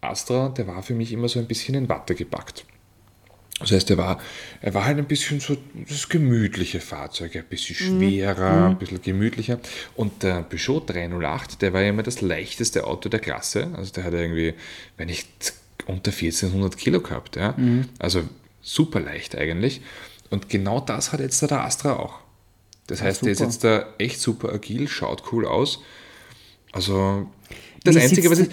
Astra, 0.00 0.48
der 0.48 0.66
war 0.66 0.82
für 0.82 0.94
mich 0.94 1.12
immer 1.12 1.28
so 1.28 1.38
ein 1.38 1.46
bisschen 1.46 1.74
in 1.74 1.88
Watte 1.88 2.14
gepackt. 2.14 2.64
Das 3.62 3.72
heißt, 3.72 3.90
er 3.90 3.98
war, 3.98 4.20
er 4.60 4.74
war 4.74 4.84
halt 4.84 4.98
ein 4.98 5.06
bisschen 5.06 5.40
so 5.40 5.56
das 5.88 6.08
gemütliche 6.08 6.80
Fahrzeug, 6.80 7.36
ein 7.36 7.44
bisschen 7.44 7.76
schwerer, 7.76 8.68
ein 8.68 8.78
bisschen 8.78 9.00
gemütlicher. 9.02 9.58
Und 9.96 10.22
der 10.22 10.42
Peugeot 10.42 10.84
308, 10.86 11.62
der 11.62 11.72
war 11.72 11.80
ja 11.80 11.88
immer 11.88 12.02
das 12.02 12.20
leichteste 12.20 12.84
Auto 12.84 13.08
der 13.08 13.20
Klasse. 13.20 13.70
Also 13.76 13.92
der 13.92 14.04
hat 14.04 14.12
irgendwie, 14.12 14.54
wenn 14.96 15.06
nicht 15.06 15.54
unter 15.86 16.10
1400 16.10 16.76
Kilo 16.76 17.00
gehabt. 17.00 17.36
Ja? 17.36 17.56
Also 17.98 18.22
super 18.60 19.00
leicht 19.00 19.36
eigentlich. 19.36 19.80
Und 20.30 20.48
genau 20.48 20.80
das 20.80 21.12
hat 21.12 21.20
jetzt 21.20 21.42
der 21.42 21.60
Astra 21.60 21.94
auch. 21.94 22.20
Das 22.86 23.02
heißt, 23.02 23.22
der 23.22 23.32
ist 23.32 23.40
jetzt 23.40 23.64
da 23.64 23.86
echt 23.98 24.20
super 24.20 24.52
agil, 24.52 24.88
schaut 24.88 25.32
cool 25.32 25.46
aus. 25.46 25.80
Also 26.72 27.28
das 27.84 27.96
Wie 27.96 28.00
Einzige, 28.00 28.30
was 28.30 28.38
ich, 28.40 28.48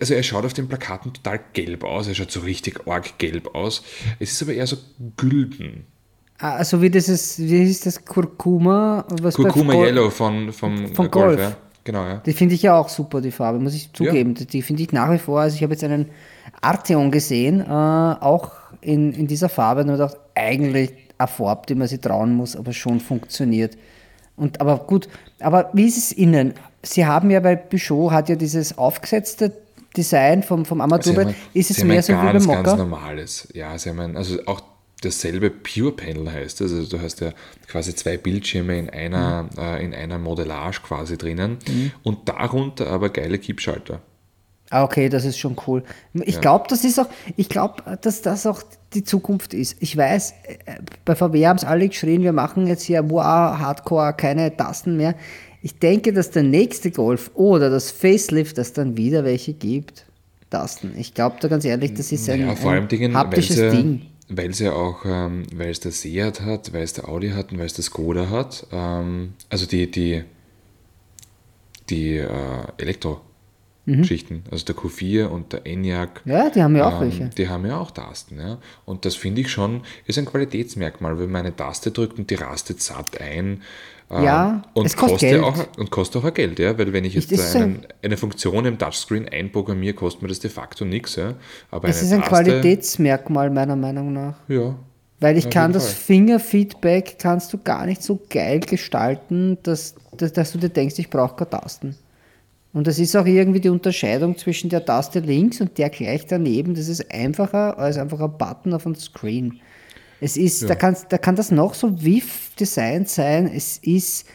also 0.00 0.14
er 0.14 0.22
schaut 0.22 0.44
auf 0.44 0.52
den 0.54 0.68
Plakaten 0.68 1.12
total 1.12 1.40
gelb 1.52 1.84
aus, 1.84 2.08
er 2.08 2.14
schaut 2.14 2.30
so 2.30 2.40
richtig 2.40 2.86
arg 2.86 3.18
gelb 3.18 3.54
aus. 3.54 3.82
Es 4.18 4.32
ist 4.32 4.42
aber 4.42 4.52
eher 4.54 4.66
so 4.66 4.76
gülden. 5.16 5.84
Ah, 6.38 6.54
Also 6.56 6.80
wie 6.80 6.88
dieses, 6.90 7.38
wie 7.38 7.58
hieß 7.64 7.80
das, 7.80 8.04
Kurkuma? 8.04 9.04
Was 9.20 9.34
Kurkuma 9.34 9.74
Yellow 9.74 10.08
von, 10.10 10.52
vom 10.52 10.94
Von 10.94 11.06
äh, 11.06 11.08
Golf. 11.10 11.36
Golf. 11.36 11.40
Ja. 11.40 11.56
Genau, 11.84 12.04
ja. 12.04 12.16
Die 12.18 12.32
finde 12.32 12.54
ich 12.54 12.62
ja 12.62 12.78
auch 12.78 12.88
super, 12.90 13.20
die 13.20 13.30
Farbe, 13.30 13.58
muss 13.58 13.74
ich 13.74 13.92
zugeben. 13.92 14.34
Die- 14.34 14.46
Die 14.46 14.62
finde 14.62 14.82
ich 14.82 14.92
nach 14.92 15.10
wie 15.12 15.18
vor, 15.18 15.40
also 15.40 15.56
ich 15.56 15.62
habe 15.62 15.72
jetzt 15.72 15.84
einen 15.84 16.06
Arteon 16.60 17.10
gesehen, 17.10 17.60
äh, 17.60 17.64
auch 17.68 18.52
in, 18.82 19.12
in 19.12 19.26
dieser 19.26 19.48
Farbe, 19.48 19.82
und 19.82 19.88
habe 19.90 19.98
gedacht, 19.98 20.16
eigentlich 20.34 20.92
eine 21.18 21.28
Farbe, 21.28 21.62
die 21.68 21.74
man 21.74 21.88
sich 21.88 22.00
trauen 22.00 22.34
muss, 22.34 22.54
aber 22.56 22.72
schon 22.72 23.00
funktioniert. 23.00 23.76
Und, 24.36 24.60
aber 24.60 24.78
gut, 24.78 25.08
aber 25.40 25.70
wie 25.74 25.86
ist 25.86 25.96
es 25.98 26.12
innen? 26.12 26.54
Sie 26.82 27.04
haben 27.04 27.30
ja 27.30 27.40
bei 27.40 27.56
Peugeot, 27.56 28.10
hat 28.10 28.28
ja 28.28 28.36
dieses 28.36 28.76
aufgesetzte 28.78 29.52
Design 29.96 30.42
vom, 30.42 30.64
vom 30.64 30.80
haben- 31.26 31.34
ist 31.52 31.70
es 31.70 31.76
sie 31.76 31.84
mehr 31.84 31.96
ein 31.98 32.02
so 32.02 32.12
wie 32.12 32.16
beim 32.16 32.32
ganz, 32.32 32.46
ganz 32.46 32.66
Mokka? 32.66 32.76
normales. 32.76 33.48
Ja, 33.54 33.76
sie 33.76 33.90
haben 33.90 34.00
ein, 34.00 34.16
also 34.16 34.38
auch 34.46 34.60
dasselbe 35.02 35.50
Pure 35.50 35.92
Panel 35.92 36.30
heißt 36.32 36.60
es. 36.60 36.72
Also 36.72 36.96
du 36.96 37.02
hast 37.02 37.20
ja 37.20 37.32
quasi 37.68 37.94
zwei 37.94 38.16
Bildschirme 38.16 38.78
in 38.78 38.88
einer, 38.90 39.44
Mhm. 39.44 39.48
äh, 39.58 39.84
in 39.84 39.94
einer 39.94 40.18
Modellage 40.18 40.80
quasi 40.82 41.16
drinnen 41.18 41.58
und 42.02 42.28
darunter 42.28 42.86
aber 42.88 43.08
geile 43.10 43.38
Kippschalter. 43.38 44.00
Ah, 44.72 44.84
okay, 44.84 45.08
das 45.08 45.24
ist 45.24 45.36
schon 45.36 45.56
cool. 45.66 45.82
Ich 46.14 46.40
glaube, 46.40 46.66
das 46.68 46.84
ist 46.84 47.00
auch, 47.00 47.08
ich 47.36 47.48
glaube, 47.48 47.82
dass 48.02 48.22
das 48.22 48.46
auch 48.46 48.62
die 48.94 49.02
Zukunft 49.02 49.52
ist. 49.52 49.76
Ich 49.80 49.96
weiß, 49.96 50.32
äh, 50.66 50.74
bei 51.04 51.16
VW 51.16 51.44
haben 51.48 51.56
es 51.56 51.64
alle 51.64 51.88
geschrien, 51.88 52.22
wir 52.22 52.32
machen 52.32 52.68
jetzt 52.68 52.84
hier 52.84 53.10
wow, 53.10 53.58
Hardcore, 53.58 54.12
keine 54.12 54.56
Tasten 54.56 54.96
mehr. 54.96 55.16
Ich 55.62 55.78
denke, 55.78 56.12
dass 56.12 56.30
der 56.30 56.42
nächste 56.42 56.90
Golf 56.90 57.30
oder 57.34 57.70
das 57.70 57.90
Facelift, 57.90 58.56
das 58.58 58.72
dann 58.72 58.96
wieder 58.96 59.24
welche 59.24 59.52
gibt, 59.52 60.06
Tasten. 60.50 60.94
Ich 60.98 61.14
glaube 61.14 61.36
da 61.40 61.48
ganz 61.48 61.64
ehrlich, 61.64 61.94
das 61.94 62.10
ist 62.10 62.28
ein, 62.28 62.40
Ja, 62.40 62.56
vor 62.56 62.72
allem 62.72 62.84
ein 62.84 62.88
Dingen, 62.88 63.14
haptisches 63.14 63.58
weil 63.58 63.70
Ding. 63.70 64.02
Weil 64.28 64.50
es 64.50 64.58
ja 64.58 64.72
auch, 64.72 65.04
ähm, 65.04 65.44
weil 65.54 65.70
es 65.70 65.80
der 65.80 65.92
Seat 65.92 66.40
hat, 66.40 66.72
weil 66.72 66.82
es 66.82 66.92
der 66.92 67.08
Audi 67.08 67.30
hat 67.30 67.52
und 67.52 67.58
weil 67.58 67.66
es 67.66 67.74
der 67.74 67.84
Skoda 67.84 68.30
hat. 68.30 68.66
Ähm, 68.72 69.34
also 69.48 69.66
die, 69.66 69.90
die, 69.90 70.24
die 71.88 72.16
äh, 72.16 72.64
Elektro-Geschichten, 73.94 74.44
also 74.50 74.64
der 74.64 74.74
Q4 74.76 75.26
und 75.26 75.52
der. 75.52 75.60
Mhm. 75.66 76.30
Ja, 76.30 76.50
die 76.50 76.62
haben 76.62 76.76
ja 76.76 76.86
auch 76.88 76.94
ähm, 76.94 77.00
welche. 77.00 77.28
Die 77.28 77.48
haben 77.48 77.66
ja 77.66 77.78
auch 77.78 77.90
Tasten, 77.90 78.38
ja. 78.38 78.58
Und 78.84 79.04
das 79.04 79.14
finde 79.16 79.40
ich 79.42 79.50
schon, 79.50 79.82
ist 80.06 80.18
ein 80.18 80.26
Qualitätsmerkmal, 80.26 81.18
wenn 81.18 81.30
man 81.30 81.40
eine 81.46 81.54
Taste 81.56 81.90
drückt 81.90 82.18
und 82.18 82.30
die 82.30 82.34
rastet 82.36 82.82
satt 82.82 83.20
ein. 83.20 83.62
ähm, 84.10 84.22
Ja, 84.24 84.62
und 84.74 84.86
es 84.86 84.96
kostet 84.96 85.40
kostet 85.40 85.42
auch, 85.42 85.78
und 85.78 85.90
kostet 85.90 86.24
auch 86.24 86.34
Geld, 86.34 86.58
ja, 86.58 86.76
weil 86.78 86.92
wenn 86.92 87.04
ich 87.04 87.14
jetzt 87.14 87.30
ist 87.32 87.54
einen, 87.56 87.86
eine 88.02 88.16
Funktion 88.16 88.64
im 88.66 88.78
Touchscreen 88.78 89.28
einprogrammiere, 89.28 89.94
kostet 89.94 90.22
mir 90.22 90.28
das 90.28 90.40
de 90.40 90.50
facto 90.50 90.84
nichts, 90.84 91.16
ja. 91.16 91.34
Aber 91.70 91.88
Es 91.88 92.02
ist 92.02 92.12
ein 92.12 92.22
Taste, 92.22 92.60
Qualitätsmerkmal 92.60 93.50
meiner 93.50 93.76
Meinung 93.76 94.12
nach. 94.12 94.36
Ja, 94.48 94.76
Weil 95.20 95.36
ich 95.36 95.50
kann 95.50 95.72
das. 95.72 95.92
Fingerfeedback 95.92 97.18
kannst 97.18 97.52
du 97.52 97.58
gar 97.58 97.86
nicht 97.86 98.02
so 98.02 98.20
geil 98.30 98.60
gestalten, 98.60 99.58
dass, 99.62 99.94
dass, 100.16 100.32
dass 100.32 100.52
du 100.52 100.58
dir 100.58 100.70
denkst, 100.70 100.98
ich 100.98 101.10
brauche 101.10 101.36
keine 101.36 101.50
Tasten. 101.50 101.96
Und 102.72 102.86
das 102.86 102.98
ist 102.98 103.16
auch 103.16 103.26
irgendwie 103.26 103.60
die 103.60 103.68
Unterscheidung 103.68 104.36
zwischen 104.38 104.70
der 104.70 104.84
Taste 104.84 105.20
links 105.20 105.60
und 105.60 105.76
der 105.76 105.90
gleich 105.90 106.26
daneben. 106.26 106.74
Das 106.74 106.88
ist 106.88 107.12
einfacher 107.12 107.78
als 107.78 107.98
einfach 107.98 108.20
ein 108.20 108.38
Button 108.38 108.74
auf 108.74 108.84
dem 108.84 108.94
Screen. 108.94 109.60
Es 110.20 110.36
ist, 110.36 110.68
da, 110.68 110.74
kann's, 110.74 111.06
da 111.08 111.18
kann 111.18 111.34
das 111.34 111.50
noch 111.50 111.74
so 111.74 112.04
wiff 112.04 112.54
designt 112.54 113.08
sein, 113.08 113.50
es 113.52 113.78
ist 113.78 114.26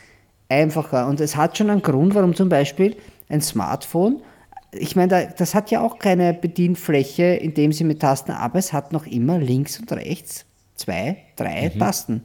einfacher. 0.49 1.07
Und 1.07 1.21
es 1.21 1.35
hat 1.35 1.57
schon 1.57 1.69
einen 1.69 1.81
Grund, 1.81 2.15
warum 2.15 2.35
zum 2.35 2.49
Beispiel 2.49 2.95
ein 3.29 3.41
Smartphone, 3.41 4.21
ich 4.77 4.95
meine, 4.95 5.07
da, 5.07 5.23
das 5.23 5.55
hat 5.55 5.71
ja 5.71 5.81
auch 5.81 5.99
keine 5.99 6.33
Bedienfläche, 6.33 7.23
in 7.23 7.53
dem 7.53 7.71
sie 7.71 7.83
mit 7.83 8.01
Tasten, 8.01 8.31
aber 8.31 8.59
es 8.59 8.73
hat 8.73 8.91
noch 8.91 9.05
immer 9.05 9.37
links 9.37 9.79
und 9.79 9.91
rechts 9.93 10.45
zwei, 10.75 11.17
drei 11.35 11.69
Tasten. 11.69 12.23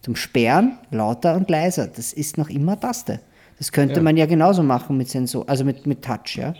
Zum 0.00 0.16
Sperren, 0.16 0.78
lauter 0.90 1.36
und 1.36 1.48
leiser. 1.48 1.86
Das 1.86 2.12
ist 2.12 2.38
noch 2.38 2.48
immer 2.48 2.78
Taste. 2.78 3.20
Das 3.62 3.70
könnte 3.70 3.94
Ja. 3.94 4.02
man 4.02 4.16
ja 4.16 4.26
genauso 4.26 4.64
machen 4.64 4.96
mit 4.96 5.08
Sensor, 5.08 5.48
also 5.48 5.64
mit, 5.64 5.86
mit 5.86 6.02
Touch, 6.02 6.34
ja. 6.34 6.52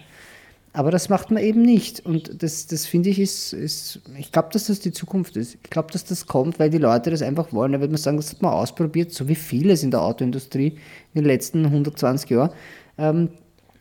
Aber 0.72 0.92
das 0.92 1.08
macht 1.08 1.32
man 1.32 1.42
eben 1.42 1.62
nicht. 1.62 1.98
Und 2.06 2.44
das, 2.44 2.68
das 2.68 2.86
finde 2.86 3.10
ich 3.10 3.18
ist, 3.18 3.52
ist 3.52 4.00
ich 4.16 4.30
glaube, 4.30 4.50
dass 4.52 4.68
das 4.68 4.78
die 4.78 4.92
Zukunft 4.92 5.36
ist. 5.36 5.56
Ich 5.64 5.68
glaube, 5.68 5.90
dass 5.90 6.04
das 6.04 6.28
kommt, 6.28 6.60
weil 6.60 6.70
die 6.70 6.78
Leute 6.78 7.10
das 7.10 7.20
einfach 7.20 7.52
wollen. 7.52 7.72
Da 7.72 7.80
würde 7.80 7.90
man 7.90 8.00
sagen, 8.00 8.18
das 8.18 8.30
hat 8.30 8.40
man 8.40 8.52
ausprobiert, 8.52 9.12
so 9.12 9.26
wie 9.26 9.34
vieles 9.34 9.82
in 9.82 9.90
der 9.90 10.00
Autoindustrie 10.00 10.78
in 11.12 11.22
den 11.22 11.24
letzten 11.24 11.64
120 11.64 12.30
Jahren. 12.30 12.50
Ähm, 12.98 13.30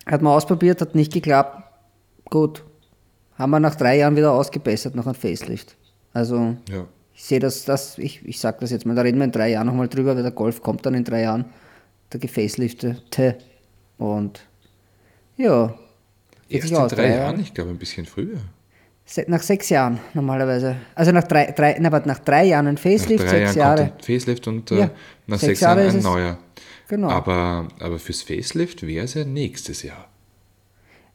hat 0.07 0.23
man 0.23 0.34
ausprobiert, 0.34 0.81
hat 0.81 0.95
nicht 0.95 1.13
geklappt. 1.13 1.62
Gut. 2.25 2.63
Haben 3.36 3.51
wir 3.51 3.60
nach 3.60 3.75
drei 3.75 3.99
Jahren 3.99 4.15
wieder 4.15 4.31
ausgebessert, 4.31 4.95
nach 4.95 5.05
einem 5.05 5.13
Facelift. 5.13 5.75
Also, 6.12 6.55
ja. 6.71 6.88
ich 7.13 7.23
sehe 7.23 7.39
das, 7.39 7.65
das 7.65 7.99
ich, 7.99 8.25
ich 8.25 8.39
sage 8.39 8.57
das 8.62 8.71
jetzt 8.71 8.88
mal, 8.88 8.95
da 8.95 9.03
reden 9.03 9.19
wir 9.19 9.25
in 9.25 9.31
drei 9.31 9.51
Jahren 9.51 9.67
nochmal 9.67 9.89
drüber, 9.89 10.15
weil 10.15 10.23
der 10.23 10.31
Golf 10.31 10.63
kommt 10.63 10.88
dann 10.88 10.95
in 10.95 11.03
drei 11.03 11.21
Jahren, 11.21 11.45
der 12.12 12.19
gefaceliftete. 12.19 13.38
Und 13.97 14.41
ja, 15.38 15.74
Erst 16.50 16.71
in 16.71 16.78
aus, 16.78 16.91
drei 16.91 17.15
Jahren, 17.15 17.39
ich 17.39 17.54
glaube 17.54 17.69
ein 17.69 17.78
bisschen 17.78 18.06
früher. 18.06 18.38
Nach 19.28 19.41
sechs 19.41 19.69
Jahren 19.69 20.00
normalerweise. 20.13 20.78
Also 20.95 21.12
nach 21.12 21.24
drei, 21.24 21.52
drei, 21.52 21.78
na, 21.80 21.89
nach 21.89 22.19
drei 22.19 22.45
Jahren 22.45 22.67
ein 22.67 22.76
Nach 22.76 22.82
Facelift, 22.82 23.24
drei 23.24 23.45
sechs 23.45 23.56
Jahren 23.56 23.78
Jahre. 23.78 23.93
Facelift 24.02 24.47
und 24.47 24.71
äh, 24.71 24.80
Ja, 24.80 24.91
nach 25.28 25.38
sechs 25.38 25.41
sechs 25.47 25.62
Jahre 25.62 25.86
Jahren 25.86 25.97
ist 25.97 26.06
ein 26.06 26.12
neuer. 26.13 26.38
Genau. 26.88 27.10
Aber, 27.10 27.67
aber 27.80 28.00
fürs 28.00 28.21
Facelift 28.21 28.86
wäre 28.86 29.06
es 29.06 29.13
ja 29.13 29.24
nächstes 29.26 29.84
Jahr. 29.84 30.08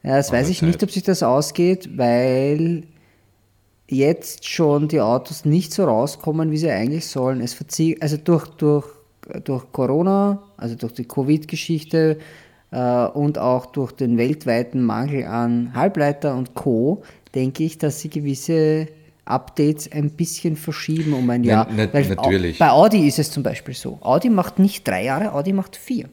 Ja, 0.03 0.17
das 0.17 0.31
weiß 0.31 0.49
ich 0.49 0.63
nicht, 0.63 0.81
Zeit. 0.81 0.85
ob 0.85 0.91
sich 0.91 1.03
das 1.03 1.23
ausgeht, 1.23 1.97
weil 1.97 2.85
jetzt 3.89 4.49
schon 4.49 4.89
die 4.89 5.01
Autos 5.01 5.45
nicht 5.45 5.73
so 5.73 5.85
rauskommen, 5.85 6.51
wie 6.51 6.59
sie 6.59 6.71
eigentlich 6.71 7.07
sollen. 7.07 7.41
Es 7.41 7.55
verzieht, 7.55 8.03
also 8.03 8.17
durch, 8.17 8.47
durch, 8.47 8.87
durch 9.45 9.71
Corona, 9.73 10.43
also 10.57 10.75
durch 10.77 10.93
die 10.95 11.05
Covid-Geschichte 11.05 12.19
äh, 12.71 13.07
und 13.07 13.39
auch 13.39 13.67
durch 13.67 13.93
den 13.93 14.19
weltweiten 14.19 14.83
Mangel 14.85 15.25
an 15.25 15.73
Halbleiter 15.75 16.35
und 16.37 16.55
Co., 16.55 17.03
denke 17.35 17.65
ich, 17.65 17.79
dass 17.79 18.01
sie 18.01 18.09
gewisse 18.09 18.89
Updates 19.25 19.91
ein 19.91 20.11
bisschen 20.11 20.57
verschieben 20.57 21.13
um 21.13 21.29
ein 21.31 21.43
Jahr. 21.45 21.67
na- 21.75 21.93
Weil 21.93 22.07
natürlich. 22.09 22.59
Bei 22.59 22.71
Audi 22.71 23.07
ist 23.07 23.19
es 23.19 23.31
zum 23.31 23.43
Beispiel 23.43 23.75
so. 23.75 23.99
Audi 24.01 24.31
macht 24.31 24.59
nicht 24.59 24.87
drei 24.87 25.05
Jahre, 25.05 25.33
Audi 25.33 25.53
macht 25.53 25.77
vier. 25.77 26.09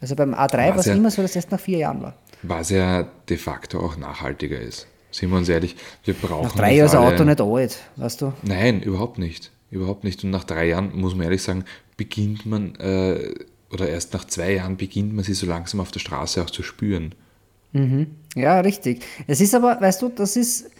Also 0.00 0.14
beim 0.16 0.32
A3 0.34 0.70
war 0.70 0.76
es 0.78 0.86
ja- 0.86 0.94
immer 0.94 1.10
so, 1.10 1.22
dass 1.22 1.32
es 1.32 1.36
erst 1.36 1.50
nach 1.50 1.60
vier 1.60 1.78
Jahren 1.78 2.02
war. 2.02 2.14
Was 2.42 2.70
ja 2.70 3.04
de 3.28 3.36
facto 3.36 3.78
auch 3.80 3.96
nachhaltiger 3.96 4.58
ist. 4.60 4.86
Sind 5.10 5.30
wir 5.30 5.36
uns 5.38 5.48
ehrlich, 5.48 5.76
wir 6.04 6.14
brauchen 6.14 6.44
Nach 6.46 6.54
drei 6.54 6.74
Jahren 6.76 6.86
ist 6.86 6.94
ein 6.94 7.04
Auto 7.04 7.24
nicht 7.24 7.40
alt, 7.40 7.78
weißt 7.96 8.22
du? 8.22 8.32
Nein, 8.42 8.80
überhaupt 8.82 9.18
nicht. 9.18 9.50
Überhaupt 9.72 10.04
nicht. 10.04 10.22
Und 10.22 10.30
nach 10.30 10.44
drei 10.44 10.68
Jahren, 10.68 10.94
muss 10.94 11.14
man 11.14 11.24
ehrlich 11.24 11.42
sagen, 11.42 11.64
beginnt 11.96 12.46
man, 12.46 12.76
äh, 12.76 13.34
oder 13.72 13.88
erst 13.88 14.12
nach 14.12 14.26
zwei 14.26 14.52
Jahren 14.52 14.76
beginnt 14.76 15.14
man 15.14 15.24
sie 15.24 15.32
so 15.34 15.46
langsam 15.46 15.80
auf 15.80 15.90
der 15.90 16.00
Straße 16.00 16.42
auch 16.42 16.50
zu 16.50 16.62
spüren. 16.62 17.14
Ja, 18.36 18.60
richtig. 18.60 19.02
Es 19.26 19.40
ist 19.40 19.54
aber, 19.54 19.80
weißt 19.80 20.02
du, 20.02 20.10
das 20.10 20.36
ist, 20.36 20.70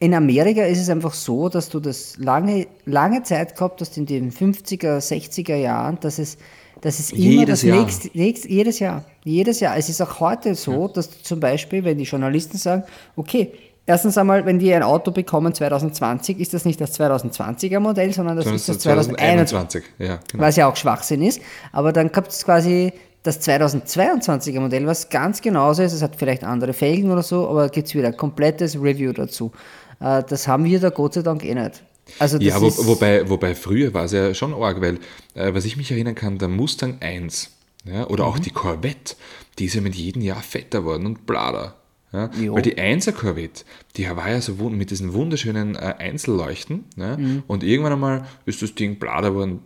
in 0.00 0.14
Amerika 0.14 0.62
ist 0.64 0.80
es 0.80 0.90
einfach 0.90 1.14
so, 1.14 1.48
dass 1.48 1.68
du 1.68 1.78
das 1.78 2.16
lange, 2.18 2.66
lange 2.86 3.22
Zeit 3.22 3.54
gehabt 3.54 3.80
hast, 3.80 3.96
in 3.96 4.06
den 4.06 4.32
50er, 4.32 4.98
60er 4.98 5.54
Jahren, 5.54 5.98
dass 6.00 6.18
es, 6.18 6.38
dass 6.80 6.98
es 6.98 7.12
immer 7.12 7.20
Jedes 7.20 7.60
das 7.60 7.62
Jahr. 7.62 7.80
nächste, 7.80 8.10
nächste, 8.14 8.48
jedes 8.48 8.78
Jahr, 8.80 9.04
jedes 9.22 9.60
Jahr. 9.60 9.76
Es 9.76 9.88
ist 9.88 10.00
auch 10.00 10.18
heute 10.18 10.56
so, 10.56 10.88
dass 10.88 11.10
du 11.10 11.22
zum 11.22 11.38
Beispiel, 11.38 11.84
wenn 11.84 11.98
die 11.98 12.04
Journalisten 12.04 12.58
sagen, 12.58 12.82
okay, 13.14 13.52
erstens 13.90 14.16
einmal, 14.16 14.46
wenn 14.46 14.58
die 14.58 14.72
ein 14.72 14.82
Auto 14.82 15.10
bekommen 15.10 15.52
2020, 15.54 16.38
ist 16.38 16.54
das 16.54 16.64
nicht 16.64 16.80
das 16.80 16.98
2020er 16.98 17.80
Modell, 17.80 18.12
sondern 18.12 18.36
das 18.36 18.44
Sondern 18.44 18.56
ist 18.56 18.68
das 18.68 18.76
so 18.76 18.82
2021. 18.82 19.84
2021. 19.84 19.84
Ja, 19.98 20.20
genau. 20.30 20.42
was 20.44 20.56
ja 20.56 20.66
auch 20.68 20.76
Schwachsinn 20.76 21.22
ist. 21.22 21.40
Aber 21.72 21.92
dann 21.92 22.10
gibt 22.12 22.28
es 22.28 22.44
quasi 22.44 22.92
das 23.22 23.40
2022er 23.46 24.60
Modell, 24.60 24.86
was 24.86 25.08
ganz 25.08 25.40
genauso 25.42 25.82
ist. 25.82 25.92
Es 25.92 26.02
hat 26.02 26.16
vielleicht 26.16 26.44
andere 26.44 26.72
Felgen 26.72 27.10
oder 27.10 27.22
so, 27.22 27.48
aber 27.48 27.68
gibt 27.68 27.88
es 27.88 27.94
wieder 27.94 28.08
ein 28.08 28.16
komplettes 28.16 28.76
Review 28.76 29.12
dazu. 29.12 29.52
Äh, 30.00 30.22
Das 30.28 30.48
haben 30.48 30.64
wir 30.64 30.80
da 30.80 30.90
Gott 30.90 31.14
sei 31.14 31.22
Dank 31.22 31.44
eh 31.44 31.54
nicht. 31.54 31.82
Also 32.18 32.38
das 32.38 32.46
Ja, 32.46 32.60
wo, 32.60 32.68
wobei, 32.86 33.28
wobei 33.28 33.54
früher 33.54 33.92
war 33.94 34.04
es 34.04 34.12
ja 34.12 34.32
schon 34.34 34.54
arg, 34.54 34.80
weil, 34.80 34.98
äh, 35.34 35.52
was 35.54 35.64
ich 35.64 35.76
mich 35.76 35.90
erinnern 35.92 36.14
kann, 36.14 36.38
der 36.38 36.48
Mustang 36.48 36.96
1 37.00 37.50
ja, 37.84 38.06
oder 38.08 38.24
Mhm. 38.24 38.30
auch 38.30 38.38
die 38.38 38.50
Corvette, 38.50 39.14
die 39.58 39.66
ist 39.66 39.74
ja 39.74 39.80
mit 39.80 39.94
jedem 39.94 40.22
Jahr 40.22 40.42
fetter 40.42 40.84
worden 40.84 41.06
und 41.06 41.26
blader. 41.26 41.74
Ja, 42.12 42.28
Jo. 42.40 42.54
weil 42.54 42.62
die 42.62 42.74
1er 42.76 43.12
Corvette, 43.12 43.64
die 43.96 44.08
war 44.10 44.28
ja 44.28 44.40
so 44.40 44.54
mit 44.68 44.90
diesen 44.90 45.12
wunderschönen 45.14 45.76
äh, 45.76 45.94
Einzelleuchten 45.98 46.84
ja, 46.96 47.16
Mhm. 47.16 47.44
und 47.46 47.62
irgendwann 47.62 47.92
einmal 47.92 48.24
ist 48.46 48.62
das 48.62 48.74
Ding 48.74 48.98
blader 48.98 49.32
worden, 49.34 49.60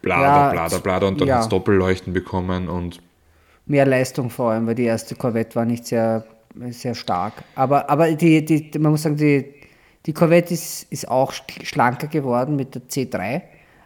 blader, 0.00 0.22
Ja, 0.22 0.50
blader, 0.52 0.78
blader 0.80 1.08
und 1.08 1.20
dann 1.20 1.28
ja. 1.28 1.34
hat 1.36 1.42
es 1.42 1.48
Doppelleuchten 1.50 2.12
bekommen 2.14 2.68
und 2.68 3.00
mehr 3.66 3.84
Leistung 3.86 4.30
vor 4.30 4.52
allem, 4.52 4.66
weil 4.66 4.74
die 4.74 4.84
erste 4.84 5.14
Corvette 5.16 5.54
war 5.54 5.64
nicht 5.66 5.86
sehr, 5.86 6.24
sehr 6.70 6.94
stark. 6.94 7.34
Aber, 7.54 7.88
aber 7.90 8.10
die, 8.12 8.44
die, 8.44 8.70
man 8.78 8.92
muss 8.92 9.02
sagen, 9.02 9.16
die, 9.16 9.44
die 10.06 10.12
Corvette 10.14 10.54
ist, 10.54 10.86
ist 10.90 11.08
auch 11.08 11.32
sch- 11.32 11.64
schlanker 11.64 12.06
geworden 12.08 12.56
mit 12.56 12.74
der 12.74 12.82
C3. 12.82 13.42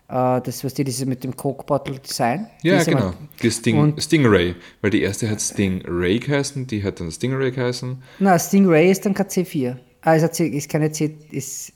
Äh, 0.09 0.41
Das, 0.41 0.63
was 0.65 0.75
die, 0.75 0.85
diese 0.85 1.07
mit 1.07 1.25
dem 1.25 1.37
Coke 1.37 1.65
Bottle 1.65 1.99
Design. 1.99 2.47
Die 2.63 2.69
ja, 2.69 2.77
ist 2.79 2.87
genau, 2.89 3.13
die 3.43 3.51
Sting, 3.51 3.95
Stingray, 3.99 4.55
weil 4.81 4.91
die 4.91 5.03
erste 5.03 5.29
hat 5.29 5.41
Stingray 5.41 6.19
geheißen, 6.21 6.67
die 6.67 6.85
hat 6.85 7.01
dann 7.01 7.11
Stingray 7.11 7.51
geheißen. 7.51 8.03
Na, 8.21 8.39
Stingray 8.39 8.91
ist 8.91 9.05
dann 9.05 9.15
kein 9.15 9.27
C4. 9.27 9.77
Ah, 10.03 10.15
ist, 10.15 10.35
C, 10.35 10.47
ist 10.47 10.69
keine 10.71 10.93
C, 10.93 11.17
ist, 11.33 11.73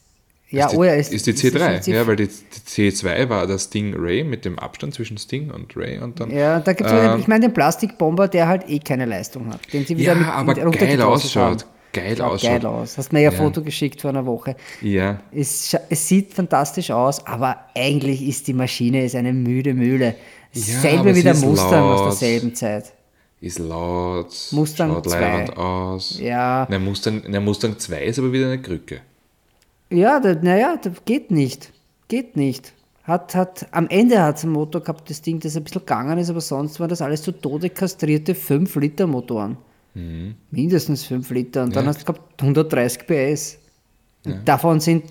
ja, 0.51 0.67
ist 0.67 0.73
die, 0.73 0.77
oh 0.77 0.85
ja, 0.85 0.95
ist, 0.95 1.11
die 1.11 1.17
ist 1.17 1.27
C3, 1.27 1.83
schon 1.85 1.93
ja, 1.95 2.07
weil 2.07 2.15
die, 2.17 2.29
die 2.29 2.91
C2 2.93 3.29
war 3.29 3.47
der 3.49 3.59
Stingray 3.59 4.23
mit 4.23 4.45
dem 4.45 4.59
Abstand 4.61 4.95
zwischen 4.95 5.19
Sting 5.19 5.51
und 5.51 5.77
Ray 5.77 5.99
und 5.99 6.21
dann. 6.21 6.31
Ja, 6.31 6.61
da 6.61 6.73
gibt 6.73 6.89
es, 6.89 6.97
Ähm, 6.97 7.19
ich 7.21 7.27
meine, 7.27 7.47
den 7.49 7.55
Plastikbomber, 7.55 8.29
der 8.29 8.47
halt 8.47 8.69
eh 8.69 8.79
keine 8.79 9.07
Leistung 9.07 9.49
hat. 9.53 9.61
Den 9.73 9.85
sie 9.87 9.97
wieder 9.99 10.13
Ja, 10.13 10.19
mit 10.19 10.29
aber 10.29 10.55
geil 10.55 10.65
runtergedrosselt 10.65 11.37
ausschaut. 11.37 11.63
haben. 11.63 11.71
Geil 11.93 12.21
ausschaut. 12.21 12.51
geil 12.63 12.67
aus. 12.67 12.97
Hast 12.99 13.13
mir 13.13 13.21
ja 13.21 13.31
ein. 13.31 13.37
Foto 13.37 13.63
geschickt 13.63 14.01
vor 14.01 14.11
einer 14.11 14.25
Woche. 14.27 14.55
Ja, 14.81 15.21
Es, 15.33 15.77
es 15.89 16.07
sieht 16.09 16.33
fantastisch 16.35 16.91
aus, 16.91 17.27
aber 17.27 17.57
eigentlich 17.75 18.23
ist 18.27 18.47
die 18.47 18.53
Maschine 18.53 19.05
ist 19.05 19.15
eine 19.17 19.33
müde 19.33 19.75
Mühle. 19.75 20.15
Ja, 20.53 20.81
Selbe 20.81 21.15
wie 21.15 21.23
der 21.23 21.35
Mustang 21.35 21.83
aus 21.83 22.01
laut. 22.01 22.07
derselben 22.09 22.55
Zeit. 22.55 22.93
ist 23.41 23.59
laut, 23.59 24.33
Mustang 24.53 24.91
schaut 24.93 25.09
2. 25.11 25.21
leibend 25.21 25.57
aus. 25.57 26.19
Ja. 26.21 26.67
Der 26.67 26.79
Mustang, 26.79 27.23
der 27.31 27.41
Mustang 27.41 27.79
2 27.79 28.05
ist 28.05 28.19
aber 28.19 28.33
wieder 28.33 28.47
eine 28.47 28.61
Krücke. 28.63 29.01
Ja, 29.91 30.21
naja, 30.21 30.77
das 30.81 31.05
geht 31.05 31.31
nicht. 31.31 31.73
Geht 32.09 32.37
nicht. 32.37 32.73
Hat, 33.05 33.35
hat, 33.35 33.67
am 33.73 33.89
Ende 33.89 34.23
hat 34.23 34.37
es 34.37 34.45
einen 34.45 34.53
Motor 34.53 34.83
gehabt, 34.83 35.09
das 35.11 35.23
Ding, 35.23 35.41
das 35.41 35.57
ein 35.57 35.65
bisschen 35.65 35.81
gegangen 35.81 36.19
ist, 36.19 36.31
aber 36.31 36.41
sonst 36.41 36.79
waren 36.79 36.89
das 36.89 37.03
alles 37.03 37.25
so 37.25 37.33
tode 37.33 37.71
kastrierte 37.71 38.35
5-Liter-Motoren. 38.35 39.57
Mindestens 40.51 41.05
5 41.05 41.31
Liter. 41.31 41.65
Und 41.65 41.75
dann 41.77 41.85
Mhm. 41.85 41.89
Ja. 41.91 41.95
hast 41.95 42.09
du 42.09 42.13
gehabt 42.13 42.43
130 42.43 43.07
PS. 43.07 43.59
Und 44.25 44.47
davon 44.47 44.81
sind 44.81 45.05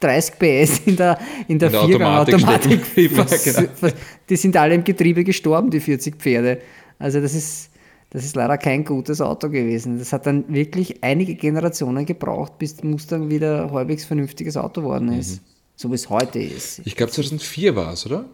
30 0.00 0.38
PS 0.38 0.80
in 0.86 0.96
der, 0.96 1.18
in 1.48 1.58
der, 1.58 1.68
In 1.68 1.72
der 1.72 1.82
Automatik 1.82 2.34
Automatik. 2.34 2.80
vers- 3.12 3.44
genau. 3.80 3.92
Die 4.28 4.36
sind 4.36 4.56
alle 4.56 4.74
im 4.74 4.84
Getriebe 4.84 5.24
gestorben, 5.24 5.70
die 5.70 5.80
40 5.80 6.16
Pferde. 6.16 6.58
Also 6.98 7.20
das 7.20 7.34
ist, 7.34 7.70
das 8.10 8.24
ist 8.24 8.36
leider 8.36 8.58
kein 8.58 8.84
gutes 8.84 9.20
Auto 9.20 9.48
gewesen. 9.48 9.98
Das 9.98 10.12
hat 10.12 10.26
dann 10.26 10.44
wirklich 10.52 11.02
einige 11.02 11.34
Generationen 11.34 12.04
gebraucht, 12.04 12.58
bis 12.58 12.82
Mustang 12.82 13.30
wieder 13.30 13.70
halbwegs 13.72 14.04
vernünftiges 14.04 14.56
Auto 14.56 14.82
geworden 14.82 15.12
ist. 15.12 15.40
So 15.76 15.90
wie 15.90 15.94
es 15.94 16.08
heute 16.10 16.38
ist. 16.40 16.80
Ich 16.84 16.96
glaube 16.96 17.12
2004 17.12 17.74
war 17.76 17.92
es, 17.92 18.04
oder? 18.06 18.24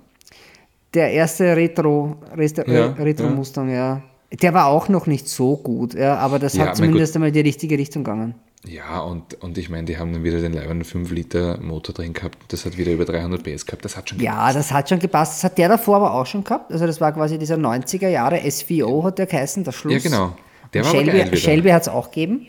Der 0.95 1.11
erste 1.13 1.57
Retro, 1.57 2.17
Rest- 2.37 2.59
Ja, 2.67 2.87
Retro 2.93 3.25
ja. 3.27 3.31
Mustang, 3.31 3.71
ja. 3.71 4.03
Der 4.41 4.55
war 4.55 4.67
auch 4.67 4.89
noch 4.89 5.07
nicht 5.07 5.29
so 5.29 5.57
gut, 5.57 5.95
ja, 5.95 6.17
aber 6.17 6.39
das 6.39 6.55
Ja, 6.55 6.67
hat 6.67 6.77
zumindest 6.77 7.15
einmal 7.15 7.29
in 7.29 7.35
die 7.35 7.41
richtige 7.41 7.77
Richtung 7.77 8.05
gegangen. 8.05 8.35
Ja, 8.65 9.01
und, 9.01 9.43
und 9.43 9.59
ich 9.59 9.71
meine, 9.71 9.85
die 9.87 9.99
haben 9.99 10.13
dann 10.13 10.23
wieder 10.23 10.41
den 10.41 10.53
leibenden 10.53 10.85
5-Liter 10.85 11.59
Motor 11.61 11.95
drin 11.95 12.13
gehabt. 12.13 12.39
Das 12.49 12.65
hat 12.65 12.79
wieder 12.79 12.93
über 12.93 13.05
300 13.05 13.43
PS 13.43 13.67
gehabt. 13.67 13.85
Das 13.85 13.97
hat 13.97 14.09
schon 14.09 14.21
Ja, 14.21 14.53
das 14.53 14.71
hat 14.71 14.89
schon 14.89 15.01
gepasst. 15.01 15.35
Das 15.35 15.45
hat 15.45 15.59
der 15.59 15.69
davor 15.69 15.97
aber 15.97 16.15
auch 16.15 16.27
schon 16.27 16.45
gehabt. 16.45 16.71
Also 16.71 16.87
das 16.87 17.01
war 17.01 17.13
quasi 17.13 17.39
dieser 17.39 17.57
90er 17.57 18.09
Jahre 18.09 18.49
SVO 18.49 19.03
hat 19.03 19.19
der 19.19 19.27
geheißen, 19.27 19.65
der 19.65 19.73
Schluss. 19.73 19.95
Ja, 19.95 19.99
genau. 19.99 20.37
Der 20.73 20.85
war 20.85 20.91
Shelby. 20.93 21.37
Shelby 21.37 21.71
hat 21.71 21.83
es 21.83 21.89
auch 21.89 22.13
gegeben. 22.13 22.47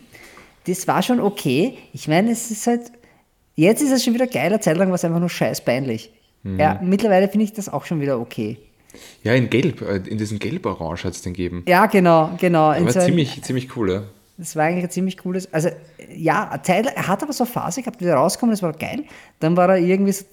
Das 0.67 0.87
war 0.87 1.01
schon 1.01 1.19
okay. 1.19 1.77
Ich 1.93 2.07
meine, 2.07 2.31
es 2.31 2.51
ist 2.51 2.67
halt, 2.67 2.91
jetzt 3.55 3.81
ist 3.81 3.91
es 3.91 4.03
schon 4.03 4.13
wieder 4.13 4.27
geiler, 4.27 4.61
Zeit 4.61 4.77
lang 4.77 4.89
war 4.89 4.95
es 4.95 5.03
einfach 5.03 5.19
nur 5.19 5.29
scheiß 5.29 5.65
peinlich. 5.65 6.11
Mhm. 6.43 6.59
Ja, 6.59 6.79
mittlerweile 6.81 7.27
finde 7.27 7.45
ich 7.45 7.53
das 7.53 7.69
auch 7.69 7.85
schon 7.85 7.99
wieder 8.01 8.19
okay. 8.19 8.59
Ja, 9.23 9.33
in 9.33 9.49
Gelb, 9.49 9.81
äh, 9.81 9.97
in 10.07 10.17
diesem 10.17 10.39
Gelb-Orange 10.39 11.05
hat 11.05 11.13
es 11.13 11.21
den 11.21 11.33
gegeben. 11.33 11.63
Ja, 11.67 11.85
genau, 11.87 12.31
genau. 12.39 12.71
Aber 12.71 12.91
so 12.91 12.99
ziemlich, 12.99 13.41
ziemlich 13.43 13.75
cool, 13.75 13.91
ja. 13.91 14.03
Das 14.37 14.55
war 14.55 14.63
eigentlich 14.65 14.83
ein 14.85 14.89
ziemlich 14.89 15.17
cooles. 15.17 15.51
Also, 15.53 15.69
ja, 16.15 16.59
Zeit, 16.63 16.87
er 16.87 17.07
hat 17.07 17.21
aber 17.23 17.33
so 17.33 17.43
eine 17.43 17.51
Phase 17.53 17.81
gehabt, 17.81 18.01
wieder 18.01 18.15
rausgekommen, 18.15 18.53
das 18.53 18.63
war 18.63 18.73
geil. 18.73 19.03
Dann 19.39 19.55
war 19.55 19.69
er 19.69 19.77
irgendwie 19.77 20.11
so 20.11 20.25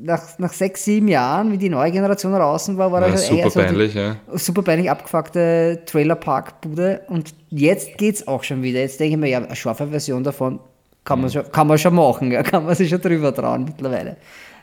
nach, 0.00 0.38
nach 0.40 0.52
sechs, 0.52 0.84
sieben 0.84 1.06
Jahren, 1.06 1.52
wie 1.52 1.56
die 1.58 1.68
neue 1.68 1.92
Generation 1.92 2.32
draußen 2.32 2.76
war, 2.76 2.90
war 2.90 3.02
er 3.02 3.10
War 3.12 3.16
schon 3.18 3.26
super 3.28 3.42
eher 3.44 3.50
so 3.50 3.60
die- 3.60 3.66
peinlich, 3.66 3.94
ja. 3.94 4.16
Super 4.34 4.62
peinlich 4.62 4.90
abgefuckte 4.90 5.82
Trailerpark-Bude. 5.86 7.02
Und 7.08 7.32
jetzt 7.50 7.96
geht's 7.98 8.26
auch 8.26 8.42
schon 8.42 8.62
wieder. 8.64 8.80
Jetzt 8.80 8.98
denke 8.98 9.14
ich 9.14 9.20
mir, 9.20 9.28
ja, 9.28 9.38
eine 9.38 9.54
scharfe 9.54 9.86
Version 9.86 10.24
davon 10.24 10.58
kann 11.04 11.18
Mhm. 11.18 11.22
man, 11.24 11.30
schon, 11.32 11.52
kann 11.52 11.66
man 11.68 11.78
schon 11.78 11.94
machen, 11.94 12.32
ja, 12.32 12.42
kann 12.42 12.64
man 12.64 12.74
sich 12.74 12.88
schon 12.88 13.00
drüber 13.00 13.32
trauen 13.34 13.64
mittlerweile. 13.64 14.16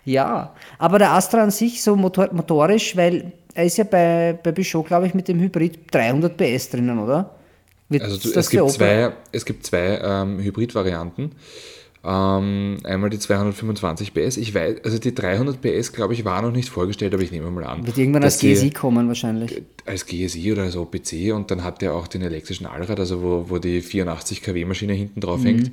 Ja, 0.05 0.53
aber 0.79 0.99
der 0.99 1.11
Astra 1.11 1.43
an 1.43 1.51
sich 1.51 1.83
so 1.83 1.95
motor, 1.95 2.29
motorisch, 2.31 2.95
weil 2.97 3.31
er 3.53 3.65
ist 3.65 3.77
ja 3.77 3.83
bei, 3.83 4.37
bei 4.41 4.51
Peugeot, 4.51 4.83
glaube 4.83 5.07
ich, 5.07 5.13
mit 5.13 5.27
dem 5.27 5.39
Hybrid 5.39 5.93
300 5.93 6.35
PS 6.37 6.69
drinnen, 6.69 6.97
oder? 6.99 7.35
Wird 7.89 8.03
Also 8.03 8.15
es, 8.33 8.49
gibt 8.49 8.69
zwei, 8.71 9.11
es 9.31 9.45
gibt 9.45 9.65
zwei 9.65 9.99
ähm, 10.01 10.39
Hybrid-Varianten. 10.39 11.31
Ähm, 12.03 12.77
einmal 12.83 13.11
die 13.11 13.19
225 13.19 14.13
PS. 14.13 14.37
Ich 14.37 14.55
weiß, 14.55 14.77
also 14.83 14.97
die 14.97 15.13
300 15.13 15.61
PS, 15.61 15.93
glaube 15.93 16.13
ich, 16.15 16.25
war 16.25 16.41
noch 16.41 16.51
nicht 16.51 16.69
vorgestellt, 16.69 17.13
aber 17.13 17.21
ich 17.21 17.31
nehme 17.31 17.51
mal 17.51 17.63
an. 17.63 17.85
Wird 17.85 17.97
irgendwann 17.97 18.23
als 18.23 18.39
die- 18.39 18.53
GSI 18.53 18.71
kommen 18.71 19.07
wahrscheinlich. 19.07 19.61
als 19.85 20.05
GSI 20.07 20.51
oder 20.53 20.63
als 20.63 20.75
OPC 20.75 21.31
und 21.33 21.51
dann 21.51 21.63
hat 21.63 21.81
der 21.83 21.93
auch 21.93 22.07
den 22.07 22.23
elektrischen 22.23 22.65
Allrad, 22.65 22.99
also 22.99 23.21
wo, 23.21 23.45
wo 23.49 23.59
die 23.59 23.81
84 23.81 24.41
kW 24.41 24.65
Maschine 24.65 24.93
hinten 24.93 25.19
drauf 25.21 25.43
hängt. 25.43 25.71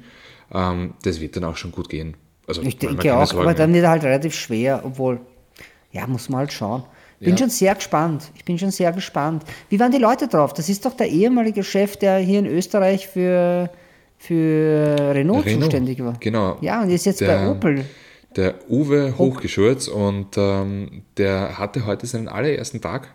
Ähm, 0.53 0.95
das 1.03 1.21
wird 1.21 1.37
dann 1.37 1.45
auch 1.45 1.57
schon 1.57 1.73
gut 1.73 1.89
gehen. 1.89 2.15
Also. 2.49 2.63
Ich 2.63 2.79
denke 2.79 3.15
auch, 3.17 3.33
aber 3.35 3.55
dann 3.55 3.73
wird 3.75 3.85
er 3.85 3.91
halt 3.91 4.03
relativ 4.05 4.35
schwer, 4.35 4.81
obwohl, 4.85 5.21
ja, 5.93 6.07
muss 6.07 6.29
man 6.29 6.41
halt 6.41 6.53
schauen. 6.53 6.83
Bin 7.21 7.31
Ja. 7.31 7.39
schon 7.39 7.51
sehr 7.51 7.75
gespannt. 7.75 8.31
Ich 8.37 8.45
bin 8.45 8.59
schon 8.59 8.71
sehr 8.71 8.93
gespannt. 8.93 9.43
Wie 9.69 9.79
waren 9.81 9.91
die 9.93 9.99
Leute 9.99 10.29
drauf? 10.29 10.53
Das 10.55 10.69
ist 10.69 10.85
doch 10.87 10.95
der 10.97 11.09
ehemalige 11.09 11.63
Chef, 11.65 11.97
der 11.97 12.19
hier 12.19 12.39
in 12.39 12.47
Österreich 12.47 13.09
für, 13.09 13.69
für 14.17 14.97
Renault, 15.15 15.45
Renault, 15.47 15.65
zuständig 15.65 16.03
war. 16.05 16.15
genau. 16.21 16.57
Ja, 16.61 16.83
und 16.83 16.91
ist 16.91 17.07
jetzt 17.07 17.21
bei 17.21 17.27
Der- 17.27 17.51
Opel. 17.51 17.85
Der 18.37 18.55
Uwe 18.71 19.15
Hochgeschurz 19.19 19.89
und 19.89 20.37
ähm, 20.37 21.03
der 21.17 21.59
hatte 21.59 21.87
heute 21.87 22.07
seinen 22.07 22.29
allerersten 22.29 22.81
Tag. 22.81 23.09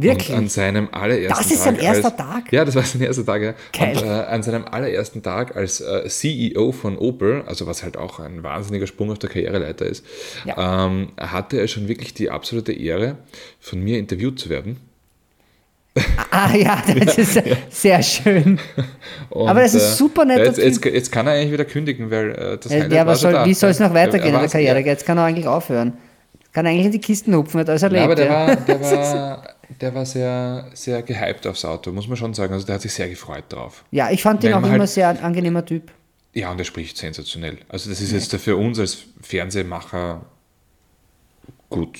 Wirklich? 0.00 0.30
Und 0.30 0.36
an 0.36 0.48
seinem 0.48 0.88
allerersten 0.92 1.28
Das 1.42 1.50
ist 1.50 1.64
Tag. 1.64 1.74
sein 1.74 1.78
erster 1.80 2.06
als, 2.08 2.16
Tag? 2.16 2.52
Ja, 2.52 2.64
das 2.64 2.76
war 2.76 2.82
sein 2.84 3.02
erster 3.02 3.26
Tag, 3.26 3.42
ja. 3.42 3.54
Geil. 3.76 3.96
Und 3.96 4.04
äh, 4.04 4.08
an 4.08 4.42
seinem 4.44 4.64
allerersten 4.64 5.24
Tag 5.24 5.56
als 5.56 5.80
äh, 5.80 6.08
CEO 6.08 6.70
von 6.70 6.96
Opel, 6.96 7.42
also 7.46 7.66
was 7.66 7.82
halt 7.82 7.96
auch 7.96 8.20
ein 8.20 8.44
wahnsinniger 8.44 8.86
Sprung 8.86 9.10
auf 9.10 9.18
der 9.18 9.28
Karriereleiter 9.28 9.86
ist, 9.86 10.04
Ja. 10.44 10.86
ähm, 10.86 11.08
hatte 11.18 11.58
er 11.58 11.66
schon 11.66 11.88
wirklich 11.88 12.14
die 12.14 12.30
absolute 12.30 12.72
Ehre, 12.72 13.16
von 13.58 13.82
mir 13.82 13.98
interviewt 13.98 14.38
zu 14.38 14.48
werden. 14.50 14.76
Ah 16.30 16.54
ja, 16.54 16.80
das 17.04 17.18
ist 17.18 17.42
sehr 17.70 18.00
schön. 18.04 18.60
Und, 19.30 19.48
Aber 19.48 19.62
das 19.62 19.74
ist 19.74 19.82
äh, 19.82 19.94
super 19.96 20.24
netter 20.24 20.44
jetzt, 20.44 20.58
jetzt, 20.58 20.84
jetzt 20.84 21.10
kann 21.10 21.26
er 21.26 21.32
eigentlich 21.32 21.52
wieder 21.52 21.64
kündigen, 21.64 22.08
weil 22.12 22.30
äh, 22.30 22.58
das 22.58 22.70
Ja, 22.70 22.78
Highlight 22.82 22.92
ja, 22.92 23.04
schon 23.06 23.16
soll, 23.16 23.32
da. 23.32 23.46
wie 23.46 23.54
soll 23.54 23.70
es 23.70 23.80
noch 23.80 23.92
weitergehen 23.94 24.34
in 24.34 24.40
der 24.40 24.48
Karriere? 24.48 24.78
Ja, 24.78 24.86
Jetzt 24.86 25.04
kann 25.04 25.18
er 25.18 25.24
eigentlich 25.24 25.48
aufhören. 25.48 25.94
Kann 26.52 26.66
eigentlich 26.66 26.86
in 26.86 26.92
die 26.92 27.00
Kisten 27.00 27.34
hupfen, 27.34 27.58
hat 27.60 27.68
alles 27.68 27.82
erlebt. 27.82 27.98
Ja, 27.98 28.04
aber 28.04 28.14
der 28.14 28.26
ja. 28.26 28.46
war, 28.46 28.56
der 28.56 28.80
war, 28.80 29.57
der 29.80 29.94
war 29.94 30.06
sehr, 30.06 30.68
sehr 30.74 31.02
gehypt 31.02 31.46
aufs 31.46 31.64
Auto, 31.64 31.92
muss 31.92 32.08
man 32.08 32.16
schon 32.16 32.34
sagen. 32.34 32.52
Also 32.54 32.66
der 32.66 32.76
hat 32.76 32.82
sich 32.82 32.92
sehr 32.92 33.08
gefreut 33.08 33.44
drauf. 33.48 33.84
ja, 33.90 34.10
ich 34.10 34.22
fand 34.22 34.42
ihn 34.44 34.52
auch 34.54 34.58
immer 34.58 34.70
halt- 34.78 34.88
sehr 34.88 35.08
ein 35.08 35.18
angenehmer 35.20 35.64
Typ. 35.64 35.92
Ja, 36.34 36.50
und 36.50 36.58
er 36.58 36.64
spricht 36.64 36.96
sensationell. 36.96 37.58
Also 37.68 37.90
das 37.90 38.00
ist 38.00 38.12
jetzt 38.12 38.34
für 38.36 38.56
uns 38.56 38.78
als 38.78 38.98
Fernsehmacher 39.22 40.22
gut. 41.68 41.98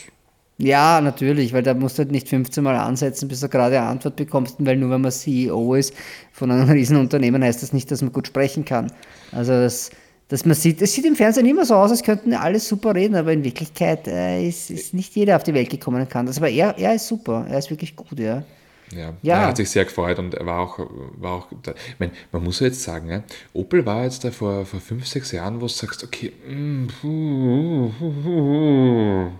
Ja, 0.61 1.01
natürlich, 1.01 1.53
weil 1.53 1.63
da 1.63 1.73
musst 1.75 1.99
du 1.99 2.03
halt 2.03 2.11
nicht 2.11 2.29
15 2.29 2.65
Mal 2.65 2.77
ansetzen, 2.77 3.29
bis 3.29 3.41
du 3.41 3.49
gerade 3.49 3.79
eine 3.79 3.87
Antwort 3.89 4.17
bekommst, 4.17 4.57
weil 4.59 4.77
nur 4.77 4.91
wenn 4.91 5.01
man 5.01 5.13
CEO 5.13 5.75
ist 5.75 5.95
von 6.33 6.51
einem 6.51 6.69
riesen 6.71 6.97
Unternehmen, 6.97 7.43
heißt 7.45 7.63
das 7.63 7.73
nicht, 7.73 7.91
dass 7.91 8.03
man 8.03 8.13
gut 8.13 8.27
sprechen 8.27 8.65
kann. 8.65 8.91
Also 9.31 9.53
das, 9.53 9.91
dass 10.29 10.45
man 10.45 10.55
sieht, 10.55 10.83
es 10.83 10.93
sieht 10.93 11.07
im 11.07 11.17
Fernsehen 11.17 11.47
immer 11.47 11.65
so 11.65 11.75
aus, 11.75 11.91
als 11.91 12.03
könnten 12.03 12.35
alle 12.35 12.61
super 12.61 12.95
reden, 12.95 13.17
aber 13.17 13.33
in 13.33 13.43
Wirklichkeit 13.45 14.07
äh, 14.07 14.47
ist, 14.47 14.71
ist 14.71 14.93
nicht 14.95 15.15
jeder 15.17 15.37
auf 15.37 15.43
die 15.43 15.55
Welt 15.55 15.71
gekommen 15.71 16.01
und 16.03 16.11
kann 16.11 16.27
das. 16.27 16.37
Aber 16.37 16.51
er, 16.51 16.77
er 16.79 16.95
ist 16.95 17.09
super, 17.09 17.47
er 17.49 17.59
ist 17.59 17.71
wirklich 17.71 17.97
gut, 17.97 18.19
ja. 18.19 18.45
Ja, 18.93 19.13
Ja. 19.23 19.41
Er 19.43 19.47
hat 19.49 19.57
sich 19.57 19.71
sehr 19.71 19.85
gefreut 19.85 20.19
und 20.19 20.35
er 20.35 20.47
war 20.47 20.61
auch, 20.61 20.79
war 21.17 21.33
auch 21.33 21.47
da. 21.63 21.73
Ich 21.73 21.99
meine, 21.99 22.13
man 22.33 22.43
muss 22.45 22.61
ja 22.61 22.67
jetzt 22.69 22.83
sagen, 22.83 23.09
ja, 23.11 23.23
Opel 23.53 23.85
war 23.85 24.05
jetzt 24.05 24.25
da 24.25 24.31
vor, 24.31 24.65
vor 24.65 24.81
fünf, 24.81 25.07
sechs 25.07 25.33
Jahren, 25.33 25.57
wo 25.57 25.67
du 25.67 25.69
sagst, 25.69 26.05
okay, 26.05 26.33
mm, 26.49 26.87
hu, 27.03 27.93
hu, 28.01 28.13
hu, 28.25 28.25
hu. 28.25 29.31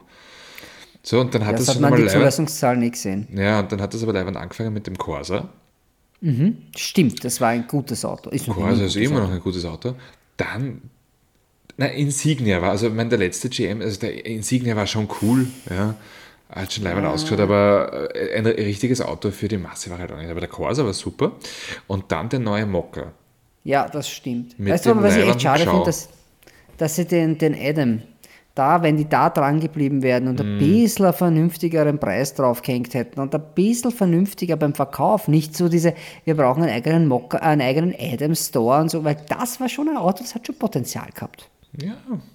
so 1.03 1.21
und 1.21 1.35
dann 1.35 1.47
hat 1.47 1.55
Das 1.55 1.67
das 1.67 1.75
hat 1.77 1.81
man 1.83 1.93
die 1.93 2.03
leibend, 2.03 2.13
Zulassungszahlen 2.13 2.81
nicht 2.81 2.93
gesehen. 2.93 3.29
ja, 3.35 3.61
und 3.61 3.73
dann 3.73 3.81
hat 3.81 3.93
das 3.95 4.03
aber 4.03 4.13
leibend 4.13 4.37
angefangen 4.37 4.73
mit 4.73 4.87
dem 4.87 4.97
Corsa. 4.99 5.49
Stimmt, 6.77 7.25
das 7.25 7.41
war 7.41 7.51
ein 7.51 7.67
gutes 7.69 8.05
Auto. 8.05 8.31
Ist 8.31 8.49
Corsa 8.49 8.85
ist 8.85 8.97
immer 8.97 9.21
noch 9.21 9.31
ein 9.31 9.41
gutes 9.41 9.65
Auto. 9.65 9.95
Dann, 10.39 10.91
na, 11.77 11.87
Insignia 11.87 12.63
war, 12.63 12.71
also 12.71 12.89
ich 12.89 12.95
meine, 12.95 13.11
der 13.11 13.19
letzte 13.19 13.51
GM, 13.51 13.83
also 13.83 14.01
der 14.01 14.25
Insignia 14.25 14.75
war 14.75 14.87
schon 14.87 15.09
cool, 15.21 15.47
ja. 15.69 15.95
Hat 16.51 16.73
schon 16.73 16.85
leibend 16.85 17.07
ausgeschaut, 17.07 17.41
aber 17.41 18.09
äh, 18.15 18.39
ein 18.39 18.47
richtiges 18.47 19.03
Auto 19.03 19.31
für 19.31 19.49
die 19.49 19.59
Masse 19.59 19.91
war 19.91 19.99
halt 19.99 20.11
auch 20.11 20.17
nicht. 20.17 20.31
Aber 20.31 20.41
der 20.41 20.49
Corsa 20.49 20.83
war 20.83 20.95
super. 20.95 21.33
Und 21.87 22.11
dann 22.11 22.31
der 22.31 22.39
neue 22.39 22.65
Mokka. 22.65 23.13
Ja, 23.65 23.87
das 23.87 24.09
stimmt. 24.09 24.59
Mit 24.59 24.73
weißt 24.73 24.87
du, 24.87 24.91
aber 24.93 25.03
was 25.03 25.17
ich 25.17 25.29
echt 25.29 25.43
schade 25.43 25.65
finde, 25.65 25.85
dass, 25.85 26.09
dass 26.79 26.97
sie 26.97 27.05
den, 27.05 27.37
den 27.37 27.55
Adam, 27.55 28.01
da, 28.59 28.83
wenn 28.83 28.97
die 28.97 29.09
da 29.09 29.31
dran 29.31 29.61
geblieben 29.61 30.03
wären 30.03 30.29
und 30.29 30.43
Mhm. 30.43 30.55
ein 30.55 30.59
bisschen 30.59 31.05
einen 31.07 31.15
vernünftigeren 31.15 31.99
Preis 31.99 32.35
draufgehängt 32.35 32.95
hätten 32.95 33.21
und 33.21 33.35
ein 33.35 33.43
bisschen 33.55 33.91
vernünftiger 33.93 34.57
beim 34.57 34.75
Verkauf, 34.75 35.29
nicht 35.29 35.57
so 35.57 35.69
diese, 35.69 35.95
wir 36.25 36.37
brauchen 36.37 36.63
einen 36.65 36.73
eigenen 36.73 37.07
Mocker, 37.07 37.43
einen 37.43 37.63
eigenen 37.63 37.95
Adam 37.99 38.35
Store 38.35 38.81
und 38.81 38.91
so, 38.91 39.05
weil 39.05 39.17
das 39.29 39.61
war 39.61 39.69
schon 39.69 39.89
ein 39.89 39.97
Auto, 39.97 40.23
das 40.23 40.35
hat 40.35 40.47
schon 40.47 40.57
Potenzial 40.59 41.09
gehabt. 41.15 41.49
Ja, 41.81 41.93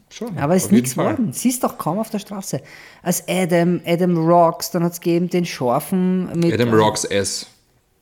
schon. 0.10 0.38
Aber 0.38 0.56
es 0.56 0.66
ist 0.66 0.72
nichts 0.72 0.92
geworden. 0.96 1.34
Siehst 1.34 1.64
doch 1.64 1.78
kaum 1.78 1.98
auf 2.00 2.10
der 2.12 2.20
Straße. 2.20 2.62
Als 3.02 3.28
Adam, 3.28 3.82
Adam 3.86 4.16
Rocks, 4.18 4.72
dann 4.72 4.84
hat 4.84 4.94
es 4.94 5.02
gegeben 5.02 5.30
den 5.30 5.46
Scharfen 5.46 6.30
mit 6.40 6.54
Adam 6.54 6.74
Rocks 6.74 7.04
S. 7.04 7.48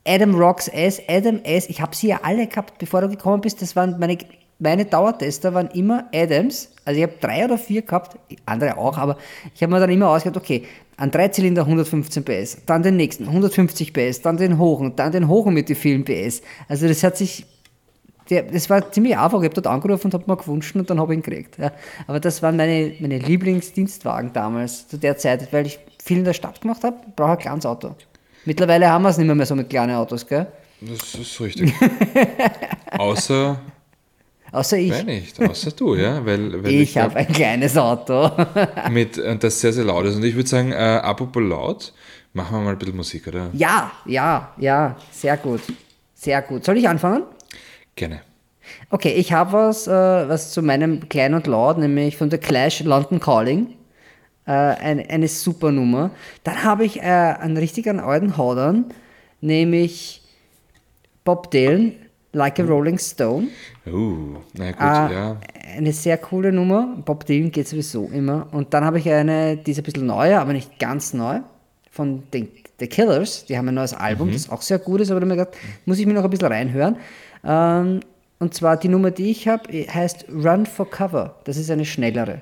Adam 0.05 0.35
Rocks 0.35 0.67
S, 0.67 1.01
Adam 1.07 1.39
S. 1.43 1.69
Ich 1.69 1.79
habe 1.79 1.95
sie 1.95 2.07
ja 2.07 2.19
alle 2.23 2.47
gehabt, 2.47 2.79
bevor 2.79 3.01
du 3.01 3.09
gekommen 3.09 3.41
bist. 3.41 3.61
Das 3.61 3.75
waren 3.75 3.97
meine, 3.99 4.17
meine 4.61 4.85
Dauertester 4.85 5.53
waren 5.53 5.67
immer 5.71 6.05
Adams. 6.13 6.69
Also 6.85 6.99
ich 6.99 7.03
habe 7.03 7.15
drei 7.19 7.45
oder 7.45 7.57
vier 7.57 7.81
gehabt, 7.81 8.17
andere 8.45 8.77
auch, 8.77 8.97
aber 8.97 9.17
ich 9.55 9.61
habe 9.63 9.73
mir 9.73 9.79
dann 9.79 9.89
immer 9.89 10.09
ausgedacht, 10.09 10.43
okay, 10.43 10.65
ein 10.97 11.09
Dreizylinder 11.09 11.63
115 11.63 12.23
PS, 12.23 12.57
dann 12.67 12.83
den 12.83 12.95
nächsten 12.95 13.25
150 13.25 13.91
PS, 13.91 14.21
dann 14.21 14.37
den 14.37 14.59
hohen, 14.59 14.95
dann 14.95 15.11
den 15.11 15.27
hohen 15.27 15.53
mit 15.55 15.67
den 15.67 15.75
vielen 15.75 16.05
PS. 16.05 16.41
Also 16.67 16.87
das 16.87 17.03
hat 17.03 17.17
sich, 17.17 17.45
der, 18.29 18.43
das 18.43 18.69
war 18.69 18.91
ziemlich 18.91 19.17
einfach. 19.17 19.39
Ich 19.39 19.45
habe 19.45 19.55
dort 19.55 19.65
angerufen 19.65 20.07
und 20.07 20.13
habe 20.13 20.25
mir 20.27 20.37
gewünscht 20.37 20.75
und 20.75 20.87
dann 20.89 20.99
habe 20.99 21.13
ich 21.13 21.19
ihn 21.19 21.23
gekriegt. 21.23 21.57
Ja. 21.57 21.71
Aber 22.05 22.19
das 22.19 22.43
waren 22.43 22.55
meine, 22.55 22.93
meine 22.99 23.17
Lieblingsdienstwagen 23.17 24.31
damals, 24.31 24.87
zu 24.87 24.97
der 24.97 25.17
Zeit, 25.17 25.51
weil 25.51 25.65
ich 25.65 25.79
viel 26.03 26.19
in 26.19 26.23
der 26.23 26.33
Stadt 26.33 26.61
gemacht 26.61 26.83
habe, 26.83 26.97
brauche 27.15 27.31
ein 27.31 27.37
kleines 27.39 27.65
Auto. 27.65 27.95
Mittlerweile 28.45 28.89
haben 28.89 29.01
wir 29.01 29.09
es 29.09 29.17
nicht 29.17 29.25
mehr, 29.25 29.35
mehr 29.35 29.47
so 29.47 29.55
mit 29.55 29.71
kleinen 29.71 29.95
Autos, 29.95 30.27
gell? 30.27 30.45
Das 30.81 31.15
ist 31.15 31.39
richtig. 31.41 31.73
Außer, 32.97 33.59
Außer 34.51 34.77
ich. 34.77 34.89
nein 34.89 35.05
nicht, 35.05 35.41
außer 35.41 35.71
du, 35.71 35.95
ja. 35.95 36.25
Weil, 36.25 36.63
weil 36.63 36.71
ich 36.71 36.93
glaub, 36.93 37.11
habe 37.11 37.19
ein 37.19 37.27
kleines 37.27 37.77
Auto. 37.77 38.29
mit, 38.91 39.17
und 39.17 39.43
das 39.43 39.61
sehr, 39.61 39.71
sehr 39.71 39.85
laut 39.85 40.05
ist. 40.05 40.15
Und 40.15 40.23
ich 40.23 40.35
würde 40.35 40.49
sagen, 40.49 40.71
äh, 40.71 40.75
apropos 40.75 41.41
laut, 41.41 41.93
machen 42.33 42.57
wir 42.57 42.63
mal 42.63 42.71
ein 42.71 42.77
bisschen 42.77 42.97
Musik, 42.97 43.27
oder? 43.27 43.49
ja, 43.53 43.91
ja, 44.05 44.53
ja, 44.57 44.97
sehr 45.11 45.37
gut. 45.37 45.61
Sehr 46.13 46.41
gut. 46.41 46.65
Soll 46.65 46.77
ich 46.77 46.87
anfangen? 46.87 47.23
Gerne. 47.95 48.21
Okay, 48.89 49.13
ich 49.13 49.33
habe 49.33 49.53
was, 49.53 49.87
äh, 49.87 49.91
was 49.91 50.51
zu 50.51 50.61
meinem 50.61 51.07
Klein 51.09 51.33
und 51.33 51.47
Laut, 51.47 51.77
nämlich 51.77 52.17
von 52.17 52.29
The 52.29 52.37
Clash 52.37 52.81
London 52.83 53.19
Calling. 53.19 53.67
Äh, 53.67 53.81
Äh, 54.45 54.51
eine, 54.51 55.09
eine 55.09 55.27
super 55.27 55.71
Nummer. 55.71 56.11
Dann 56.43 56.63
habe 56.63 56.83
ich 56.83 56.97
äh, 56.99 57.03
einen 57.03 57.57
richtigen 57.57 57.99
alten 57.99 58.37
Haudern, 58.37 58.85
nämlich 59.39 60.23
Bob 61.23 61.51
Dylan, 61.51 61.93
Like 62.33 62.59
a 62.59 62.63
Rolling 62.63 62.97
Stone. 62.97 63.47
Uh, 63.85 64.37
na 64.53 64.71
gut, 64.71 64.79
Äh, 64.79 65.13
ja. 65.13 65.37
Eine 65.75 65.91
sehr 65.91 66.17
coole 66.17 66.51
Nummer. 66.51 66.97
Bob 67.03 67.25
Dylan 67.25 67.51
geht 67.51 67.67
sowieso 67.67 68.09
immer. 68.13 68.47
Und 68.51 68.73
dann 68.73 68.85
habe 68.85 68.99
ich 68.99 69.09
eine, 69.09 69.57
die 69.57 69.71
ist 69.71 69.77
ein 69.79 69.83
bisschen 69.83 70.05
neuer, 70.05 70.39
aber 70.39 70.53
nicht 70.53 70.79
ganz 70.79 71.13
neu, 71.13 71.39
von 71.91 72.23
den 72.33 72.47
The 72.79 72.87
Killers. 72.87 73.45
Die 73.45 73.57
haben 73.57 73.67
ein 73.67 73.75
neues 73.75 73.93
Album, 73.93 74.31
das 74.31 74.49
auch 74.49 74.61
sehr 74.61 74.79
gut 74.79 75.01
ist, 75.01 75.11
aber 75.11 75.19
da 75.19 75.25
habe 75.25 75.33
ich 75.33 75.37
mir 75.37 75.45
gedacht, 75.45 75.57
muss 75.85 75.99
ich 75.99 76.05
mir 76.05 76.13
noch 76.13 76.23
ein 76.23 76.29
bisschen 76.29 76.47
reinhören. 76.47 76.97
Ähm, 77.43 77.99
und 78.39 78.53
zwar 78.53 78.77
die 78.77 78.87
Nummer, 78.87 79.11
die 79.11 79.29
ich 79.29 79.47
habe, 79.47 79.69
heißt 79.71 80.25
Run 80.33 80.65
for 80.65 80.89
Cover. 80.89 81.35
Das 81.43 81.57
ist 81.57 81.69
eine 81.69 81.85
schnellere. 81.85 82.41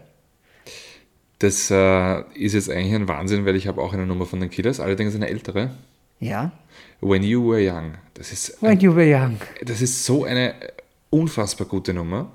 Das 1.39 1.71
äh, 1.71 2.21
ist 2.35 2.53
jetzt 2.53 2.69
eigentlich 2.69 2.93
ein 2.93 3.07
Wahnsinn, 3.07 3.45
weil 3.45 3.55
ich 3.55 3.67
habe 3.67 3.81
auch 3.81 3.93
eine 3.93 4.05
Nummer 4.05 4.25
von 4.25 4.39
den 4.39 4.49
Killers, 4.49 4.79
allerdings 4.79 5.15
eine 5.15 5.27
ältere. 5.29 5.71
Ja. 6.19 6.51
When 7.01 7.23
You 7.23 7.49
Were 7.49 7.61
Young. 7.61 7.93
Das 8.13 8.31
ist, 8.33 8.61
When 8.61 8.79
you 8.81 8.93
were 8.93 9.05
young. 9.05 9.37
das 9.63 9.81
ist 9.81 10.03
so 10.03 10.25
eine 10.25 10.53
unfassbar 11.09 11.65
gute 11.67 11.93
Nummer. 11.93 12.31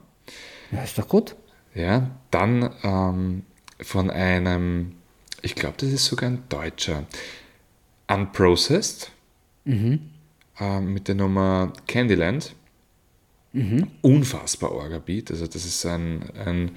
Ja, 0.70 0.82
ist 0.82 0.96
doch 0.98 1.06
gut. 1.06 1.36
Ja, 1.74 2.10
dann 2.30 2.70
ähm, 2.82 3.42
von 3.82 4.08
einem, 4.10 4.92
ich 5.42 5.54
glaube, 5.54 5.74
das 5.78 5.90
ist 5.90 6.06
sogar 6.06 6.30
ein 6.30 6.42
Deutscher, 6.48 7.04
Unprocessed, 8.08 9.10
ähm, 9.66 10.00
mit 10.58 11.08
der 11.08 11.14
Nummer 11.16 11.72
Candyland. 11.86 12.54
Unfassbar 14.02 14.72
Orga-Beat, 14.72 15.30
also 15.30 15.46
das 15.46 15.64
ist 15.64 15.84
ein, 15.86 16.24
ein 16.44 16.68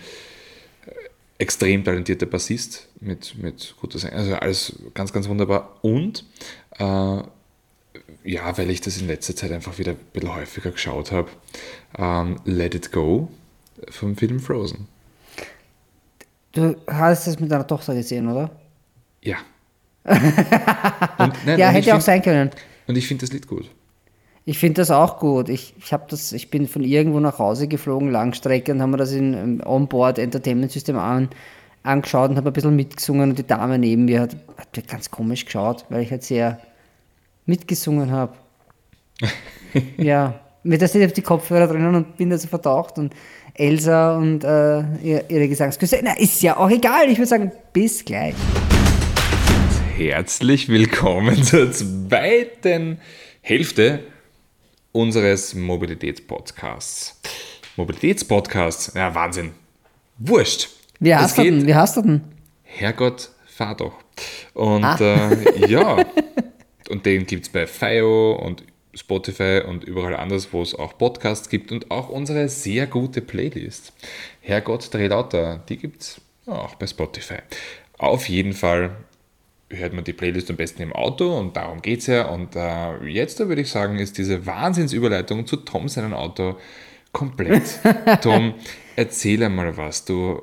äh, 0.86 0.92
extrem 1.40 1.84
talentierter 1.84 2.28
Bassist 2.28 2.88
mit, 3.00 3.36
mit 3.42 3.74
guter 3.82 3.98
Sänger, 3.98 4.16
also 4.18 4.36
alles 4.36 4.80
ganz, 4.94 5.12
ganz 5.12 5.28
wunderbar. 5.28 5.80
Und 5.82 6.24
äh, 6.80 7.22
ja, 8.24 8.58
weil 8.58 8.70
ich 8.70 8.82
das 8.82 9.00
in 9.00 9.08
letzter 9.08 9.36
Zeit 9.36 9.52
einfach 9.52 9.78
wieder 9.78 9.92
ein 9.92 9.98
bisschen 10.14 10.36
häufiger 10.36 10.72
geschaut 10.72 11.12
habe, 11.12 11.30
ähm, 11.98 12.38
Let 12.46 12.76
It 12.76 12.92
Go 12.92 13.30
vom 13.90 14.16
Film 14.16 14.40
Frozen. 14.40 14.88
Du 16.52 16.76
hast 16.88 17.28
das 17.28 17.40
mit 17.40 17.52
deiner 17.52 17.68
Tochter 17.68 17.94
gesehen, 17.94 18.28
oder? 18.28 18.50
Ja. 19.22 19.38
und, 20.04 21.34
nein, 21.46 21.60
ja, 21.60 21.70
hätte 21.70 21.96
auch 21.96 22.02
sein 22.02 22.22
können. 22.22 22.50
Und 22.88 22.98
ich 22.98 23.08
finde 23.08 23.26
das 23.26 23.34
Lied 23.34 23.48
gut. 23.48 23.70
Ich 24.46 24.60
finde 24.60 24.82
das 24.82 24.92
auch 24.92 25.20
gut. 25.20 25.50
Ich, 25.50 25.76
ich, 25.78 25.90
das, 26.10 26.32
ich 26.32 26.50
bin 26.50 26.68
von 26.68 26.84
irgendwo 26.84 27.20
nach 27.20 27.38
Hause 27.38 27.68
geflogen, 27.68 28.12
Langstrecke, 28.12 28.72
und 28.72 28.82
haben 28.82 28.92
mir 28.92 28.98
das 28.98 29.12
in 29.12 29.34
im 29.34 29.62
Onboard 29.66 30.20
Entertainment 30.20 30.72
System 30.72 30.98
an, 30.98 31.30
angeschaut 31.84 32.30
und 32.30 32.38
habe 32.38 32.50
ein 32.50 32.54
bisschen 32.54 32.76
mitgesungen 32.76 33.32
und 33.32 33.38
die 33.38 33.46
Dame 33.46 33.78
neben 33.78 34.06
mir 34.06 34.22
hat, 34.22 34.38
hat 34.58 34.76
mir 34.76 34.84
ganz 34.84 35.12
komisch 35.12 35.46
geschaut, 35.46 35.86
weil 35.90 36.04
ich 36.04 36.12
halt 36.12 36.24
sehr 36.24 36.60
mitgesungen 37.48 38.12
habe. 38.12 38.34
ja, 39.98 40.40
mit 40.64 40.82
der 40.82 40.88
steht 40.88 41.06
auf 41.08 41.14
die 41.14 41.22
Kopfhörer 41.24 41.68
drinnen 41.68 41.96
und 41.96 42.18
bin 42.18 42.30
da 42.30 42.38
so 42.38 42.48
vertaucht 42.48 42.98
und 43.00 43.14
Elsa 43.56 44.16
und 44.18 44.44
äh, 44.44 44.80
ihr- 45.02 45.30
ihre 45.30 45.48
Gesangsküsse. 45.48 46.00
Na, 46.04 46.14
ist 46.18 46.42
ja 46.44 46.58
auch 46.58 46.70
egal. 46.70 47.10
Ich 47.10 47.18
würde 47.18 47.28
sagen, 47.28 47.52
bis 47.74 48.06
gleich. 48.06 48.36
Herzlich 49.96 50.70
willkommen 50.70 51.42
zur 51.44 51.72
zweiten 51.72 53.00
Hälfte 53.42 54.02
unseres 54.92 55.56
Mobilitätspodcasts. 55.56 57.20
Mobilitätspodcast, 57.78 58.96
ja 58.96 59.14
Wahnsinn. 59.16 59.52
Wurscht. 60.20 60.70
Wie 61.00 61.16
hast 61.16 61.38
du 61.38 61.44
denn? 61.44 61.66
Wie 61.68 61.76
hast 61.76 61.98
du 61.98 62.02
denn? 62.02 62.22
Herrgott, 62.64 63.30
fahr 63.48 63.76
doch. 63.76 63.94
Und 64.54 64.84
Ah. 64.84 64.98
äh, 65.32 65.68
ja, 65.68 65.98
und 66.90 67.06
den 67.06 67.26
gibt 67.26 67.46
es 67.46 67.50
bei 67.50 67.68
FIO 67.68 68.34
und 68.34 68.64
Spotify 68.94 69.62
und 69.66 69.84
überall 69.84 70.16
anders, 70.16 70.52
wo 70.52 70.62
es 70.62 70.74
auch 70.74 70.98
Podcasts 70.98 71.50
gibt 71.50 71.72
und 71.72 71.92
auch 71.92 72.10
unsere 72.10 72.50
sehr 72.50 72.88
gute 72.88 73.22
Playlist. 73.22 73.94
Herrgott, 74.42 74.94
dreh 74.94 75.08
lauter, 75.08 75.64
die 75.70 75.78
gibt 75.78 76.02
es 76.02 76.22
auch 76.48 76.76
bei 76.76 76.88
Spotify. 76.88 77.40
Auf 77.98 78.30
jeden 78.30 78.54
Fall 78.54 78.96
hört 79.70 79.94
man 79.94 80.04
die 80.04 80.14
Playlist 80.14 80.50
am 80.50 80.56
besten 80.56 80.82
im 80.82 80.94
Auto 80.94 81.38
und 81.38 81.58
darum 81.58 81.82
geht 81.82 82.00
es 82.00 82.08
ja. 82.08 82.28
Und 82.28 82.56
äh, 82.56 83.06
jetzt, 83.08 83.40
da 83.40 83.48
würde 83.48 83.62
ich 83.62 83.70
sagen, 83.70 84.00
ist 84.00 84.18
diese 84.18 84.46
Wahnsinnsüberleitung 84.46 85.46
zu 85.46 85.58
Tom 85.58 85.90
seinem 85.90 86.14
Auto 86.14 86.58
komplett. 87.12 87.64
Tom, 88.22 88.54
erzähl 88.96 89.44
einmal 89.44 89.76
was. 89.76 90.06
Du, 90.06 90.40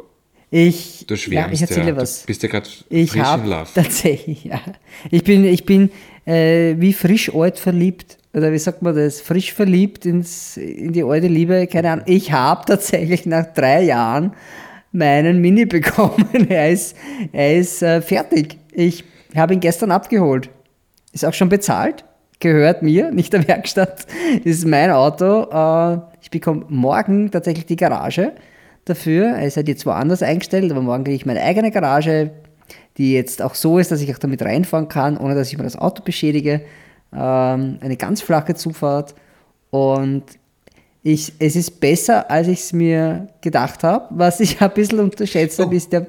Ich, 0.50 1.07
du 1.07 1.14
ja, 1.14 1.18
schwärmst 1.18 1.54
ich 1.54 1.62
erzähle 1.62 1.88
ja. 1.88 1.96
was. 1.96 2.22
Du 2.22 2.26
bist 2.26 2.42
ja 2.42 2.48
gerade 2.48 2.68
Ich 2.90 3.11
frisch 3.11 3.20
in 3.20 3.26
habe 3.26 3.48
Love. 3.48 3.68
tatsächlich, 3.74 4.44
ja. 4.44 4.61
Ich 5.11 5.24
bin, 5.24 5.44
ich 5.44 5.64
bin 5.64 5.90
äh, 6.27 6.75
wie 6.79 6.93
frisch 6.93 7.35
alt 7.35 7.59
verliebt. 7.59 8.19
Oder 8.33 8.53
wie 8.53 8.59
sagt 8.59 8.83
man 8.83 8.97
das? 8.97 9.21
Frisch 9.21 9.53
verliebt 9.53 10.07
ins, 10.07 10.57
in 10.57 10.93
die 10.93 11.05
alte 11.05 11.29
Liebe. 11.29 11.67
Keine 11.67 11.91
Ahnung. 11.91 12.05
Ich 12.09 12.33
habe 12.33 12.65
tatsächlich 12.67 13.27
nach 13.27 13.47
drei 13.47 13.83
Jahren 13.83 14.33
meinen 14.93 15.41
Mini 15.41 15.65
bekommen. 15.67 16.27
er 16.49 16.71
ist, 16.71 16.97
er 17.33 17.57
ist 17.57 17.83
äh, 17.83 18.01
fertig. 18.01 18.59
Ich 18.73 19.05
habe 19.37 19.55
ihn 19.55 19.61
gestern 19.61 19.91
abgeholt. 19.91 20.51
Ist 21.13 21.25
auch 21.25 21.35
schon 21.35 21.49
bezahlt. 21.49 22.05
Gehört 22.41 22.83
mir, 22.83 23.13
nicht 23.13 23.33
der 23.33 23.47
Werkstatt. 23.49 24.07
ist 24.43 24.67
mein 24.67 24.91
Auto. 24.91 25.43
Äh, 25.51 25.99
ich 26.21 26.31
bekomme 26.31 26.65
morgen 26.69 27.31
tatsächlich 27.31 27.67
die 27.67 27.77
Garage 27.77 28.33
dafür. 28.85 29.39
Ist 29.39 29.57
halt 29.57 29.69
jetzt 29.69 29.87
woanders 29.87 30.23
eingestellt, 30.23 30.71
aber 30.73 30.83
morgen 30.83 31.05
kriege 31.05 31.17
ich 31.17 31.27
meine 31.27 31.43
eigene 31.43 31.71
Garage, 31.71 32.31
die 32.98 33.12
jetzt 33.12 33.42
auch 33.42 33.54
so 33.54 33.78
ist, 33.78 33.90
dass 33.90 34.00
ich 34.00 34.12
auch 34.14 34.18
damit 34.18 34.42
reinfahren 34.42 34.88
kann, 34.88 35.16
ohne 35.16 35.35
dass 35.35 35.50
ich 35.50 35.59
mir 35.59 35.64
das 35.64 35.76
Auto 35.76 36.02
beschädige. 36.02 36.62
Ähm, 37.12 37.78
eine 37.80 37.96
ganz 37.96 38.20
flache 38.22 38.54
Zufahrt 38.54 39.14
und 39.70 40.22
ich, 41.02 41.33
es 41.38 41.54
ist 41.54 41.80
besser, 41.80 42.30
als 42.30 42.48
ich 42.48 42.61
es 42.61 42.72
mir 42.72 43.28
gedacht 43.42 43.83
habe. 43.83 44.07
Was 44.11 44.40
ich 44.40 44.61
ein 44.61 44.72
bisschen 44.72 45.00
unterschätzt 45.00 45.59
habe, 45.59 45.72
Oh. 45.74 45.76
ist 45.76 45.92
der. 45.92 46.07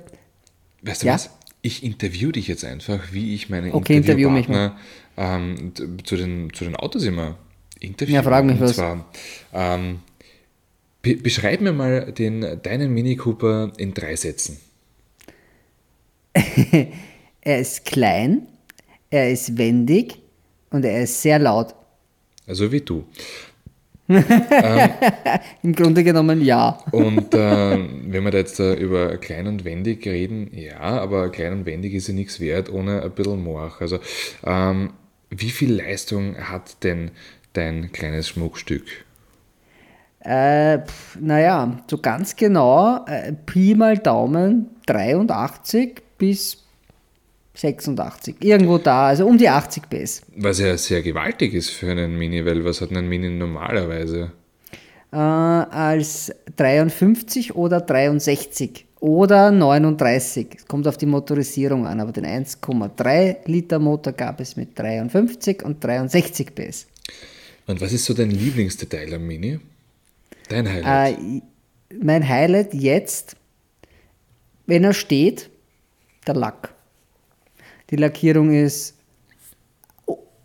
Weißt 0.84 1.04
du 1.04 1.08
Ja? 1.08 1.14
was? 1.16 1.30
Ich 1.62 1.84
interview 1.84 2.32
dich 2.32 2.48
jetzt 2.48 2.64
einfach, 2.64 3.00
wie 3.12 3.34
ich 3.34 3.50
meine 3.50 3.74
Okay, 3.74 3.98
interview 3.98 4.30
mich 4.30 4.48
Interviewpartner 4.48 4.78
ähm, 5.18 5.74
zu, 6.04 6.16
den, 6.16 6.54
zu 6.54 6.64
den 6.64 6.76
Autos 6.76 7.04
immer 7.06 7.38
interviewe. 7.80 8.16
Ja, 8.18 8.24
frag 8.24 8.46
mich 8.46 8.60
was. 8.62 8.76
Zwar, 8.76 9.04
ähm, 9.54 10.00
be 11.02 11.16
beschreib 11.16 11.62
mir 11.62 11.74
mal 11.74 12.12
den, 12.12 12.46
deinen 12.62 12.94
Mini 12.94 13.16
Cooper 13.16 13.72
in 13.78 13.94
drei 13.96 14.16
Sätzen. 14.16 14.60
Er 17.48 17.60
ist 17.60 17.86
klein, 17.86 18.48
er 19.12 19.30
ist 19.30 19.56
wendig 19.56 20.18
und 20.72 20.84
er 20.84 21.04
ist 21.04 21.22
sehr 21.22 21.38
laut. 21.38 21.76
Also 22.48 22.72
wie 22.72 22.82
du. 22.82 23.06
Im 25.62 25.74
Grunde 25.74 26.04
genommen 26.04 26.44
ja. 26.44 26.80
Und 26.92 27.28
ähm, 27.34 28.06
wenn 28.08 28.24
wir 28.24 28.32
da 28.32 28.40
jetzt 28.40 28.60
äh, 28.60 28.74
über 28.74 29.18
klein 29.18 29.46
und 29.46 29.64
wendig 29.64 30.08
reden, 30.08 30.50
ja, 30.54 30.80
aber 30.80 31.30
klein 31.30 31.54
und 31.54 31.66
wendig 31.68 31.94
ist 31.94 32.08
ja 32.08 32.16
nichts 32.16 32.40
wert 32.40 32.72
ohne 32.72 33.04
ein 33.04 33.12
bisschen 33.12 33.44
Morch. 33.44 33.80
Also 33.80 34.00
ähm, 34.44 34.94
wie 35.30 35.52
viel 35.52 35.72
Leistung 35.72 36.36
hat 36.38 36.84
denn 36.84 37.12
dein 37.54 37.92
kleines 37.92 38.30
Schmuckstück? 38.30 38.86
Äh, 40.22 40.80
naja, 41.20 41.84
so 41.88 42.00
ganz 42.00 42.36
genau, 42.36 43.06
äh, 43.06 43.34
Pi 43.34 43.76
mal 43.76 44.00
Daumen 44.00 44.72
83 44.88 46.02
bis 46.18 46.58
86. 47.56 48.36
Irgendwo 48.42 48.78
da, 48.78 49.08
also 49.08 49.26
um 49.26 49.38
die 49.38 49.50
80 49.50 49.90
PS. 49.90 50.22
Was 50.36 50.60
ja 50.60 50.78
sehr 50.78 51.02
gewaltig 51.02 51.54
ist 51.54 51.70
für 51.70 51.92
einen 51.92 52.18
Mini, 52.18 52.46
weil 52.46 52.64
was 52.66 52.82
hat 52.82 52.92
ein 52.92 53.08
Mini 53.08 53.30
normalerweise? 53.30 54.32
Äh, 55.12 55.18
als 55.18 56.34
53 56.58 57.56
oder 57.56 57.82
63 57.82 58.86
oder 59.00 59.52
39. 59.52 60.48
Es 60.58 60.66
kommt 60.66 60.88
auf 60.88 60.98
die 60.98 61.06
Motorisierung 61.06 61.88
an, 61.88 62.00
aber 62.02 62.12
den 62.12 62.26
1,3 62.26 63.38
Liter 63.46 63.80
Motor 63.80 64.14
gab 64.14 64.42
es 64.42 64.56
mit 64.56 64.78
53 64.78 65.64
und 65.64 65.84
63 65.84 66.54
PS. 66.54 66.88
Und 67.68 67.82
was 67.82 67.94
ist 67.94 68.06
so 68.06 68.14
dein 68.14 68.32
Lieblingsdetail 68.32 69.14
am 69.14 69.26
Mini? 69.26 69.60
Dein 70.50 70.68
Highlight? 70.68 71.18
Äh, 71.18 71.42
mein 72.02 72.28
Highlight 72.28 72.74
jetzt, 72.74 73.36
wenn 74.66 74.84
er 74.84 74.94
steht, 74.94 75.50
der 76.28 76.36
Lack. 76.36 76.74
Die 77.90 77.96
Lackierung 77.96 78.54
ist 78.54 78.96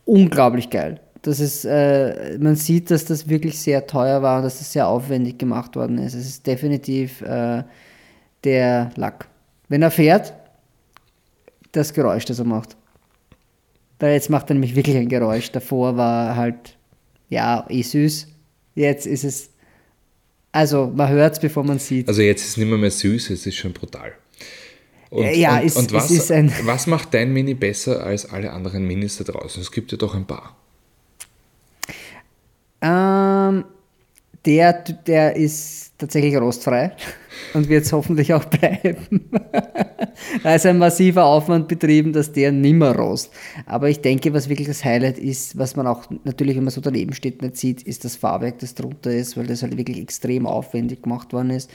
unglaublich 0.05 0.70
geil. 0.70 1.01
Das 1.22 1.39
ist, 1.39 1.64
äh, 1.64 2.39
man 2.39 2.57
sieht, 2.57 2.91
dass 2.91 3.05
das 3.05 3.28
wirklich 3.28 3.59
sehr 3.59 3.87
teuer 3.87 4.22
war 4.22 4.39
und 4.39 4.45
dass 4.45 4.59
das 4.59 4.72
sehr 4.72 4.89
aufwendig 4.89 5.39
gemacht 5.39 5.76
worden 5.76 5.99
ist. 5.99 6.14
Es 6.14 6.26
ist 6.26 6.47
definitiv 6.47 7.20
äh, 7.22 7.62
der 8.45 8.91
Lack. 8.97 9.28
Wenn 9.68 9.83
er 9.83 9.91
fährt, 9.91 10.33
das 11.72 11.93
Geräusch, 11.93 12.24
das 12.24 12.39
er 12.39 12.47
macht. 12.47 12.76
Weil 13.99 14.14
jetzt 14.14 14.31
macht 14.31 14.51
er 14.51 14.55
nämlich 14.55 14.74
wirklich 14.74 14.97
ein 14.97 15.09
Geräusch. 15.09 15.53
Davor 15.53 15.97
war 15.97 16.35
halt, 16.37 16.76
ja, 17.28 17.66
eh 17.68 17.83
süß. 17.83 18.28
Jetzt 18.74 19.07
ist 19.07 19.24
es, 19.24 19.51
also 20.53 20.91
man 20.95 21.11
hört 21.11 21.35
es, 21.35 21.41
bevor 21.41 21.64
man 21.64 21.78
sieht. 21.78 22.09
also 22.09 22.22
jetzt 22.22 22.43
ist 22.43 22.51
es 22.51 22.57
nicht 22.57 22.68
mehr, 22.68 22.78
mehr 22.78 22.91
süß, 22.91 23.31
es 23.31 23.47
ist 23.47 23.57
schon 23.57 23.74
brutal. 23.74 24.12
Und, 25.11 25.35
Ja, 25.37 25.59
und, 25.59 25.67
es- 25.67 25.77
und 25.77 25.93
was, 25.93 26.11
ist 26.11 26.31
ein- 26.31 26.53
was 26.65 26.87
macht 26.87 27.13
dein 27.15 27.33
Mini 27.33 27.55
besser 27.55 28.05
als 28.05 28.27
alle 28.31 28.53
anderen 28.53 28.87
Minis 28.87 29.17
da 29.19 29.25
draußen? 29.25 29.61
Es 29.61 29.73
gibt 29.73 29.91
ja 29.93 29.99
doch 29.99 30.15
ein 30.15 30.27
paar. 30.27 30.57
Ähm, 32.83 33.65
der, 34.47 34.73
der 34.73 35.37
ist 35.37 35.93
tatsächlich 35.99 36.35
rostfrei 36.37 36.93
und 37.55 37.69
wird 37.69 37.85
es 37.85 37.93
hoffentlich 37.93 38.33
auch 38.33 38.45
bleiben. 38.47 39.29
da 40.43 40.55
ist 40.55 40.65
ein 40.65 40.79
massiver 40.79 41.27
Aufwand 41.27 41.69
betrieben, 41.69 42.13
dass 42.15 42.33
der 42.33 42.51
nimmer 42.53 42.97
rost. 42.97 43.31
Aber 43.67 43.91
ich 43.91 44.01
denke, 44.01 44.33
was 44.33 44.49
wirklich 44.49 44.69
das 44.69 44.83
Highlight 44.85 45.19
ist, 45.19 45.59
was 45.59 45.77
man 45.77 45.87
auch 45.87 46.05
natürlich, 46.25 46.57
wenn 46.57 46.65
man 46.65 46.73
so 46.73 46.81
daneben 46.81 47.13
steht, 47.13 47.43
nicht 47.43 47.57
sieht, 47.59 47.83
ist 47.83 48.05
das 48.07 48.17
Fahrwerk, 48.17 48.61
das 48.61 48.75
drunter 48.75 49.11
ist, 49.13 49.37
weil 49.37 49.47
das 49.47 49.63
halt 49.63 49.77
wirklich 49.77 49.99
extrem 49.99 50.47
aufwendig 50.47 51.03
gemacht 51.03 51.33
worden 51.35 51.51
ist. 51.51 51.71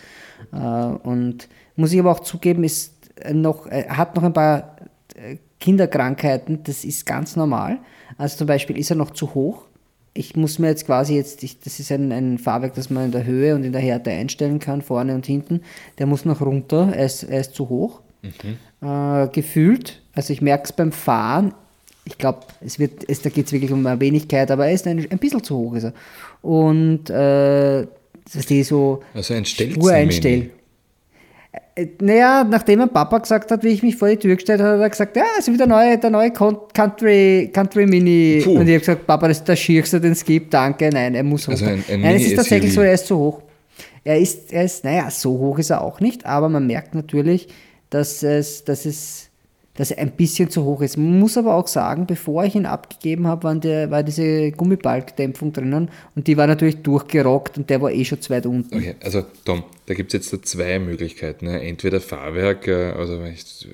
Äh, 0.52 0.58
und 0.58 1.48
muss 1.76 1.92
ich 1.94 2.00
aber 2.00 2.12
auch 2.14 2.22
zugeben, 2.22 2.64
ist 2.64 2.95
noch, 3.34 3.68
äh, 3.68 3.86
hat 3.90 4.16
noch 4.16 4.24
ein 4.24 4.34
paar 4.34 4.78
äh, 5.16 5.38
Kinderkrankheiten, 5.60 6.64
das 6.64 6.84
ist 6.84 7.06
ganz 7.06 7.36
normal. 7.36 7.80
Also 8.18 8.38
zum 8.38 8.48
Beispiel 8.48 8.78
ist 8.78 8.90
er 8.90 8.96
noch 8.96 9.12
zu 9.12 9.34
hoch. 9.34 9.64
Ich 10.14 10.36
muss 10.36 10.60
mir 10.60 10.68
jetzt 10.68 10.86
quasi 10.86 11.16
jetzt, 11.16 11.44
ich, 11.44 11.60
das 11.60 11.80
ist 11.80 11.92
ein, 11.92 12.12
ein 12.12 12.38
Fahrwerk, 12.38 12.74
das 12.76 12.90
man 12.90 13.06
in 13.06 13.12
der 13.12 13.26
Höhe 13.26 13.56
und 13.56 13.64
in 13.64 13.74
der 13.74 13.82
Härte 13.82 14.12
einstellen 14.12 14.60
kann, 14.60 14.82
vorne 14.82 15.14
und 15.14 15.26
hinten. 15.26 15.62
Der 15.98 16.06
muss 16.06 16.24
noch 16.24 16.42
runter, 16.42 16.94
er 16.96 17.06
ist, 17.06 17.24
er 17.24 17.42
ist 17.42 17.54
zu 17.54 17.70
hoch. 17.70 18.02
Äh, 18.82 19.28
gefühlt, 19.30 20.02
also 20.14 20.32
ich 20.32 20.42
merke 20.42 20.66
es 20.66 20.74
beim 20.74 20.92
Fahren, 20.92 21.54
ich 22.06 22.18
glaube, 22.18 22.42
es 22.62 22.80
wird, 22.80 23.10
es, 23.10 23.22
da 23.22 23.30
geht 23.30 23.48
es 23.48 23.52
wirklich 23.52 23.72
um 23.72 23.86
eine 23.86 24.00
Wenigkeit, 24.00 24.52
aber 24.52 24.68
er 24.68 24.74
ist 24.74 24.88
ein, 24.88 25.06
ein 25.10 25.18
bisschen 25.18 25.44
zu 25.44 25.58
hoch. 25.58 25.74
Ist 25.74 25.86
er. 25.86 25.94
Und 26.42 27.10
äh, 27.10 27.88
das 28.26 28.36
ist 28.36 28.50
so 28.68 29.02
Also 29.14 29.34
ein 29.34 29.46
einstellen. 29.90 30.52
Äh, 31.76 31.88
Naja, 32.02 32.44
nachdem 32.50 32.80
mein 32.80 32.90
Papa 32.90 33.18
gesagt 33.20 33.52
hat, 33.52 33.64
wie 33.64 33.70
ich 33.70 33.84
mich 33.84 33.96
vor 33.98 34.08
die 34.10 34.18
Tür 34.18 34.36
gestellt 34.36 34.62
habe, 34.62 34.74
hat 34.76 34.82
er 34.82 34.90
gesagt, 34.90 35.16
ja, 35.18 35.24
also 35.36 35.52
wieder 35.54 35.68
neue, 35.68 35.98
der 35.98 36.10
neue 36.10 36.32
Country, 36.32 37.50
Country 37.54 37.86
Mini. 37.86 38.42
Puh. 38.44 38.52
Und 38.60 38.68
ich 38.68 38.74
habe 38.76 38.80
gesagt, 38.80 39.08
Papa, 39.08 39.28
das 39.28 39.38
ist 39.40 39.48
der 39.48 39.56
schierste, 39.56 40.00
den 40.00 40.14
es 40.14 40.24
gibt, 40.24 40.54
danke. 40.54 40.90
Nein, 40.92 41.16
er 41.16 41.24
muss 41.24 41.48
hoch. 41.48 41.52
Also 41.52 41.66
ein- 41.66 41.84
ein 41.90 42.02
Nein, 42.02 42.16
es 42.16 42.28
ist 42.28 42.36
tatsächlich 42.36 42.74
so, 42.74 42.82
er 42.82 42.94
ist 42.94 43.08
zu 43.08 43.18
hoch. 43.18 43.42
Er 44.04 44.20
ist, 44.20 44.54
er 44.54 44.66
ist, 44.66 44.84
naja, 44.84 45.10
so 45.10 45.32
hoch 45.32 45.58
ist 45.60 45.70
er 45.72 45.82
auch 45.82 46.00
nicht, 46.00 46.26
aber 46.26 46.48
man 46.50 46.68
merkt 46.68 46.94
natürlich, 46.96 47.48
dass 47.90 48.22
es, 48.24 48.64
dass 48.64 48.86
es, 48.86 49.30
dass 49.76 49.92
er 49.92 50.00
ein 50.00 50.12
bisschen 50.12 50.50
zu 50.50 50.64
hoch 50.64 50.82
ist. 50.82 50.98
Man 50.98 51.20
muss 51.20 51.38
aber 51.38 51.56
auch 51.56 51.68
sagen, 51.68 52.08
bevor 52.08 52.46
ich 52.46 52.56
ihn 52.56 52.66
abgegeben 52.66 53.28
habe, 53.28 53.44
waren 53.44 53.62
der, 53.62 53.92
war 53.92 54.04
diese 54.04 54.52
Gummibalgdämpfung 54.52 55.54
drinnen 55.54 55.90
und 56.16 56.28
die 56.28 56.38
war 56.38 56.48
natürlich 56.48 56.82
durchgerockt 56.82 57.58
und 57.58 57.70
der 57.70 57.82
war 57.82 57.92
eh 57.92 58.06
schon 58.06 58.22
zu 58.22 58.30
weit 58.32 58.46
unten. 58.46 58.76
Okay, 58.76 58.96
also 59.04 59.24
Tom, 59.44 59.64
da 59.86 59.94
gibt 59.94 60.14
es 60.14 60.32
jetzt 60.32 60.48
zwei 60.48 60.80
Möglichkeiten. 60.80 61.46
Ne? 61.46 61.62
Entweder 61.62 62.00
Fahrwerk, 62.00 62.68
äh, 62.68 62.92
also 62.92 63.22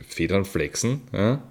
Federn 0.08 0.44
flexen, 0.44 1.02
ja? 1.14 1.42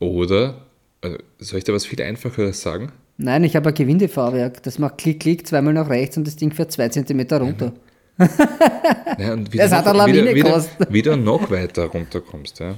oder, 0.00 0.66
also, 1.00 1.16
soll 1.38 1.58
ich 1.58 1.64
da 1.64 1.72
was 1.72 1.86
viel 1.86 2.02
Einfacheres 2.02 2.60
sagen? 2.60 2.92
Nein, 3.16 3.42
ich 3.44 3.56
habe 3.56 3.68
ein 3.68 3.74
Gewindefahrwerk. 3.74 4.62
Das 4.62 4.78
macht 4.78 4.98
Klick, 4.98 5.20
Klick, 5.20 5.46
zweimal 5.46 5.74
nach 5.74 5.88
rechts 5.88 6.16
und 6.16 6.26
das 6.26 6.36
Ding 6.36 6.52
fährt 6.52 6.70
zwei 6.70 6.88
Zentimeter 6.88 7.40
runter. 7.40 7.72
Ja, 9.18 9.32
und 9.32 9.54
Das 9.58 9.72
hat 9.72 9.86
eine 9.86 9.98
Lawine 9.98 10.34
wieder, 10.34 10.56
wieder, 10.56 10.92
wieder 10.92 11.16
noch 11.16 11.50
weiter 11.50 11.86
runterkommst. 11.86 12.60
Ja? 12.60 12.74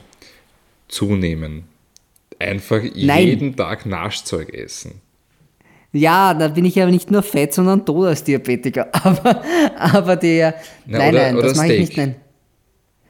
Zunehmen. 0.91 1.65
Einfach 2.39 2.81
Nein. 2.95 3.27
jeden 3.27 3.57
Tag 3.57 3.87
Naschzeug 3.87 4.53
essen. 4.55 5.01
Ja, 5.93 6.35
da 6.35 6.49
bin 6.49 6.65
ich 6.65 6.75
ja 6.77 6.87
nicht 6.87 7.11
nur 7.11 7.23
fett, 7.23 7.53
sondern 7.53 7.85
tot 7.85 8.07
als 8.07 8.23
Diabetiker. 8.25 8.89
Aber, 9.05 9.43
aber 9.77 10.17
der. 10.17 10.55
Na, 10.87 10.99
nein, 10.99 11.15
oder- 11.15 11.23
nein, 11.23 11.37
oder 11.37 11.49
das 11.49 11.57
mache 11.57 11.73
ich 11.73 11.81
nicht. 11.81 11.93
Steak. 11.93 12.07
Nein. 12.07 12.15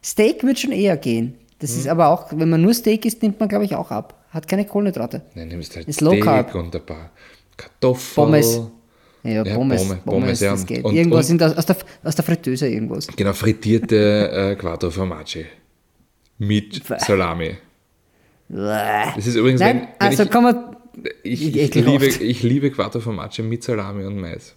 Steak 0.02 0.42
wird 0.44 0.58
schon 0.58 0.72
eher 0.72 0.96
gehen. 0.96 1.34
Das 1.58 1.72
Hm. 1.72 1.78
ist 1.80 1.88
aber 1.88 2.08
auch, 2.08 2.28
wenn 2.34 2.48
man 2.48 2.62
nur 2.62 2.72
Steak 2.72 3.04
isst, 3.04 3.22
nimmt 3.22 3.38
man, 3.38 3.50
glaube 3.50 3.66
ich, 3.66 3.74
auch 3.74 3.90
ab. 3.90 4.24
Hat 4.30 4.48
keine 4.48 4.64
Kohlenhydrate. 4.64 5.20
Dann 5.34 5.48
nimmst 5.48 5.76
halt 5.76 5.86
Ist 5.88 5.96
Steak 6.00 6.24
Carb. 6.24 6.54
und 6.54 6.74
ein 6.74 6.86
paar 6.86 7.10
Kartoffeln. 7.56 8.14
Pommes. 8.26 8.60
Ja, 9.22 9.44
Ja, 9.44 9.54
Pommes, 9.54 9.82
Pommes, 9.86 9.98
Pommes, 10.06 10.40
ja, 10.40 10.52
das 10.52 10.64
geht. 10.64 10.82
und- 10.82 10.94
irgendwas 10.94 11.28
und- 11.28 11.38
der, 11.38 11.58
aus, 11.58 11.66
der, 11.66 11.76
aus 12.02 12.14
der 12.16 12.24
Fritteuse, 12.24 12.66
irgendwas. 12.66 13.06
Genau, 13.08 13.34
frittierte 13.34 14.30
äh, 14.32 14.56
Quattro 14.56 14.90
Formaggi. 14.90 15.44
Mit. 16.38 16.80
Salami. 16.98 17.56
Das 18.52 19.26
ist 19.26 19.36
übrigens, 19.36 19.60
wenn, 19.60 19.76
Nein, 19.76 19.88
wenn 19.98 20.08
also 20.08 20.22
ich, 20.24 20.30
kann 20.30 20.42
man. 20.42 20.76
ich, 21.22 21.56
ich, 21.56 21.74
liebe, 21.74 22.06
ich 22.06 22.42
liebe 22.42 22.70
Quattro 22.70 23.00
Formaggi 23.00 23.42
mit 23.42 23.62
Salami 23.62 24.04
und 24.04 24.18
Mais. 24.20 24.56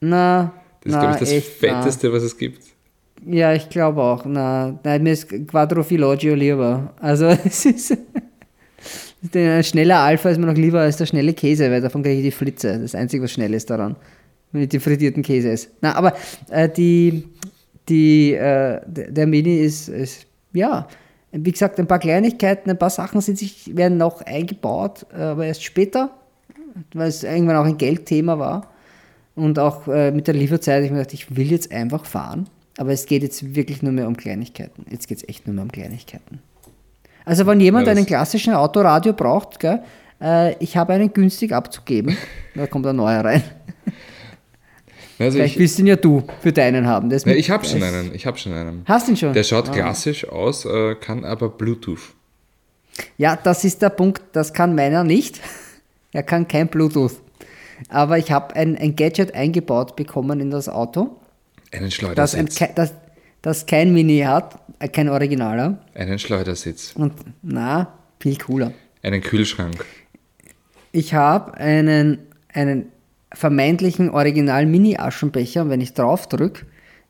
Na, 0.00 0.52
Das 0.82 0.92
ist, 0.92 0.92
na, 0.92 1.00
glaube 1.00 1.14
ich, 1.14 1.20
das 1.20 1.32
echt, 1.32 1.50
na. 1.62 1.68
Fetteste, 1.68 2.12
was 2.12 2.22
es 2.22 2.36
gibt. 2.36 2.62
Ja, 3.26 3.54
ich 3.54 3.68
glaube 3.68 4.02
auch. 4.02 4.24
Na, 4.26 4.78
nein, 4.82 5.02
mir 5.02 5.12
ist 5.12 5.28
Quattro 5.48 5.82
Filoggio 5.82 6.34
lieber. 6.34 6.94
Also 7.00 7.26
es 7.44 7.64
ist. 7.64 7.96
Der 9.22 9.62
schnelle 9.62 9.96
Alpha 9.96 10.30
ist 10.30 10.38
mir 10.38 10.46
noch 10.46 10.54
lieber 10.54 10.80
als 10.80 10.96
der 10.96 11.04
schnelle 11.04 11.34
Käse, 11.34 11.70
weil 11.70 11.82
davon 11.82 12.02
kriege 12.02 12.16
ich 12.16 12.24
die 12.24 12.30
Flitze. 12.30 12.78
Das 12.78 12.94
Einzige, 12.94 13.22
was 13.24 13.32
schnell 13.32 13.52
ist 13.52 13.68
daran. 13.68 13.96
Wenn 14.52 14.62
ich 14.62 14.68
die 14.70 14.80
frittierten 14.80 15.22
Käse 15.22 15.50
esse. 15.50 15.68
Na, 15.82 15.94
aber 15.94 16.14
äh, 16.50 16.68
die, 16.68 17.24
die, 17.88 18.32
äh, 18.32 18.80
der 18.86 19.10
der 19.10 19.26
Mini 19.26 19.58
ist, 19.58 19.88
ist, 19.88 20.26
ja, 20.54 20.88
wie 21.32 21.52
gesagt, 21.52 21.78
ein 21.78 21.86
paar 21.86 21.98
Kleinigkeiten, 21.98 22.70
ein 22.70 22.78
paar 22.78 22.90
Sachen 22.90 23.20
sind 23.20 23.38
sich, 23.38 23.76
werden 23.76 23.98
noch 23.98 24.22
eingebaut, 24.22 25.06
äh, 25.16 25.22
aber 25.22 25.46
erst 25.46 25.64
später, 25.64 26.10
weil 26.92 27.08
es 27.08 27.22
irgendwann 27.22 27.56
auch 27.56 27.64
ein 27.64 27.78
Geldthema 27.78 28.38
war. 28.38 28.68
Und 29.36 29.58
auch 29.58 29.86
äh, 29.88 30.10
mit 30.10 30.26
der 30.26 30.34
Lieferzeit, 30.34 30.84
ich 30.84 30.90
mir 30.90 30.98
gedacht, 30.98 31.14
ich 31.14 31.36
will 31.36 31.50
jetzt 31.50 31.72
einfach 31.72 32.04
fahren. 32.04 32.48
Aber 32.78 32.92
es 32.92 33.06
geht 33.06 33.22
jetzt 33.22 33.54
wirklich 33.54 33.82
nur 33.82 33.92
mehr 33.92 34.08
um 34.08 34.16
Kleinigkeiten. 34.16 34.86
Jetzt 34.90 35.06
geht 35.06 35.18
es 35.18 35.28
echt 35.28 35.46
nur 35.46 35.54
mehr 35.54 35.64
um 35.64 35.72
Kleinigkeiten. 35.72 36.40
Also 37.24 37.46
wenn 37.46 37.60
jemand 37.60 37.86
Ja, 37.86 37.92
einen 37.92 38.06
klassischen 38.06 38.54
Autoradio 38.54 39.12
braucht, 39.12 39.60
gell, 39.60 39.82
äh, 40.20 40.54
ich 40.62 40.76
habe 40.76 40.92
einen 40.94 41.12
günstig 41.12 41.52
abzugeben. 41.52 42.16
Da 42.54 42.66
kommt 42.66 42.84
ein 42.86 42.96
neuer 42.96 43.24
rein. 43.24 43.44
Also 45.20 45.36
Vielleicht 45.36 45.54
ich, 45.54 45.60
willst 45.60 45.76
du 45.78 45.82
ihn 45.82 45.86
ja 45.88 45.96
du 45.96 46.24
für 46.40 46.52
deinen 46.52 46.86
haben. 46.86 47.08
Mit- 47.08 47.26
ich 47.26 47.50
habe 47.50 47.64
schon 47.66 47.82
einen. 47.82 48.14
Ich 48.14 48.24
habe 48.26 48.38
schon 48.38 48.52
einen. 48.54 48.82
Hast 48.86 49.06
du 49.06 49.12
ihn 49.12 49.16
schon? 49.16 49.32
Der 49.34 49.44
schaut 49.44 49.68
Ah. 49.68 49.72
klassisch 49.72 50.26
aus, 50.26 50.64
äh, 50.64 50.94
kann 50.94 51.24
aber 51.24 51.50
Bluetooth. 51.50 52.00
Ja, 53.18 53.36
das 53.36 53.64
ist 53.64 53.82
der 53.82 53.90
Punkt, 53.90 54.22
das 54.32 54.52
kann 54.52 54.74
meiner 54.74 55.04
nicht. 55.04 55.40
Er 56.12 56.24
kann 56.24 56.48
kein 56.48 56.66
Bluetooth. 56.66 57.12
Aber 57.88 58.18
ich 58.18 58.32
habe 58.32 58.56
ein, 58.56 58.76
ein 58.76 58.96
Gadget 58.96 59.32
eingebaut 59.32 59.94
bekommen 59.94 60.40
in 60.40 60.50
das 60.50 60.68
Auto, 60.68 61.16
Einen 61.72 61.82
das, 62.16 62.34
ein, 62.34 62.48
Schleudersitz. 62.50 62.74
das, 62.74 62.94
das 63.42 63.66
kein 63.66 63.92
Mini 63.92 64.18
hat, 64.20 64.58
äh, 64.80 64.88
kein 64.88 65.08
Originaler. 65.08 65.78
Einen 65.94 66.18
Schleudersitz. 66.18 66.92
Und 66.96 67.12
na, 67.42 67.92
viel 68.18 68.36
cooler. 68.38 68.72
Einen 69.04 69.20
Kühlschrank. 69.20 69.84
Ich 70.92 71.14
habe 71.14 71.54
einen, 71.54 72.18
einen 72.52 72.86
vermeintlichen 73.32 74.10
Original-Mini-Aschenbecher 74.10 75.62
und 75.62 75.70
wenn 75.70 75.80
ich 75.80 75.94
drauf 75.94 76.28
drücke, 76.28 76.66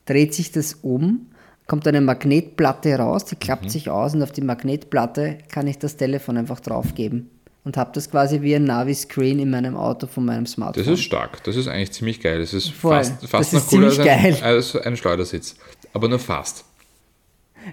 dreht 0.06 0.34
sich 0.34 0.52
das 0.52 0.74
um, 0.74 1.26
kommt 1.66 1.86
eine 1.86 2.00
Magnetplatte 2.00 2.94
raus, 2.96 3.24
die 3.24 3.36
klappt 3.36 3.70
sich 3.70 3.88
aus 3.90 4.14
und 4.14 4.22
auf 4.22 4.32
die 4.32 4.40
Magnetplatte 4.40 5.38
kann 5.48 5.66
ich 5.66 5.78
das 5.78 5.96
Telefon 5.96 6.36
einfach 6.36 6.60
draufgeben. 6.60 7.30
Und 7.62 7.76
habe 7.76 7.90
das 7.92 8.10
quasi 8.10 8.40
wie 8.40 8.56
ein 8.56 8.64
Navi-Screen 8.64 9.38
in 9.38 9.50
meinem 9.50 9.76
Auto 9.76 10.06
von 10.06 10.24
meinem 10.24 10.46
Smartphone. 10.46 10.82
Das 10.82 10.92
ist 10.94 11.02
stark. 11.02 11.44
Das 11.44 11.56
ist 11.56 11.68
eigentlich 11.68 11.92
ziemlich 11.92 12.20
geil. 12.20 12.40
Das 12.40 12.54
ist 12.54 12.70
Voll. 12.70 12.96
fast, 12.96 13.26
fast 13.26 13.32
Das 13.32 13.52
noch 13.52 13.60
ist 13.60 13.68
cooler 13.68 13.86
als 13.86 13.98
ein, 13.98 14.42
als 14.42 14.76
ein 14.76 14.96
Schleudersitz. 14.96 15.56
Aber 15.92 16.08
nur 16.08 16.18
fast. 16.18 16.64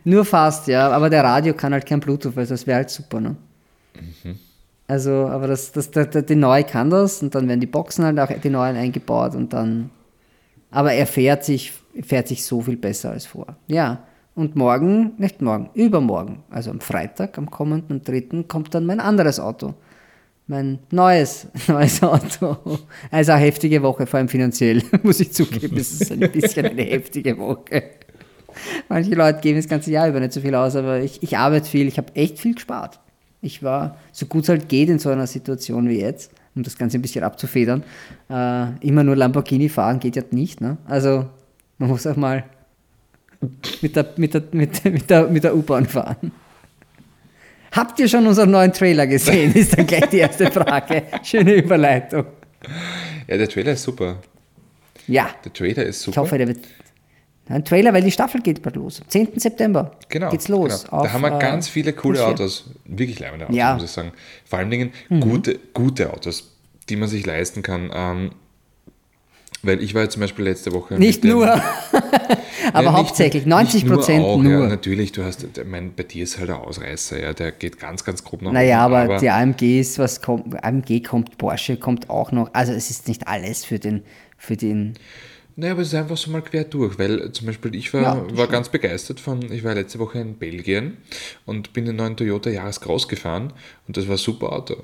Nur 0.04 0.26
fast, 0.26 0.68
ja, 0.68 0.90
aber 0.90 1.10
der 1.10 1.24
Radio 1.24 1.54
kann 1.54 1.72
halt 1.72 1.86
kein 1.86 2.02
Bluetooth, 2.02 2.36
weil 2.36 2.46
das 2.46 2.68
wäre 2.68 2.78
halt 2.78 2.90
super, 2.90 3.22
ne? 3.22 3.36
Also, 4.88 5.12
aber 5.12 5.48
das, 5.48 5.74
das, 5.74 5.92
der, 5.92 6.06
die 6.06 6.36
neue 6.36 6.64
kann 6.64 6.90
das 6.90 7.22
und 7.22 7.36
dann 7.36 7.48
werden 7.48 7.60
die 7.60 7.68
Boxen 7.68 8.06
halt 8.06 8.20
auch 8.20 8.32
die 8.32 8.50
neuen 8.50 8.78
eingebaut 8.78 9.36
und 9.36 9.52
dann. 9.52 9.90
Aber 10.72 10.94
er 10.94 11.08
fährt 11.08 11.44
sich, 11.44 11.74
fährt 12.02 12.28
sich 12.28 12.46
so 12.46 12.62
viel 12.62 12.78
besser 12.78 13.12
als 13.12 13.26
vor. 13.26 13.56
Ja. 13.68 14.04
Und 14.36 14.56
morgen, 14.56 15.14
nicht 15.18 15.42
morgen, 15.42 15.72
übermorgen, 15.74 16.44
also 16.52 16.70
am 16.70 16.80
Freitag, 16.80 17.40
am 17.40 17.50
kommenden, 17.50 17.98
am 17.98 18.04
dritten, 18.04 18.48
kommt 18.48 18.76
dann 18.76 18.86
mein 18.86 19.00
anderes 19.00 19.40
Auto. 19.40 19.74
Mein 20.46 20.78
neues, 20.92 21.48
neues 21.68 22.04
Auto. 22.04 22.58
Also 23.10 23.32
eine 23.32 23.42
heftige 23.42 23.82
Woche, 23.82 24.06
vor 24.06 24.20
allem 24.20 24.30
finanziell, 24.30 24.84
muss 25.04 25.20
ich 25.20 25.34
zugeben. 25.34 25.76
Es 25.78 26.02
ist 26.02 26.12
ein 26.12 26.20
bisschen 26.20 26.68
eine 26.68 26.84
heftige 26.84 27.38
Woche. 27.38 27.84
Manche 28.90 29.16
Leute 29.16 29.40
geben 29.42 29.58
das 29.58 29.68
ganze 29.68 29.92
Jahr 29.92 30.08
über 30.08 30.20
nicht 30.20 30.34
so 30.34 30.42
viel 30.42 30.54
aus, 30.54 30.76
aber 30.76 31.00
ich, 31.00 31.24
ich 31.24 31.38
arbeite 31.38 31.68
viel, 31.68 31.88
ich 31.88 31.98
habe 31.98 32.16
echt 32.16 32.40
viel 32.40 32.54
gespart. 32.54 33.00
Ich 33.42 33.62
war, 33.64 33.98
so 34.12 34.26
gut 34.26 34.44
es 34.44 34.50
halt 34.50 34.68
geht 34.70 34.90
in 34.90 35.00
so 35.00 35.10
einer 35.10 35.28
Situation 35.28 35.88
wie 35.88 36.00
jetzt, 36.00 36.32
um 36.56 36.64
das 36.64 36.78
Ganze 36.78 36.98
ein 36.98 37.02
bisschen 37.02 37.24
abzufedern, 37.24 37.84
äh, 38.30 38.66
immer 38.86 39.04
nur 39.04 39.16
Lamborghini 39.16 39.70
fahren 39.70 40.00
geht 40.00 40.16
ja 40.16 40.24
nicht. 40.32 40.60
Ne? 40.60 40.78
Also 40.88 41.28
man 41.78 41.90
muss 41.90 42.08
auch 42.08 42.16
mal 42.16 42.44
mit 43.82 43.96
der, 43.96 44.08
mit 44.18 44.34
der, 44.34 44.44
mit, 44.52 44.84
mit 44.86 45.10
der, 45.10 45.28
mit 45.28 45.44
der 45.44 45.56
U-Bahn 45.56 45.86
fahren. 45.86 46.32
Habt 47.72 48.00
ihr 48.00 48.08
schon 48.08 48.26
unseren 48.26 48.50
neuen 48.50 48.74
Trailer 48.74 49.06
gesehen? 49.06 49.54
Ist 49.54 49.78
dann 49.78 49.86
gleich 49.86 50.08
die 50.10 50.18
erste 50.18 50.50
Frage. 50.52 51.04
Schöne 51.24 51.54
Überleitung. 51.56 52.26
Ja, 53.28 53.38
der 53.38 53.48
Trailer 53.48 53.74
ist 53.74 53.84
super. 53.84 54.18
Ja, 55.08 55.30
Der 55.46 55.54
Trailer 55.54 55.84
ist 55.86 55.98
ich 56.00 56.04
super. 56.06 56.22
hoffe, 56.22 56.38
der 56.38 56.48
wird, 56.48 56.60
Ein 57.50 57.64
Trailer, 57.66 57.94
weil 57.94 58.02
die 58.04 58.12
Staffel 58.12 58.42
geht 58.42 58.62
bald 58.62 58.76
los. 58.76 59.02
Am 59.02 59.08
10. 59.10 59.40
September 59.40 59.92
Genau. 60.10 60.30
geht's 60.30 60.48
los. 60.48 60.84
Genau. 60.86 61.04
da 61.04 61.14
haben 61.14 61.22
wir 61.22 61.36
äh, 61.36 61.40
ganz 61.40 61.68
viele 61.70 61.94
coole. 61.94 62.26
Autos. 62.26 62.70
Wirklich 62.86 63.20
leibende 63.20 63.46
Autos, 63.46 63.56
Ja. 63.58 63.70
Mhm. 63.72 63.76
muss 63.76 63.84
ich 63.86 63.92
sagen. 63.92 64.12
Vor 64.46 64.60
allen 64.60 64.70
Dingen 64.72 64.92
gute, 65.22 65.60
gute 65.74 66.12
Autos, 66.14 66.52
die 66.90 66.96
man 66.96 67.08
sich 67.10 67.26
leisten 67.26 67.62
kann. 67.64 67.90
Ähm, 67.94 68.32
weil 69.64 69.82
ich 69.82 69.96
war 69.96 70.04
jetzt 70.04 70.14
zum 70.14 70.22
Beispiel 70.22 70.46
letzte 70.46 70.72
Woche. 70.72 70.96
Nicht 70.96 71.24
dem- 71.24 71.32
nur, 71.32 71.50
aber 72.74 72.84
Ja, 72.84 72.94
hauptsächlich, 72.94 73.46
90 73.46 73.84
nicht 73.84 73.92
Prozent 73.94 74.24
auch, 74.24 74.38
nur. 74.42 74.52
Ja, 74.64 74.68
natürlich, 74.68 75.12
du 75.14 75.24
hast, 75.24 75.44
ich 75.44 75.50
mein, 75.66 75.94
bei 75.96 76.04
dir 76.04 76.24
ist 76.24 76.38
halt 76.38 76.50
der 76.50 76.60
Ausreißer, 76.60 77.20
ja, 77.20 77.34
der 77.34 77.52
geht 77.52 77.80
ganz, 77.80 78.04
ganz 78.04 78.24
grob 78.24 78.44
nach 78.44 78.52
Naja, 78.52 78.86
unten, 78.86 78.98
aber, 78.98 79.18
die 79.18 79.30
AMGs, 79.30 79.98
was 80.00 80.22
kommt, 80.22 80.64
AMG 80.64 81.02
kommt, 81.02 81.38
Porsche 81.40 81.78
kommt 81.78 82.10
auch 82.10 82.32
noch. 82.32 82.50
Also 82.54 82.72
es 82.72 82.92
ist 82.92 83.08
nicht 83.08 83.28
alles 83.28 83.66
für 83.66 83.80
den, 83.80 84.04
für 84.38 84.56
den. 84.58 84.94
Naja, 85.60 85.74
aber 85.74 85.82
es 85.82 85.88
ist 85.88 85.96
einfach 85.96 86.18
so 86.18 86.30
mal 86.30 86.44
quer 86.44 86.66
durch, 86.66 87.00
weil 87.00 87.32
zum 87.32 87.48
Beispiel 87.48 87.74
ich 87.76 87.92
war, 87.94 88.02
Ja, 88.04 88.16
war 88.22 88.30
stimmt. 88.30 88.52
ganz 88.52 88.70
begeistert 88.70 89.20
von, 89.20 89.52
ich 89.52 89.64
war 89.64 89.74
letzte 89.74 89.98
Woche 89.98 90.20
in 90.20 90.36
Belgien 90.38 90.98
und 91.48 91.74
bin 91.74 91.86
den 91.86 91.96
neuen 91.96 92.16
Toyota 92.16 92.52
Jahrescross 92.52 93.08
gefahren 93.08 93.54
und 93.88 93.98
das 93.98 94.06
war 94.08 94.16
ein 94.16 94.20
super 94.20 94.54
Auto. 94.54 94.84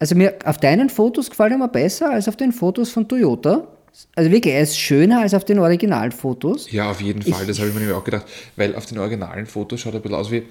Also 0.00 0.16
mir 0.16 0.34
auf 0.44 0.58
deinen 0.58 0.90
Fotos 0.90 1.30
gefällt 1.30 1.52
er 1.52 1.58
mir 1.58 1.68
besser 1.68 2.10
als 2.10 2.28
auf 2.28 2.36
den 2.36 2.52
Fotos 2.52 2.90
von 2.90 3.06
Toyota. 3.08 3.68
Also 4.16 4.30
wirklich, 4.30 4.54
er 4.54 4.60
ist 4.60 4.78
schöner 4.78 5.20
als 5.20 5.34
auf 5.34 5.44
den 5.44 5.58
Originalfotos. 5.60 6.70
Ja, 6.72 6.90
auf 6.90 7.00
jeden 7.00 7.22
Fall, 7.22 7.46
das 7.46 7.58
habe 7.58 7.68
ich 7.68 7.74
mir 7.74 7.80
nämlich 7.80 7.96
auch 7.96 8.04
gedacht, 8.04 8.26
weil 8.56 8.74
auf 8.74 8.86
den 8.86 8.98
originalen 8.98 9.46
Fotos 9.46 9.80
schaut 9.80 9.94
er 9.94 10.00
ein 10.00 10.02
bisschen 10.02 10.16
aus 10.18 10.30
wie, 10.32 10.42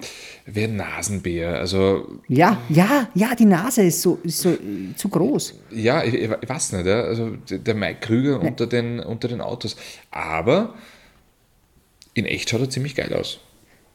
wie 0.46 0.64
ein 0.64 0.78
Nasenbär. 0.78 1.60
Also 1.60 2.08
Ja, 2.30 2.62
ja, 2.70 3.10
ja, 3.14 3.36
die 3.36 3.46
Nase 3.46 3.84
ist 3.84 4.02
so, 4.02 4.20
ist 4.24 4.39
so 4.39 4.50
äh, 4.52 4.96
zu 4.96 5.10
groß. 5.10 5.56
Ja, 5.72 6.04
ich, 6.04 6.14
ich 6.14 6.30
weiß 6.30 6.72
nicht, 6.74 6.86
ja. 6.86 7.02
also 7.02 7.32
der 7.50 7.76
Mike 7.76 8.00
Krüger 8.02 8.41
unter 8.41 8.66
den, 8.66 9.02
unter 9.02 9.28
den 9.28 9.41
Autos. 9.41 9.76
Aber 10.10 10.74
in 12.14 12.26
echt 12.26 12.50
schaut 12.50 12.62
er 12.62 12.70
ziemlich 12.70 12.96
geil 12.96 13.14
aus. 13.14 13.39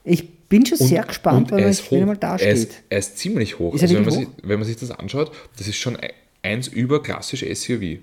Ich 0.04 0.28
bin 0.48 0.64
schon 0.64 0.78
sehr 0.78 1.04
gespannt, 1.04 1.52
und 1.52 1.58
weil 1.58 1.64
er 1.64 1.70
ist 1.70 1.90
wenn 1.90 1.98
er 1.98 2.02
hoch. 2.02 2.08
mal 2.08 2.16
da 2.16 2.36
er, 2.36 2.52
ist, 2.52 2.72
steht. 2.72 2.82
er 2.88 2.98
ist 2.98 3.18
ziemlich 3.18 3.58
hoch. 3.58 3.74
Ist 3.74 3.82
also 3.82 3.94
wenn 3.94 4.04
man, 4.04 4.12
wirklich 4.12 4.28
sich, 4.28 4.48
wenn 4.48 4.58
man 4.58 4.66
sich 4.66 4.76
das 4.76 4.90
anschaut, 4.90 5.32
das 5.56 5.68
ist 5.68 5.76
schon 5.76 5.96
e- 5.96 6.12
eins 6.42 6.68
über 6.68 7.02
klassisch 7.02 7.44
SUV. 7.44 7.98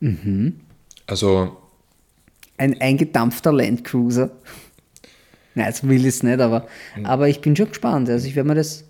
Mhm. 0.00 0.60
Also, 1.06 1.56
Ein 2.58 2.80
eingedampfter 2.80 3.52
Landcruiser. 3.52 4.30
Nein, 5.54 5.66
das 5.68 5.86
will 5.86 6.04
ich 6.06 6.22
nicht, 6.22 6.40
aber, 6.40 6.66
Hm. 6.94 7.06
aber 7.06 7.28
ich 7.28 7.40
bin 7.40 7.54
schon 7.56 7.68
gespannt. 7.68 8.08
Also 8.10 8.26
ich 8.28 8.34
werde 8.36 8.48
mir 8.48 8.54
das 8.54 8.84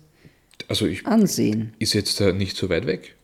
also 0.67 0.85
ich, 0.85 1.05
ansehen. 1.05 1.73
ist 1.79 1.93
jetzt 1.93 2.19
äh, 2.19 2.33
nicht 2.33 2.57
so 2.57 2.69
weit 2.69 2.87
weg, 2.87 3.15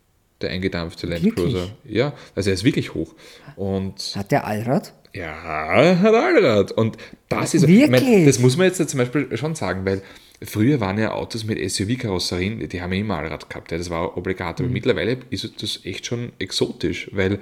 der 0.41 0.51
eingedampfte 0.51 1.07
Land 1.07 1.23
Wirklich? 1.23 1.53
Cruiser. 1.53 1.69
Ja, 1.85 2.13
also 2.35 2.49
er 2.49 2.53
ist 2.53 2.63
wirklich 2.63 2.93
hoch. 2.93 3.13
Und 3.55 4.13
Hat 4.15 4.31
der 4.31 4.45
Allrad? 4.47 4.93
Ja, 5.13 5.81
er 5.81 5.99
hat 6.01 6.13
Allrad. 6.15 6.71
Und 6.71 6.97
das 7.29 7.53
ist, 7.53 7.67
Wirklich? 7.67 8.01
Ich 8.01 8.07
mein, 8.07 8.25
das 8.25 8.39
muss 8.39 8.55
man 8.57 8.67
jetzt 8.67 8.89
zum 8.89 8.97
Beispiel 8.97 9.35
schon 9.37 9.55
sagen, 9.55 9.85
weil 9.85 10.01
früher 10.41 10.79
waren 10.79 10.97
ja 10.97 11.11
Autos 11.13 11.43
mit 11.43 11.57
SUV-Karosserien, 11.59 12.67
die 12.67 12.81
haben 12.81 12.93
ja 12.93 12.99
immer 12.99 13.17
Allrad 13.17 13.49
gehabt, 13.49 13.71
ja, 13.71 13.77
das 13.77 13.89
war 13.89 14.17
obligat. 14.17 14.59
Mhm. 14.59 14.65
Aber 14.65 14.73
mittlerweile 14.73 15.17
ist 15.29 15.61
das 15.61 15.81
echt 15.83 16.05
schon 16.05 16.31
exotisch, 16.39 17.09
weil 17.13 17.39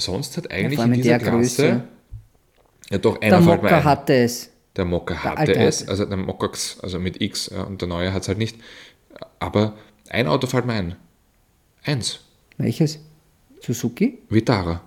sonst 0.00 0.36
hat 0.36 0.50
eigentlich 0.50 0.78
allem 0.78 0.92
in 0.92 0.98
in 0.98 1.02
dieser 1.02 1.18
der 1.18 1.28
Klasse, 1.30 1.62
Größe. 1.62 1.82
ja 2.90 2.98
doch, 2.98 3.18
Der 3.18 3.28
einer 3.28 3.42
fällt 3.42 3.62
mir 3.62 3.68
Mokka 3.70 3.76
ein. 3.78 3.84
hatte 3.84 4.14
es. 4.14 4.50
Der 4.76 4.84
Mokka 4.84 5.14
hatte 5.24 5.54
es, 5.56 5.88
also 5.88 6.04
der 6.04 6.16
Mokka 6.16 6.46
X, 6.46 6.78
also 6.80 6.98
mit 6.98 7.20
X, 7.20 7.50
ja, 7.52 7.62
und 7.64 7.80
der 7.80 7.88
neue 7.88 8.12
hat 8.12 8.22
es 8.22 8.28
halt 8.28 8.38
nicht. 8.38 8.56
Aber 9.38 9.76
ein 10.08 10.26
Auto 10.26 10.46
fällt 10.46 10.66
mir 10.66 10.74
ein. 10.74 10.96
Eins. 11.84 12.20
Welches? 12.58 12.98
Suzuki? 13.62 14.18
Vitara. 14.28 14.82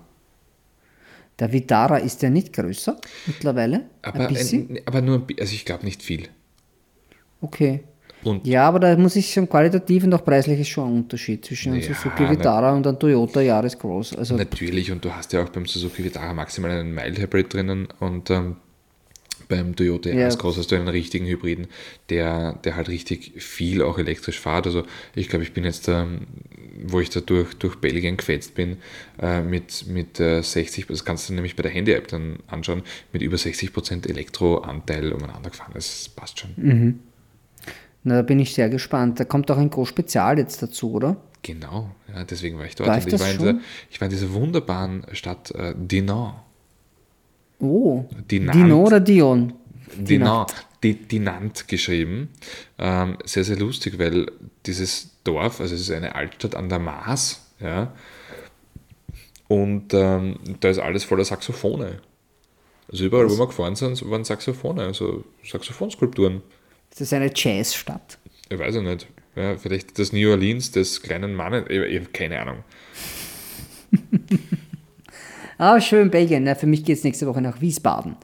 Der 1.38 1.52
Vitara 1.52 1.96
ist 1.98 2.22
ja 2.22 2.30
nicht 2.30 2.52
größer 2.52 2.96
mittlerweile. 3.26 3.84
Aber, 4.02 4.20
ein 4.20 4.28
bisschen. 4.28 4.70
ein, 4.70 4.80
aber 4.86 5.00
nur, 5.02 5.26
also 5.40 5.52
ich 5.52 5.64
glaube 5.64 5.84
nicht 5.84 6.02
viel. 6.02 6.28
Okay. 7.40 7.84
Und 8.24 8.46
Ja, 8.46 8.68
aber 8.68 8.80
da 8.80 8.96
muss 8.96 9.16
ich 9.16 9.32
sagen, 9.32 9.48
qualitativ 9.48 10.04
und 10.04 10.14
auch 10.14 10.24
preislich 10.24 10.60
ist 10.60 10.68
schon 10.68 10.88
ein 10.88 10.96
Unterschied 11.02 11.44
zwischen 11.44 11.72
einem 11.72 11.82
Ja, 11.82 11.88
Suzuki 11.88 12.28
Vitara 12.28 12.74
und 12.74 12.86
einem 12.86 12.98
Toyota 12.98 13.40
Jahresgroß. 13.40 14.16
Also 14.16 14.36
Natürlich, 14.36 14.90
und 14.90 15.04
du 15.04 15.10
hast 15.14 15.32
ja 15.32 15.42
auch 15.42 15.48
beim 15.48 15.66
Suzuki 15.66 16.04
Vitara 16.04 16.32
maximal 16.32 16.70
einen 16.70 16.94
Mild 16.94 17.18
Hybrid 17.18 17.52
drinnen 17.52 17.88
und 18.00 18.30
ähm, 18.30 18.56
beim 19.48 19.76
Toyota 19.76 20.10
Ja. 20.10 20.28
S-Cross 20.28 20.58
hast 20.58 20.70
du 20.70 20.76
einen 20.76 20.88
richtigen 20.88 21.26
Hybriden, 21.26 21.66
der, 22.08 22.54
der 22.64 22.76
halt 22.76 22.88
richtig 22.88 23.32
viel 23.42 23.82
auch 23.82 23.98
elektrisch 23.98 24.40
fährt. 24.40 24.66
Also 24.66 24.84
ich 25.14 25.28
glaube, 25.28 25.44
ich 25.44 25.52
bin 25.52 25.64
jetzt, 25.64 25.88
ähm, 25.88 26.26
wo 26.82 27.00
ich 27.00 27.10
da 27.10 27.20
durch, 27.20 27.54
durch 27.54 27.76
Belgien 27.76 28.16
gefetzt 28.16 28.54
bin, 28.54 28.78
äh, 29.20 29.42
mit, 29.42 29.86
mit 29.86 30.20
äh, 30.20 30.42
60, 30.42 30.86
das 30.86 31.04
kannst 31.04 31.28
du 31.28 31.34
nämlich 31.34 31.56
bei 31.56 31.62
der 31.62 31.72
Handy-App 31.72 32.08
dann 32.08 32.38
anschauen, 32.46 32.82
mit 33.12 33.22
über 33.22 33.36
60% 33.36 34.08
Elektroanteil 34.08 35.12
umeinander 35.12 35.50
gefahren. 35.50 35.72
Das 35.74 36.08
passt 36.08 36.40
schon. 36.40 36.50
Mhm. 36.56 36.98
Na, 38.04 38.16
da 38.16 38.22
bin 38.22 38.38
ich 38.38 38.54
sehr 38.54 38.68
gespannt. 38.68 39.18
Da 39.18 39.24
kommt 39.24 39.50
auch 39.50 39.56
ein 39.56 39.70
Groß-Spezial 39.70 40.38
jetzt 40.38 40.62
dazu, 40.62 40.92
oder? 40.92 41.16
Genau, 41.42 41.90
ja, 42.14 42.24
deswegen 42.24 42.58
war 42.58 42.66
ich 42.66 42.74
dort. 42.74 42.88
Und 42.88 42.98
ich 42.98 43.04
das 43.06 43.20
war, 43.20 43.32
dieser, 43.32 43.58
ich 43.90 44.00
war 44.00 44.06
in 44.06 44.10
dieser 44.10 44.32
wunderbaren 44.32 45.04
Stadt 45.12 45.50
äh, 45.50 45.74
Dinan. 45.76 46.34
Oh. 47.60 48.04
Dinant. 48.30 48.54
Dino 48.54 48.82
oder 48.82 49.00
Dion? 49.00 49.52
Dinant, 49.96 50.54
Dinant 50.82 51.68
geschrieben. 51.68 52.28
Ähm, 52.78 53.16
sehr, 53.24 53.44
sehr 53.44 53.56
lustig, 53.56 53.98
weil 53.98 54.30
dieses 54.66 55.10
Dorf, 55.24 55.60
also 55.60 55.74
es 55.74 55.82
ist 55.82 55.90
eine 55.90 56.14
Altstadt 56.14 56.54
an 56.54 56.68
der 56.68 56.78
Maas, 56.78 57.40
ja, 57.60 57.92
und 59.48 59.92
ähm, 59.94 60.38
da 60.60 60.70
ist 60.70 60.78
alles 60.78 61.04
voller 61.04 61.24
Saxophone. 61.24 61.98
Also 62.90 63.04
überall, 63.04 63.30
wo 63.30 63.38
wir 63.38 63.46
gefahren 63.46 63.76
sind, 63.76 64.08
waren 64.10 64.24
Saxophone, 64.24 64.80
also 64.80 65.24
Saxophonskulpturen. 65.44 66.42
Das 66.94 67.02
ist 67.02 67.12
eine 67.12 67.30
Jazzstadt. 67.34 68.18
Ich 68.48 68.58
weiß 68.58 68.74
ja 68.76 68.82
nicht. 68.82 69.06
Ja, 69.36 69.56
vielleicht 69.56 69.98
das 69.98 70.12
New 70.12 70.30
Orleans 70.30 70.70
des 70.70 71.02
kleinen 71.02 71.34
Mannes, 71.34 71.64
ich, 71.68 71.76
ich 71.78 72.00
habe 72.00 72.10
keine 72.12 72.40
Ahnung. 72.40 72.58
Ah, 75.56 75.80
schön, 75.80 76.10
Belgien. 76.10 76.42
Na, 76.42 76.56
für 76.56 76.66
mich 76.66 76.84
geht 76.84 76.98
es 76.98 77.04
nächste 77.04 77.28
Woche 77.28 77.40
nach 77.40 77.60
Wiesbaden. 77.60 78.16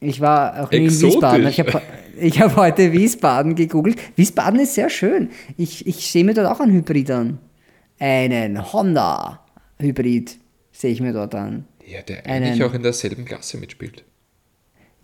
Ich 0.00 0.20
war 0.20 0.62
auch 0.62 0.70
nie 0.70 0.76
in. 0.86 1.00
Wiesbaden. 1.00 1.46
Ich 1.46 1.58
habe 1.58 1.80
ich 2.20 2.38
hab 2.40 2.56
heute 2.56 2.92
Wiesbaden 2.92 3.54
gegoogelt. 3.54 3.96
Wiesbaden 4.16 4.60
ist 4.60 4.74
sehr 4.74 4.90
schön. 4.90 5.30
Ich, 5.56 5.86
ich 5.86 6.10
sehe 6.10 6.22
mir 6.22 6.34
dort 6.34 6.48
auch 6.48 6.60
einen 6.60 6.72
Hybrid 6.74 7.10
an. 7.10 7.38
Einen 7.98 8.72
Honda-Hybrid 8.74 10.36
sehe 10.72 10.90
ich 10.92 11.00
mir 11.00 11.14
dort 11.14 11.34
an. 11.34 11.64
Ja, 11.86 12.02
der 12.02 12.26
Einen- 12.26 12.44
eigentlich 12.48 12.64
auch 12.64 12.74
in 12.74 12.82
derselben 12.82 13.24
Klasse 13.24 13.56
mitspielt. 13.56 14.04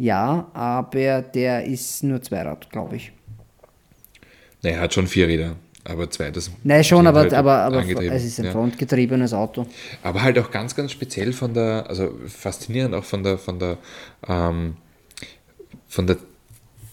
Ja, 0.01 0.51
aber 0.55 1.21
der 1.21 1.67
ist 1.67 2.03
nur 2.05 2.23
Zweirad, 2.23 2.71
glaube 2.71 2.97
ich. 2.97 3.13
Ne, 4.63 4.71
er 4.71 4.81
hat 4.81 4.95
schon 4.95 5.07
vier 5.07 5.29
Räder, 5.29 5.57
aber 5.85 6.09
zwei, 6.09 6.31
das 6.31 6.51
Nein, 6.65 6.83
schon, 6.85 7.07
aber, 7.07 7.21
halt 7.21 7.35
aber, 7.35 7.59
aber 7.59 7.85
es 7.85 8.25
ist 8.25 8.39
ein 8.39 8.47
ja. 8.47 8.53
frontgetriebenes 8.53 9.35
Auto. 9.35 9.67
Aber 10.03 10.23
halt 10.23 10.39
auch 10.39 10.51
ganz, 10.51 10.75
ganz 10.75 10.93
speziell 10.93 11.35
von 11.35 11.53
der, 11.53 11.85
also 11.87 12.19
faszinierend 12.27 12.95
auch 12.95 13.05
von 13.05 13.23
der, 13.23 13.37
von 13.37 13.59
der, 13.59 13.77
ähm, 14.27 14.79
von 15.87 16.07
der 16.07 16.17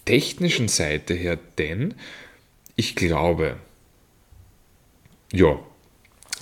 technischen 0.04 0.68
Seite 0.68 1.14
her, 1.14 1.40
denn 1.58 1.94
ich 2.76 2.94
glaube, 2.94 3.56
ja, 5.32 5.58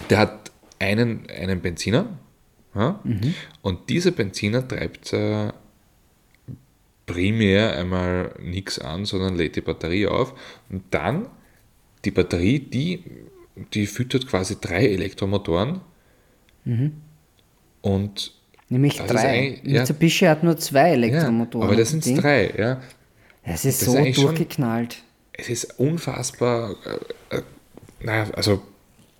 der 0.09 0.17
hat 0.17 0.51
einen, 0.79 1.29
einen 1.29 1.61
Benziner 1.61 2.07
ja, 2.73 2.99
und 3.61 3.87
dieser 3.87 4.09
Benziner 4.09 4.67
treibt 4.67 5.13
äh, 5.13 5.51
primär 7.05 7.77
einmal 7.77 8.33
nichts 8.41 8.79
an, 8.79 9.05
sondern 9.05 9.35
lädt 9.35 9.55
die 9.55 9.61
Batterie 9.61 10.07
auf 10.07 10.33
und 10.69 10.83
dann 10.91 11.27
die 12.03 12.11
Batterie, 12.11 12.59
die, 12.59 13.03
die 13.73 13.85
füttert 13.87 14.27
quasi 14.27 14.57
drei 14.59 14.87
Elektromotoren 14.87 15.81
und 17.81 18.31
Nämlich 18.69 18.97
drei. 18.97 19.59
ja. 19.63 19.79
Mitsubishi 19.81 20.25
hat 20.25 20.43
nur 20.43 20.57
zwei 20.57 20.87
ja, 20.89 20.93
Elektromotoren. 20.93 21.67
aber 21.67 21.75
das 21.77 21.89
sind 21.91 22.03
drei, 22.21 22.51
ja. 22.57 22.81
Das 23.45 23.63
ist 23.65 23.81
das 23.81 23.85
so 23.85 23.91
ist 23.93 23.97
eigentlich 23.99 24.15
schon- 24.15 24.25
durchgeknallt. 24.27 25.03
Es 25.33 25.49
ist 25.49 25.79
unfassbar, 25.79 26.75
äh, 27.29 27.35
äh, 27.37 27.41
naja, 27.99 28.27
also 28.35 28.61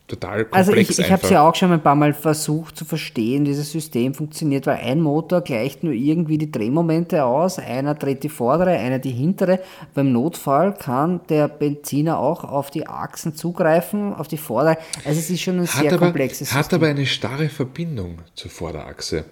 total 0.08 0.45
komplex 0.45 0.56
Also 0.56 0.74
ich, 0.74 0.99
ich 0.99 1.12
habe 1.12 1.24
es 1.24 1.30
ja 1.30 1.47
auch 1.47 1.56
schon 1.56 1.72
ein 1.72 1.82
paar 1.82 1.95
Mal 1.95 2.14
versucht 2.14 2.78
zu 2.78 2.86
verstehen, 2.86 3.43
wie 3.43 3.49
dieses 3.49 3.72
System 3.72 4.14
funktioniert, 4.14 4.68
weil 4.68 4.78
ein 4.78 5.01
Motor 5.01 5.41
gleicht 5.41 5.84
nur 5.84 5.93
irgendwie 5.93 6.38
die 6.38 6.51
Drehmomente 6.51 7.24
aus, 7.24 7.58
einer 7.58 7.95
dreht 7.95 8.24
die 8.24 8.30
vordere, 8.30 8.72
einer 8.72 8.99
die 8.99 9.12
hintere. 9.12 9.60
Beim 9.93 10.12
Notfall 10.12 10.74
kann 10.74 11.22
der 11.30 11.47
Benziner 11.47 12.20
auch 12.20 12.43
auf 12.43 12.70
die 12.70 12.88
Achsen 12.88 13.36
zugreifen, 13.36 14.14
auf 14.14 14.28
die 14.28 14.38
vordere. 14.38 14.78
Also 15.06 15.20
es 15.20 15.30
ist 15.30 15.41
schon 15.41 15.60
ein 15.60 15.68
hat 15.68 15.82
sehr 15.82 15.93
aber, 15.93 15.99
komplexes 15.99 16.53
hat 16.53 16.66
System. 16.66 16.80
aber 16.80 16.88
eine 16.88 17.06
starre 17.06 17.49
Verbindung 17.49 18.20
zur 18.36 18.51
Vorderachse. 18.51 19.26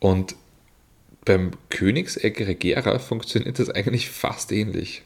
Und 0.00 0.34
beim 1.24 1.52
Königseck 1.70 2.40
Regera 2.40 2.98
funktioniert 2.98 3.58
das 3.58 3.70
eigentlich 3.70 4.10
fast 4.10 4.50
ähnlich. 4.50 5.02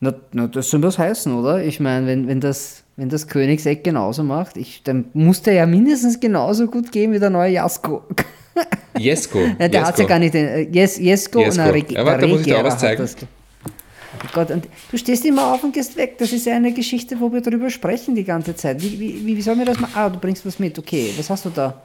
Na, 0.00 0.14
na, 0.32 0.46
das 0.46 0.70
soll 0.70 0.82
was 0.82 0.98
heißen, 0.98 1.34
oder? 1.34 1.64
Ich 1.64 1.80
meine, 1.80 2.06
wenn, 2.06 2.28
wenn, 2.28 2.40
das, 2.40 2.84
wenn 2.98 3.08
das 3.08 3.26
Königseck 3.28 3.82
genauso 3.84 4.22
macht, 4.24 4.56
ich, 4.58 4.82
dann 4.82 5.06
muss 5.14 5.40
der 5.40 5.54
ja 5.54 5.66
mindestens 5.66 6.20
genauso 6.20 6.66
gut 6.66 6.92
gehen 6.92 7.12
wie 7.12 7.18
der 7.18 7.30
neue 7.30 7.52
Jasko. 7.52 8.02
Jesko. 8.98 9.38
Ja, 9.58 9.68
der 9.68 9.86
hat 9.86 9.98
ja 9.98 10.04
gar 10.04 10.18
nicht 10.18 10.34
den. 10.34 10.46
äh, 10.48 10.68
Yes, 10.72 10.98
Jesko, 10.98 11.38
Jesko. 11.40 11.52
und 11.62 11.66
ein 11.66 11.70
Reg 11.70 11.92
Ja, 11.92 12.04
warte, 12.04 12.24
ein 12.24 12.30
muss 12.30 12.40
ich 12.40 12.46
dir 12.46 12.58
auch 12.58 12.64
was 12.64 12.78
zeigen? 12.78 13.02
Oh 13.04 14.26
Gott, 14.34 14.50
und 14.50 14.66
du 14.90 14.96
stehst 14.98 15.24
immer 15.24 15.54
auf 15.54 15.62
und 15.62 15.72
gehst 15.72 15.96
weg. 15.96 16.18
Das 16.18 16.32
ist 16.32 16.44
ja 16.46 16.56
eine 16.56 16.72
Geschichte, 16.72 17.20
wo 17.20 17.32
wir 17.32 17.40
drüber 17.40 17.70
sprechen 17.70 18.16
die 18.16 18.24
ganze 18.24 18.56
Zeit. 18.56 18.82
Wie, 18.82 18.98
wie, 18.98 19.36
wie, 19.36 19.42
sollen 19.42 19.60
wir 19.60 19.66
das 19.66 19.78
machen? 19.78 19.92
Ah, 19.94 20.08
du 20.08 20.18
bringst 20.18 20.44
was 20.44 20.58
mit. 20.58 20.76
Okay, 20.76 21.12
was 21.16 21.30
hast 21.30 21.44
du 21.44 21.50
da? 21.50 21.80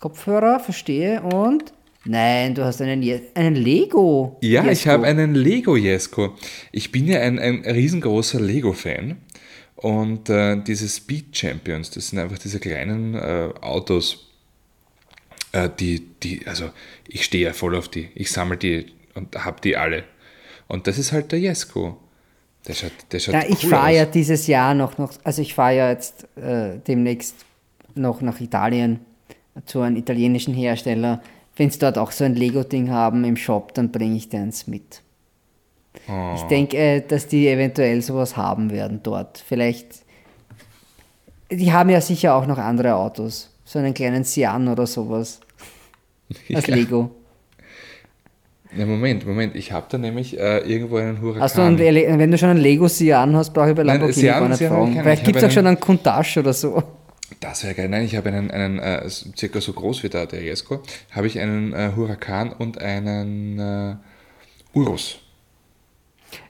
Kopfhörer, 0.00 0.58
verstehe. 0.58 1.22
Und? 1.22 1.72
Nein, 2.04 2.54
du 2.54 2.64
hast 2.64 2.80
einen, 2.82 3.02
Je- 3.02 3.20
einen 3.34 3.54
Lego. 3.54 4.38
Ja, 4.40 4.62
ich 4.62 4.68
Jesko. 4.68 4.90
habe 4.90 5.06
einen 5.06 5.34
Lego 5.34 5.76
Jesko. 5.76 6.30
Ich 6.72 6.90
bin 6.90 7.06
ja 7.06 7.20
ein, 7.20 7.38
ein 7.38 7.62
riesengroßer 7.64 8.40
Lego-Fan. 8.40 9.16
Und 9.80 10.28
äh, 10.28 10.60
diese 10.60 10.88
Speed 10.88 11.36
Champions, 11.36 11.90
das 11.90 12.08
sind 12.08 12.18
einfach 12.18 12.38
diese 12.38 12.58
kleinen 12.58 13.14
äh, 13.14 13.50
Autos, 13.60 14.26
äh, 15.52 15.68
die, 15.78 16.04
die, 16.20 16.44
also 16.48 16.70
ich 17.06 17.24
stehe 17.24 17.46
ja 17.46 17.52
voll 17.52 17.76
auf 17.76 17.88
die. 17.88 18.08
Ich 18.16 18.32
sammle 18.32 18.56
die 18.56 18.86
und 19.14 19.36
habe 19.44 19.60
die 19.60 19.76
alle. 19.76 20.02
Und 20.66 20.88
das 20.88 20.98
ist 20.98 21.12
halt 21.12 21.30
der 21.30 21.38
Jesko. 21.38 21.96
Der 22.66 22.74
schaut, 22.74 22.90
der 23.12 23.20
schaut 23.20 23.34
Ja, 23.34 23.42
ich 23.48 23.62
cool 23.62 23.70
fahre 23.70 23.90
aus. 23.90 23.96
ja 23.96 24.06
dieses 24.06 24.48
Jahr 24.48 24.74
noch, 24.74 24.98
noch 24.98 25.12
also 25.22 25.42
ich 25.42 25.54
fahre 25.54 25.76
ja 25.76 25.90
jetzt 25.90 26.26
äh, 26.36 26.78
demnächst 26.84 27.36
noch 27.94 28.20
nach 28.20 28.40
Italien 28.40 28.98
zu 29.64 29.80
einem 29.80 29.94
italienischen 29.94 30.54
Hersteller. 30.54 31.22
Wenn 31.54 31.70
sie 31.70 31.78
dort 31.78 31.98
auch 31.98 32.10
so 32.10 32.24
ein 32.24 32.34
Lego-Ding 32.34 32.90
haben 32.90 33.22
im 33.22 33.36
Shop, 33.36 33.74
dann 33.74 33.92
bringe 33.92 34.16
ich 34.16 34.28
deins 34.28 34.66
mit. 34.66 35.02
Oh. 36.08 36.32
Ich 36.36 36.42
denke, 36.42 36.76
äh, 36.76 37.00
dass 37.06 37.26
die 37.26 37.48
eventuell 37.48 38.00
sowas 38.02 38.36
haben 38.36 38.70
werden 38.70 39.00
dort. 39.02 39.42
Vielleicht, 39.46 39.86
die 41.50 41.72
haben 41.72 41.90
ja 41.90 42.00
sicher 42.00 42.34
auch 42.34 42.46
noch 42.46 42.58
andere 42.58 42.94
Autos. 42.94 43.50
So 43.64 43.78
einen 43.78 43.94
kleinen 43.94 44.24
Sian 44.24 44.68
oder 44.68 44.86
sowas. 44.86 45.40
Als 46.54 46.66
Ja. 46.66 46.74
Lego. 46.74 47.10
Ja, 48.76 48.84
Moment, 48.84 49.26
Moment. 49.26 49.56
Ich 49.56 49.72
habe 49.72 49.86
da 49.88 49.96
nämlich 49.96 50.38
äh, 50.38 50.58
irgendwo 50.58 50.96
einen 50.96 51.20
Huracan. 51.22 51.42
Hast 51.42 51.56
du 51.56 51.62
einen, 51.62 51.78
wenn 51.78 52.30
du 52.30 52.36
schon 52.36 52.50
einen 52.50 52.60
Lego 52.60 52.86
Sian 52.86 53.34
hast, 53.34 53.54
brauche 53.54 53.70
ich 53.70 53.76
bei 53.76 53.82
Nein, 53.82 53.96
Lamborghini 54.00 54.20
Sian- 54.26 54.40
gar 54.40 54.48
nicht 54.50 54.62
fragen. 54.62 54.92
Vielleicht 55.02 55.22
Ich 55.22 55.26
gibt 55.26 55.38
es 55.38 55.44
auch 55.44 55.50
schon 55.50 55.66
einen- 55.66 55.76
einen 55.76 55.80
Countach 55.80 56.36
oder 56.36 56.52
so. 56.52 56.82
Das 57.40 57.62
wäre 57.64 57.74
geil. 57.74 57.88
Nein, 57.88 58.04
ich 58.04 58.14
habe 58.16 58.28
einen, 58.30 58.50
einen 58.50 58.78
äh, 58.78 59.08
circa 59.08 59.60
so 59.60 59.72
groß 59.72 60.02
wie 60.02 60.08
der, 60.10 60.26
der 60.26 60.42
Jesko, 60.42 60.82
habe 61.12 61.26
ich 61.26 61.38
einen 61.40 61.72
äh, 61.72 61.92
Huracan 61.96 62.52
und 62.52 62.80
einen 62.80 63.58
äh, 63.58 63.96
Urus. 64.78 65.18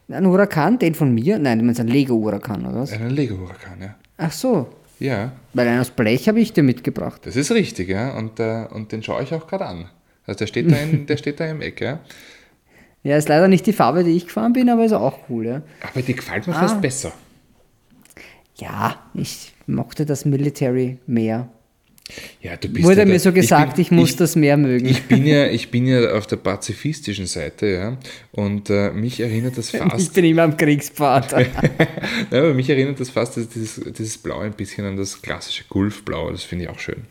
Ein 0.09 0.25
Huracan, 0.27 0.79
den 0.79 0.95
von 0.95 1.13
mir? 1.13 1.37
Nein, 1.39 1.59
du 1.59 1.65
meinst 1.65 1.79
ein 1.79 1.87
Lego-Huracan, 1.87 2.65
oder 2.65 2.79
was? 2.81 2.91
Einen 2.91 3.11
Lego 3.11 3.37
Huracan, 3.37 3.81
ja. 3.81 3.95
Ach 4.17 4.31
so, 4.31 4.67
Ja, 4.99 5.31
weil 5.53 5.67
einen 5.67 5.79
aus 5.79 5.91
Blech 5.91 6.27
habe 6.27 6.39
ich 6.39 6.51
dir 6.51 6.63
mitgebracht. 6.63 7.21
das 7.25 7.35
ist 7.35 7.51
richtig, 7.51 7.89
ja. 7.89 8.17
Und, 8.17 8.39
äh, 8.39 8.65
und 8.71 8.91
den 8.91 9.03
schaue 9.03 9.23
ich 9.23 9.33
auch 9.33 9.47
gerade 9.47 9.65
an. 9.65 9.85
Also 10.25 10.39
der 10.39 10.47
steht 10.47 10.71
da, 10.71 10.75
in, 10.77 11.05
der 11.07 11.17
steht 11.17 11.39
da 11.39 11.45
im 11.45 11.61
Eck, 11.61 11.79
ja. 11.81 11.99
Ja, 13.03 13.15
ist 13.17 13.29
leider 13.29 13.47
nicht 13.47 13.65
die 13.65 13.71
Farbe, 13.73 14.03
die 14.03 14.11
ich 14.11 14.25
gefahren 14.25 14.51
bin, 14.53 14.69
aber 14.69 14.83
ist 14.83 14.91
auch 14.93 15.19
cool, 15.29 15.45
ja. 15.45 15.61
Aber 15.89 16.01
die 16.01 16.13
gefällt 16.15 16.47
mir 16.47 16.55
Ah. 16.55 16.59
fast 16.61 16.81
besser. 16.81 17.11
Ja, 18.57 18.95
ich 19.13 19.53
mochte 19.67 20.05
das 20.05 20.25
Military 20.25 20.97
mehr. 21.07 21.47
Ja, 22.41 22.55
du 22.57 22.67
bist 22.69 22.85
Wurde 22.85 23.01
ja 23.01 23.05
mir 23.05 23.19
so 23.19 23.31
gesagt, 23.31 23.77
ich, 23.79 23.89
bin- 23.89 23.97
muss 23.99 24.15
das 24.15 24.35
mehr 24.35 24.57
mögen. 24.57 24.87
Ich 24.87 25.03
bin, 25.03 25.25
ja, 25.25 25.45
ich 25.47 25.69
bin 25.69 25.85
ja 25.85 26.11
auf 26.13 26.25
der 26.27 26.37
pazifistischen 26.37 27.27
Seite, 27.27 27.67
ja. 27.67 27.97
Und 28.31 28.69
äh, 28.69 28.91
mich 28.91 29.19
erinnert 29.19 29.57
das 29.57 29.73
Ich 29.73 29.79
fast. 29.79 30.13
bin 30.13 30.25
immer 30.25 30.43
am 30.43 30.57
Kriegspfad. 30.57 31.31
Ja, 32.31 32.39
aber 32.39 32.53
mich 32.53 32.69
erinnert 32.69 32.99
das 32.99 33.09
fast, 33.09 33.35
dieses, 33.37 33.79
dieses 33.97 34.17
Blau 34.17 34.39
ein 34.39 34.53
bisschen 34.53 34.85
an 34.85 34.97
das 34.97 35.21
klassische 35.21 35.63
Gulfblau. 35.69 36.31
Das 36.31 36.43
finde 36.43 36.65
ich 36.65 36.69
auch 36.69 36.79
schön. 36.79 37.03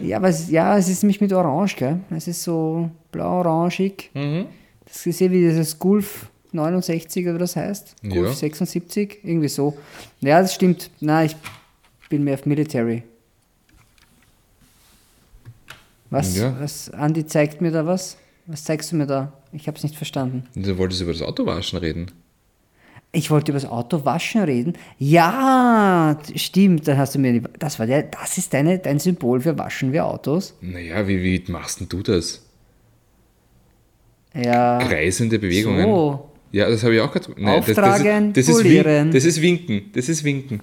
ja, 0.00 0.16
aber 0.18 0.28
es, 0.28 0.50
ja, 0.50 0.76
es 0.78 0.88
ist 0.88 1.02
nämlich 1.02 1.20
mit 1.20 1.32
Orange, 1.32 1.76
gell? 1.76 2.00
Es 2.14 2.26
ist 2.28 2.42
so 2.42 2.90
blau-orangig. 3.12 4.10
Mhm. 4.14 4.46
Das 4.86 5.06
ist 5.06 5.20
eh 5.20 5.30
wie 5.30 5.40
dieses 5.40 5.78
Gulf 5.78 6.26
69 6.52 7.26
oder 7.28 7.38
das 7.38 7.56
heißt. 7.56 7.94
Ja. 8.02 8.08
Gulf 8.10 8.34
76, 8.34 9.18
irgendwie 9.24 9.48
so. 9.48 9.76
Ja, 10.20 10.40
das 10.40 10.54
stimmt. 10.54 10.90
Nein, 11.00 11.26
ich 11.28 11.36
bin 12.08 12.24
mehr 12.24 12.34
auf 12.34 12.46
Military. 12.46 13.02
Was, 16.10 16.36
Ja. 16.36 16.56
was, 16.60 16.90
Andi 16.90 17.26
zeigt 17.26 17.60
mir 17.60 17.70
da 17.70 17.86
was? 17.86 18.16
Was 18.46 18.64
zeigst 18.64 18.92
du 18.92 18.96
mir 18.96 19.06
da? 19.06 19.32
Ich 19.52 19.66
habe 19.66 19.76
es 19.76 19.82
nicht 19.82 19.96
verstanden. 19.96 20.44
Du 20.54 20.78
wolltest 20.78 21.00
über 21.02 21.12
das 21.12 21.22
Autowaschen 21.22 21.78
reden. 21.78 22.12
Ich 23.12 23.30
wollte 23.30 23.50
über 23.52 23.58
das 23.58 23.68
Auto 23.70 24.04
waschen 24.04 24.42
reden. 24.42 24.74
Ja, 24.98 26.18
stimmt. 26.34 26.86
Dann 26.86 26.98
hast 26.98 27.14
du 27.14 27.18
mir. 27.18 27.40
Das 27.58 27.78
war 27.78 27.86
der. 27.86 28.02
Das 28.02 28.36
ist 28.36 28.52
deine, 28.52 28.78
dein 28.78 28.98
Symbol 28.98 29.40
für 29.40 29.56
waschen 29.56 29.92
wir 29.92 30.04
Autos. 30.04 30.54
Naja, 30.60 31.08
wie, 31.08 31.22
wie 31.22 31.50
machst 31.50 31.80
denn 31.80 31.88
du 31.88 32.02
das? 32.02 32.42
Ja. 34.34 34.78
Kreisende 34.78 35.38
Bewegungen. 35.38 35.84
So. 35.84 36.28
Ja, 36.52 36.68
das 36.68 36.82
habe 36.82 36.94
ich 36.94 37.00
auch 37.00 37.10
gerade. 37.10 37.30
Nein, 37.38 37.62
das, 37.64 37.74
das, 37.74 37.78
Auftragen, 37.78 38.28
ist, 38.28 38.36
das, 38.36 38.48
ist 38.48 39.14
das 39.14 39.24
ist 39.24 39.40
Winken. 39.42 39.92
Das 39.94 40.08
ist 40.08 40.24
Winken. 40.24 40.60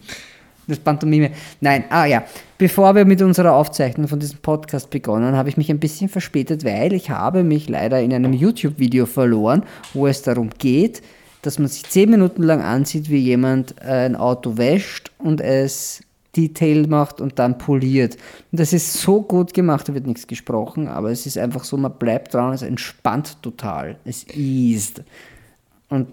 Das 0.67 0.79
Pantomime. 0.79 1.31
Nein, 1.61 1.85
ah 1.89 2.05
ja. 2.05 2.23
Bevor 2.57 2.95
wir 2.95 3.05
mit 3.05 3.21
unserer 3.21 3.53
Aufzeichnung 3.53 4.07
von 4.07 4.19
diesem 4.19 4.39
Podcast 4.39 4.89
begonnen, 4.89 5.35
habe 5.35 5.49
ich 5.49 5.57
mich 5.57 5.69
ein 5.69 5.79
bisschen 5.79 6.07
verspätet, 6.07 6.63
weil 6.63 6.93
ich 6.93 7.09
habe 7.09 7.43
mich 7.43 7.67
leider 7.67 7.99
in 7.99 8.13
einem 8.13 8.31
YouTube-Video 8.31 9.05
verloren, 9.05 9.63
wo 9.93 10.07
es 10.07 10.21
darum 10.21 10.49
geht, 10.57 11.01
dass 11.41 11.59
man 11.59 11.67
sich 11.67 11.83
zehn 11.83 12.09
Minuten 12.09 12.43
lang 12.43 12.61
ansieht, 12.61 13.09
wie 13.09 13.17
jemand 13.17 13.75
äh, 13.81 14.05
ein 14.05 14.15
Auto 14.15 14.57
wäscht 14.57 15.11
und 15.17 15.41
es 15.41 16.01
Detail 16.35 16.87
macht 16.87 17.21
und 17.21 17.37
dann 17.37 17.57
poliert. 17.57 18.17
Und 18.51 18.59
das 18.59 18.73
ist 18.73 18.93
so 18.93 19.21
gut 19.21 19.53
gemacht, 19.53 19.87
da 19.87 19.93
wird 19.93 20.07
nichts 20.07 20.25
gesprochen, 20.25 20.87
aber 20.87 21.11
es 21.11 21.25
ist 21.25 21.37
einfach 21.37 21.63
so, 21.63 21.77
man 21.77 21.93
bleibt 21.93 22.33
dran, 22.33 22.53
es 22.53 22.61
entspannt 22.61 23.41
total. 23.41 23.97
Es 24.05 24.25
eased. 24.35 25.03
Und 25.89 26.07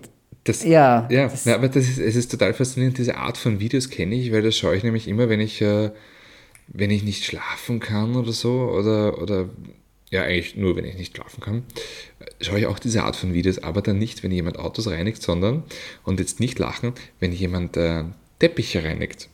Das, 0.45 0.65
Ja, 0.65 1.07
ja, 1.11 1.29
das- 1.29 1.45
ja 1.45 1.55
aber 1.55 1.69
das 1.69 1.89
ist, 1.89 1.99
es 1.99 2.17
ist 2.17 2.31
total 2.31 2.55
faszinierend. 2.55 2.97
Diese 2.99 3.17
Art 3.17 3.37
von 3.37 3.61
Videos 3.61 3.91
kenne 3.91 4.15
ich, 4.15 4.33
weil 4.33 4.43
das 4.43 4.57
schaue 4.57 4.77
ich 4.77 4.83
nämlich 4.83 5.07
immer, 5.09 5.29
wenn 5.29 5.41
ich, 5.41 5.61
äh, 5.61 5.91
wenn 6.69 6.91
ich 6.91 7.03
nicht 7.03 7.25
schlafen 7.25 7.79
kann 7.81 8.17
oder 8.17 8.33
so. 8.33 8.51
Oder, 8.71 9.21
oder 9.21 9.49
ja, 10.11 10.23
eigentlich 10.23 10.57
nur, 10.57 10.75
wenn 10.77 10.85
ich 10.87 10.97
nicht 10.97 11.15
schlafen 11.17 11.41
kann. 11.41 11.63
Schaue 12.41 12.59
ich 12.59 12.67
auch 12.67 12.79
diese 12.79 13.03
Art 13.05 13.17
von 13.17 13.33
Videos, 13.35 13.59
aber 13.59 13.83
dann 13.83 13.99
nicht, 13.99 14.23
wenn 14.23 14.31
jemand 14.33 14.59
Autos 14.59 14.89
reinigt, 14.89 15.23
sondern, 15.23 15.63
und 16.05 16.19
jetzt 16.21 16.41
nicht 16.41 16.59
lachen, 16.59 16.95
wenn 17.21 17.33
jemand 17.33 17.77
äh, 17.77 18.05
Teppiche 18.39 18.83
reinigt. 18.83 19.29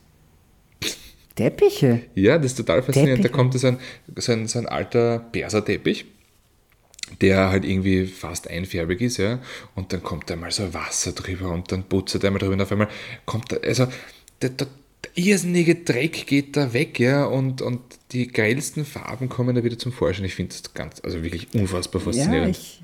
Teppiche. 1.35 2.01
Ja, 2.15 2.37
das 2.37 2.47
ist 2.51 2.55
total 2.57 2.81
faszinierend. 2.81 3.19
Da 3.23 3.29
Teppiche. 3.29 3.35
kommt 3.35 3.53
so 3.59 3.67
ein, 3.67 3.77
so 4.15 4.31
ein, 4.31 4.47
so 4.47 4.57
ein 4.59 4.65
alter 4.67 5.19
Perserteppich, 5.31 6.05
der 7.21 7.49
halt 7.49 7.65
irgendwie 7.65 8.05
fast 8.05 8.49
einfärbig 8.49 9.01
ist, 9.01 9.17
ja. 9.17 9.39
Und 9.75 9.93
dann 9.93 10.03
kommt 10.03 10.29
da 10.29 10.35
mal 10.35 10.51
so 10.51 10.73
Wasser 10.73 11.11
drüber 11.13 11.51
und 11.51 11.71
dann 11.71 11.83
putzt 11.83 12.21
er 12.23 12.31
mal 12.31 12.39
drüber 12.39 12.53
und 12.53 12.61
auf 12.61 12.71
einmal 12.71 12.89
kommt 13.25 13.51
da, 13.51 13.57
also 13.57 13.87
der, 14.41 14.49
der, 14.51 14.67
der 15.03 15.11
irrsinnige 15.15 15.75
Dreck 15.75 16.27
geht 16.27 16.55
da 16.57 16.73
weg, 16.73 16.99
ja, 16.99 17.25
und, 17.25 17.61
und 17.61 17.79
die 18.11 18.27
grellsten 18.27 18.85
Farben 18.85 19.29
kommen 19.29 19.55
da 19.55 19.63
wieder 19.63 19.77
zum 19.77 19.91
Vorschein. 19.91 20.25
Ich 20.25 20.35
finde 20.35 20.53
das 20.55 20.73
ganz, 20.73 21.01
also 21.03 21.23
wirklich 21.23 21.47
unfassbar 21.53 22.01
Ja, 22.01 22.05
faszinierend. 22.05 22.57
ich, 22.57 22.83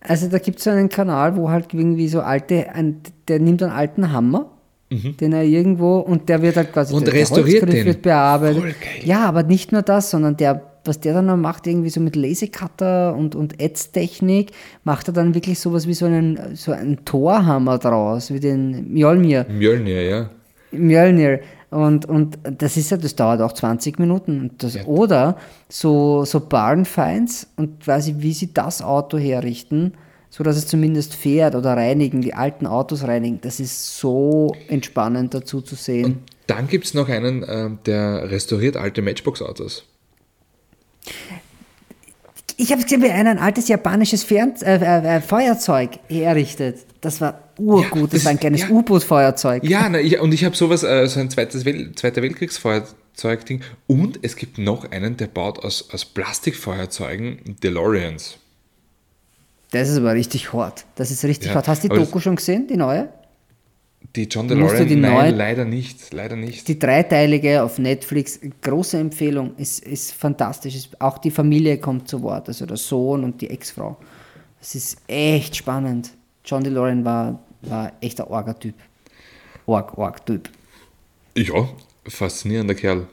also 0.00 0.28
da 0.28 0.38
gibt 0.38 0.58
es 0.58 0.64
so 0.64 0.70
einen 0.70 0.88
Kanal, 0.88 1.36
wo 1.36 1.48
halt 1.50 1.72
irgendwie 1.72 2.08
so 2.08 2.20
alte, 2.20 2.70
ein, 2.74 3.00
der 3.28 3.38
nimmt 3.40 3.62
einen 3.62 3.72
alten 3.72 4.12
Hammer, 4.12 4.50
den 4.90 5.32
er 5.32 5.42
irgendwo, 5.42 5.98
und 5.98 6.28
der 6.28 6.40
wird 6.42 6.56
halt 6.56 6.72
quasi 6.72 6.92
Mhm. 6.92 6.98
Und 6.98 7.06
der, 7.06 7.14
der 7.14 7.22
restauriert 7.22 7.62
Holzgriff 7.62 7.74
den. 7.74 7.86
wird 7.86 8.02
bearbeitet. 8.02 8.76
Ja, 9.02 9.26
aber 9.26 9.42
nicht 9.42 9.72
nur 9.72 9.82
das, 9.82 10.10
sondern 10.10 10.36
der, 10.36 10.73
was 10.84 11.00
der 11.00 11.14
dann 11.14 11.26
noch 11.26 11.36
macht, 11.36 11.66
irgendwie 11.66 11.90
so 11.90 12.00
mit 12.00 12.16
Lasercutter 12.16 13.14
und, 13.14 13.34
und 13.34 13.60
Ätztechnik, 13.60 14.52
macht 14.84 15.08
er 15.08 15.14
dann 15.14 15.34
wirklich 15.34 15.58
sowas 15.58 15.86
wie 15.86 15.94
so 15.94 16.06
einen, 16.06 16.56
so 16.56 16.72
einen 16.72 17.04
Torhammer 17.04 17.78
draus, 17.78 18.32
wie 18.32 18.40
den 18.40 18.92
Mjolnir. 18.92 19.46
Mjölnir, 19.48 20.02
ja. 20.02 20.30
Mjölnir. 20.70 21.40
Und, 21.70 22.06
und 22.06 22.38
das 22.58 22.76
ist 22.76 22.90
ja, 22.90 22.96
das 22.96 23.16
dauert 23.16 23.40
auch 23.40 23.52
20 23.52 23.98
Minuten. 23.98 24.40
Und 24.40 24.62
das, 24.62 24.74
Ja. 24.74 24.84
Oder 24.84 25.36
so, 25.68 26.24
so 26.24 26.40
Barnfinds 26.40 27.48
und 27.56 27.80
quasi, 27.80 28.16
wie 28.18 28.32
sie 28.32 28.54
das 28.54 28.80
Auto 28.80 29.18
herrichten, 29.18 29.94
so 30.30 30.44
dass 30.44 30.56
es 30.56 30.66
zumindest 30.66 31.14
fährt 31.14 31.54
oder 31.54 31.76
reinigen, 31.76 32.20
die 32.20 32.34
alten 32.34 32.66
Autos 32.66 33.04
reinigen. 33.04 33.40
Das 33.40 33.58
ist 33.58 33.98
so 33.98 34.54
entspannend 34.68 35.34
dazu 35.34 35.60
zu 35.60 35.74
sehen. 35.74 36.20
Dann 36.46 36.68
gibt 36.68 36.84
es 36.84 36.94
noch 36.94 37.08
einen, 37.08 37.44
ähm, 37.48 37.78
der 37.86 38.30
restauriert 38.30 38.76
alte 38.76 39.02
Matchbox-Autos. 39.02 39.84
Ich 42.56 42.70
habe 42.70 42.82
gesehen, 42.82 43.02
wie 43.02 43.10
einer 43.10 43.30
ein 43.30 43.38
altes 43.38 43.68
japanisches 43.68 44.24
Fern 44.24 44.54
äh, 44.62 44.76
äh, 44.76 45.16
äh, 45.16 45.20
Feuerzeug 45.20 45.98
herrichtet. 46.08 46.78
Das 47.00 47.20
war 47.20 47.40
urgut. 47.58 48.12
Ja, 48.12 48.18
das, 48.18 48.24
war 48.24 48.30
ein 48.30 48.40
kleines 48.40 48.62
ja. 48.62 48.70
U-Boot-Feuerzeug. 48.70 49.64
Ja, 49.64 49.88
na, 49.88 50.00
ich, 50.00 50.18
und 50.20 50.32
ich 50.32 50.44
habe 50.44 50.56
sowas, 50.56 50.82
äh, 50.82 51.06
so 51.06 51.20
ein 51.20 51.30
zweites 51.30 51.64
Wel 51.64 51.92
Zweiter 51.94 52.22
Weltkriegsfeuerzeug-Ding. 52.22 53.62
Und 53.86 54.20
es 54.22 54.36
gibt 54.36 54.58
noch 54.58 54.90
einen, 54.90 55.16
der 55.16 55.26
baut 55.26 55.58
aus, 55.64 55.90
aus 55.92 56.04
Plastikfeuerzeugen 56.04 57.56
DeLoreans. 57.62 58.38
Das 59.72 59.88
ist 59.88 59.98
aber 59.98 60.14
richtig 60.14 60.52
hart. 60.52 60.84
Das 60.94 61.10
ist 61.10 61.24
richtig 61.24 61.48
Ja, 61.48 61.56
hart. 61.56 61.66
Hast 61.68 61.82
du 61.82 61.88
die 61.88 61.96
Doku 61.96 62.20
schon 62.20 62.36
gesehen, 62.36 62.68
die 62.68 62.76
neue? 62.76 63.08
Die 64.16 64.24
John 64.24 64.46
DeLorean, 64.46 64.86
die 64.86 64.96
nein, 64.96 65.12
neue- 65.12 65.30
leider 65.30 65.64
nicht, 65.64 66.12
leider 66.12 66.36
nicht. 66.36 66.68
Die 66.68 66.78
dreiteilige 66.78 67.62
auf 67.64 67.78
Netflix, 67.78 68.38
große 68.62 68.98
Empfehlung, 68.98 69.56
ist, 69.56 69.80
ist 69.84 70.12
fantastisch. 70.12 70.76
Ist, 70.76 71.00
auch 71.00 71.18
die 71.18 71.30
Familie 71.32 71.78
kommt 71.78 72.08
zu 72.08 72.22
Wort, 72.22 72.46
also 72.48 72.64
der 72.64 72.76
Sohn 72.76 73.24
und 73.24 73.40
die 73.40 73.50
Ex-Frau. 73.50 73.96
Es 74.60 74.74
ist 74.76 74.98
echt 75.08 75.56
spannend. 75.56 76.12
John 76.44 76.62
DeLorean 76.62 77.04
war, 77.04 77.40
war 77.62 77.92
echt 78.00 78.20
ein 78.20 78.28
Orga-Typ. 78.28 78.74
Org, 79.66 79.96
Org-Typ. 79.98 80.48
Ja, 81.36 81.68
faszinierender 82.06 82.74
Kerl. 82.74 83.08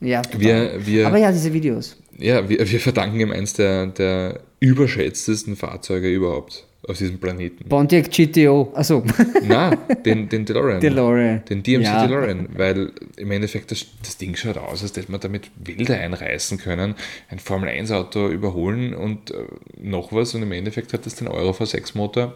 Ja. 0.00 0.22
Wir, 0.36 0.84
wir, 0.86 1.06
Aber 1.08 1.18
ja, 1.18 1.30
diese 1.30 1.52
Videos. 1.52 1.96
ja, 2.16 2.48
wir, 2.48 2.58
wir 2.70 2.80
verdanken 2.80 3.20
ihm 3.20 3.30
eins 3.32 3.52
der, 3.52 3.86
der 3.88 4.40
überschätztesten 4.60 5.56
Fahrzeuge 5.56 6.08
überhaupt 6.08 6.66
auf 6.88 6.98
diesem 6.98 7.18
Planeten. 7.18 7.68
Pontiac 7.68 8.10
GTO, 8.10 8.72
also 8.74 9.04
Na, 9.44 9.70
den, 10.04 10.28
den 10.28 10.44
DeLorean. 10.44 10.80
DeLorean. 10.80 11.44
Den 11.48 11.62
DMC 11.62 11.84
Ja. 11.84 12.06
DeLorean, 12.06 12.48
weil 12.56 12.90
im 13.16 13.30
Endeffekt 13.30 13.70
das, 13.70 13.86
das 14.02 14.16
Ding 14.16 14.34
schaut 14.34 14.58
aus, 14.58 14.82
als 14.82 14.96
hätte 14.96 15.10
man 15.12 15.20
damit 15.20 15.50
Wälder 15.56 15.96
einreißen 15.96 16.58
können, 16.58 16.96
ein 17.28 17.38
Formel-1-Auto 17.38 18.28
überholen 18.28 18.94
und 18.94 19.30
äh, 19.30 19.34
noch 19.80 20.12
was 20.12 20.34
und 20.34 20.42
im 20.42 20.52
Endeffekt 20.52 20.92
hat 20.92 21.06
das 21.06 21.14
den 21.14 21.28
Euro 21.28 21.50
V6 21.52 21.96
Motor 21.96 22.34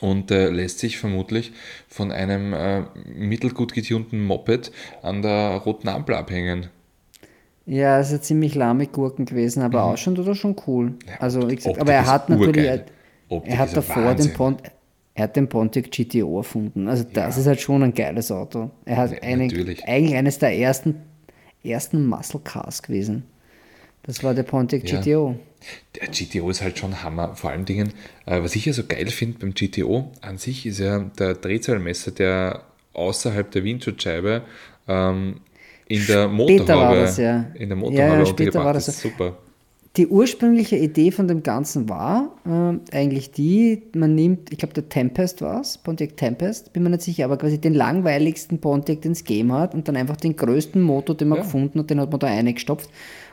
und 0.00 0.32
äh, 0.32 0.48
lässt 0.48 0.80
sich 0.80 0.98
vermutlich 0.98 1.52
von 1.88 2.10
einem 2.10 2.52
äh, 2.54 2.82
mittelgut 3.06 3.72
getunten 3.72 4.24
Moped 4.24 4.72
an 5.02 5.22
der 5.22 5.58
roten 5.64 5.88
Ampel 5.88 6.16
abhängen. 6.16 6.70
Ja, 7.66 7.98
es 7.98 8.10
ist 8.10 8.24
ziemlich 8.24 8.54
lahme 8.56 8.86
Gurken 8.88 9.24
gewesen, 9.24 9.62
aber 9.62 9.84
ausschauen 9.84 10.16
tut 10.16 10.26
er 10.26 10.34
schon 10.34 10.56
cool. 10.66 10.94
also, 11.18 11.48
wie 11.48 11.56
gesagt, 11.56 11.78
aber 11.80 11.92
er 11.92 12.06
hat 12.06 12.28
natürlich, 12.28 12.48
urgeil. 12.48 12.84
Optik 13.36 13.52
er 13.52 13.58
hat 13.58 13.76
davor 13.76 14.14
den. 14.14 14.32
Pont, 14.32 14.62
er 15.14 15.24
hat 15.24 15.36
den 15.36 15.48
Pontiac 15.48 15.90
GTO 15.90 16.38
erfunden. 16.38 16.88
Also 16.88 17.04
das 17.12 17.38
ist 17.38 17.46
halt 17.46 17.60
schon 17.60 17.82
ein 17.82 17.94
geiles 17.94 18.30
Auto. 18.32 18.70
Er 18.84 18.96
hat 18.96 19.12
Ja, 19.12 19.22
eine, 19.22 19.44
eigentlich 19.44 20.14
eines 20.16 20.38
der 20.38 20.56
ersten, 20.58 20.96
ersten 21.62 22.06
Muscle 22.06 22.40
Cars 22.42 22.82
gewesen. 22.82 23.24
Das 24.02 24.22
war 24.22 24.34
der 24.34 24.42
Pontiac 24.42 24.88
Ja. 24.88 25.00
GTO. 25.00 25.36
Der 25.98 26.08
GTO 26.08 26.50
ist 26.50 26.60
halt 26.62 26.78
schon 26.78 27.02
Hammer. 27.02 27.36
Vor 27.36 27.50
allen 27.50 27.64
Dingen, 27.64 27.92
äh, 28.26 28.42
was 28.42 28.54
ich 28.54 28.66
ja 28.66 28.72
so 28.74 28.84
geil 28.86 29.06
finde 29.06 29.38
beim 29.38 29.54
GTO 29.54 30.10
an 30.20 30.36
sich, 30.36 30.66
ist 30.66 30.78
ja 30.78 30.98
der 31.18 31.34
Drehzahlmesser, 31.34 32.10
der 32.10 32.62
außerhalb 32.92 33.50
der 33.50 33.64
Windschutzscheibe 33.64 34.42
ähm, 34.88 35.40
in 35.88 36.06
der 36.06 36.28
Motorhaube, 36.28 36.96
das, 37.00 37.16
ja. 37.16 37.46
in 37.54 37.68
der 37.68 37.68
Ja, 37.68 37.74
Motorhaube 37.76 38.18
ja, 38.18 38.26
später 38.26 38.62
war 38.64 38.72
das 38.74 38.88
ist. 38.88 39.00
Super. 39.00 39.38
Die 39.96 40.08
ursprüngliche 40.08 40.76
Idee 40.76 41.12
von 41.12 41.28
dem 41.28 41.44
Ganzen 41.44 41.88
war 41.88 42.34
ähm, 42.44 42.80
eigentlich 42.92 43.30
die, 43.30 43.82
man 43.94 44.16
nimmt, 44.16 44.50
ich 44.50 44.58
glaube 44.58 44.74
der 44.74 44.88
Tempest 44.88 45.40
war 45.40 45.60
es, 45.60 45.78
Pontiac 45.78 46.16
Tempest, 46.16 46.72
bin 46.72 46.82
mir 46.82 46.90
nicht 46.90 47.02
sicher, 47.02 47.26
aber 47.26 47.36
quasi 47.36 47.58
den 47.60 47.74
langweiligsten 47.74 48.58
Pontiac, 48.58 49.02
den 49.02 49.12
es 49.12 49.22
gegeben 49.22 49.52
hat 49.52 49.72
und 49.72 49.86
dann 49.86 49.96
einfach 49.96 50.16
den 50.16 50.34
größten 50.34 50.82
Motor, 50.82 51.16
den 51.16 51.28
man 51.28 51.38
Ja. 51.38 51.44
gefunden 51.44 51.78
hat, 51.78 51.90
den 51.90 52.00
hat 52.00 52.10
man 52.10 52.18
da 52.18 52.26
eingestopft. 52.26 52.90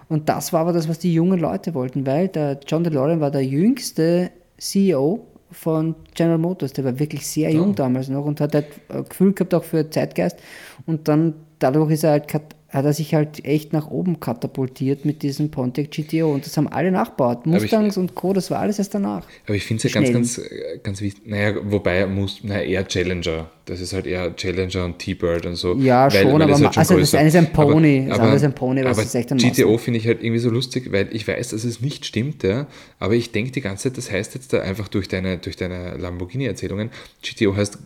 Und 0.07 0.29
das 0.29 0.53
war 0.53 0.61
aber 0.61 0.73
das, 0.73 0.87
was 0.87 0.99
die 0.99 1.11
jungen 1.11 1.39
Leute 1.39 1.73
wollten, 1.73 2.05
weil 2.05 2.27
der 2.27 2.59
John 2.67 2.83
DeLorean 2.83 3.21
war 3.21 3.31
der 3.31 3.43
jüngste 3.43 4.29
CEO 4.59 5.25
von 5.49 5.95
General 6.13 6.37
Motors, 6.37 6.73
der 6.73 6.85
war 6.85 6.99
wirklich 6.99 7.25
sehr 7.25 7.51
jung 7.51 7.73
damals 7.75 8.07
noch 8.07 8.23
und 8.25 8.39
hat 8.39 8.53
halt 8.53 8.67
ein 8.89 9.03
Gefühl 9.09 9.33
gehabt 9.33 9.53
auch 9.55 9.63
für 9.63 9.89
Zeitgeist 9.89 10.37
und 10.85 11.07
dann 11.07 11.33
dadurch 11.59 11.91
ist 11.91 12.03
er 12.03 12.11
halt, 12.11 12.27
hat 12.71 12.85
er 12.85 12.93
sich 12.93 13.13
halt 13.13 13.43
echt 13.43 13.73
nach 13.73 13.89
oben 13.91 14.19
katapultiert 14.21 15.03
mit 15.03 15.23
diesem 15.23 15.51
Pontiac 15.51 15.91
GTO 15.91 16.31
und 16.33 16.45
das 16.45 16.55
haben 16.55 16.67
alle 16.69 16.91
nachgebaut. 16.91 17.39
ich- 17.45 17.51
Mustangs 17.51 17.97
und 17.97 18.15
Co., 18.15 18.31
das 18.33 18.49
war 18.49 18.59
alles 18.59 18.79
erst 18.79 18.93
danach. 18.95 19.23
Aber 19.45 19.55
ich 19.55 19.63
finde 19.65 19.85
es 19.85 19.93
ja 19.93 19.99
ganz, 20.01 20.07
Schnell. 20.09 20.13
ganz, 20.21 20.41
ganz 20.83 21.01
wichtig. 21.01 21.23
Naja, 21.27 21.55
wobei 21.63 22.05
muss, 22.07 22.43
naja, 22.43 22.61
eher 22.61 22.87
Challenger. 22.87 23.49
Das 23.65 23.79
ist 23.81 23.93
halt 23.93 24.07
eher 24.07 24.35
Challenger 24.35 24.85
und 24.85 24.99
T-Bird 24.99 25.45
und 25.45 25.55
so. 25.55 25.75
Ja, 25.75 26.09
schon, 26.09 26.41
aber 26.41 26.53
es 26.53 26.59
ma- 26.59 26.71
also 26.75 26.97
das 26.97 27.13
eine 27.13 27.27
ist 27.27 27.35
ein 27.35 27.51
Pony, 27.51 28.05
das 28.07 28.13
aber, 28.15 28.23
andere 28.23 28.35
ist 28.37 28.43
ein 28.43 28.55
Pony, 28.55 28.81
das 28.81 28.97
aber 28.97 29.05
ist 29.05 29.15
echt 29.15 29.31
ein 29.31 29.37
GTO 29.37 29.77
finde 29.77 29.99
ich 29.99 30.07
halt 30.07 30.23
irgendwie 30.23 30.39
so 30.39 30.49
lustig, 30.49 30.91
weil 30.91 31.07
ich 31.11 31.27
weiß, 31.27 31.49
dass 31.49 31.63
es 31.63 31.81
nicht 31.81 32.05
stimmt, 32.05 32.43
ja, 32.43 32.67
aber 32.99 33.13
ich 33.15 33.31
denke 33.31 33.51
die 33.51 33.61
ganze 33.61 33.83
Zeit, 33.89 33.97
das 33.97 34.09
heißt 34.11 34.33
jetzt 34.33 34.53
da 34.53 34.61
einfach 34.61 34.87
durch 34.87 35.07
deine, 35.07 35.37
durch 35.37 35.55
deine 35.57 35.97
Lamborghini-Erzählungen, 35.97 36.89
GTO 37.21 37.55
heißt 37.55 37.77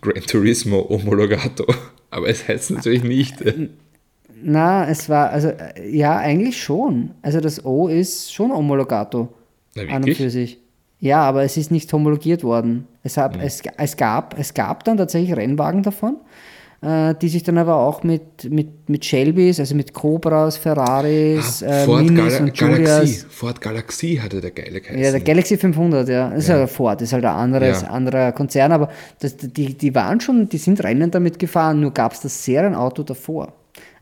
Gran 0.00 0.22
Turismo 0.26 0.86
Homologato. 0.88 1.66
Aber 2.10 2.28
es 2.28 2.46
heißt 2.46 2.72
natürlich 2.72 3.04
nicht. 3.04 3.36
Ja. 4.44 4.50
Na, 4.52 4.88
es 4.88 5.08
war, 5.08 5.30
also 5.30 5.48
äh, 5.48 5.88
ja, 5.90 6.16
eigentlich 6.16 6.62
schon. 6.62 7.10
Also 7.22 7.40
das 7.40 7.64
O 7.64 7.88
ist 7.88 8.32
schon 8.32 8.52
Homologato 8.52 9.28
Na, 9.74 9.82
an 9.94 10.04
und 10.04 10.14
für 10.14 10.30
sich. 10.30 10.58
Ja, 10.98 11.22
aber 11.22 11.42
es 11.42 11.56
ist 11.56 11.70
nicht 11.70 11.92
homologiert 11.92 12.44
worden. 12.44 12.86
Es, 13.02 13.16
Hm. 13.16 13.22
hab, 13.24 13.42
es, 13.42 13.60
es, 13.76 13.96
gab, 13.96 14.38
es 14.38 14.54
gab 14.54 14.84
dann 14.84 14.96
tatsächlich 14.96 15.36
Rennwagen 15.36 15.82
davon, 15.82 16.16
äh, 16.80 17.14
die 17.20 17.28
sich 17.28 17.42
dann 17.42 17.58
aber 17.58 17.74
auch 17.74 18.04
mit, 18.04 18.48
mit, 18.50 18.88
mit 18.88 19.04
Shelbys, 19.04 19.58
also 19.58 19.74
mit 19.74 19.92
Cobras, 19.92 20.56
Ferraris, 20.58 21.62
äh, 21.62 21.84
Ford 21.86 22.04
Minis 22.04 22.34
Gal 22.34 22.42
und 22.42 22.56
Galaxie. 22.56 22.82
Julias. 22.84 23.26
Ford 23.30 23.60
Galaxie 23.60 24.20
hatte 24.20 24.40
der 24.40 24.52
geile 24.52 24.80
geheißen. 24.80 25.02
Ja, 25.02 25.10
der 25.10 25.20
Galaxy 25.20 25.56
500, 25.58 26.08
ja. 26.08 26.30
Das 26.30 26.38
ist 26.44 26.48
ja, 26.48 26.66
Ford, 26.68 27.00
das 27.00 27.08
ist 27.08 27.12
halt 27.14 27.24
ein 27.24 27.34
anderes, 27.34 27.82
Ja. 27.82 27.88
anderer 27.88 28.30
Konzern, 28.32 28.70
aber 28.70 28.88
das, 29.18 29.36
die, 29.36 29.74
die 29.76 29.94
waren 29.96 30.20
schon, 30.20 30.48
die 30.48 30.58
sind 30.58 30.82
Rennen 30.84 31.10
damit 31.10 31.38
gefahren, 31.40 31.80
nur 31.80 31.90
gab 31.92 32.12
es 32.12 32.20
das 32.20 32.44
Serienauto 32.44 33.02
davor. 33.02 33.52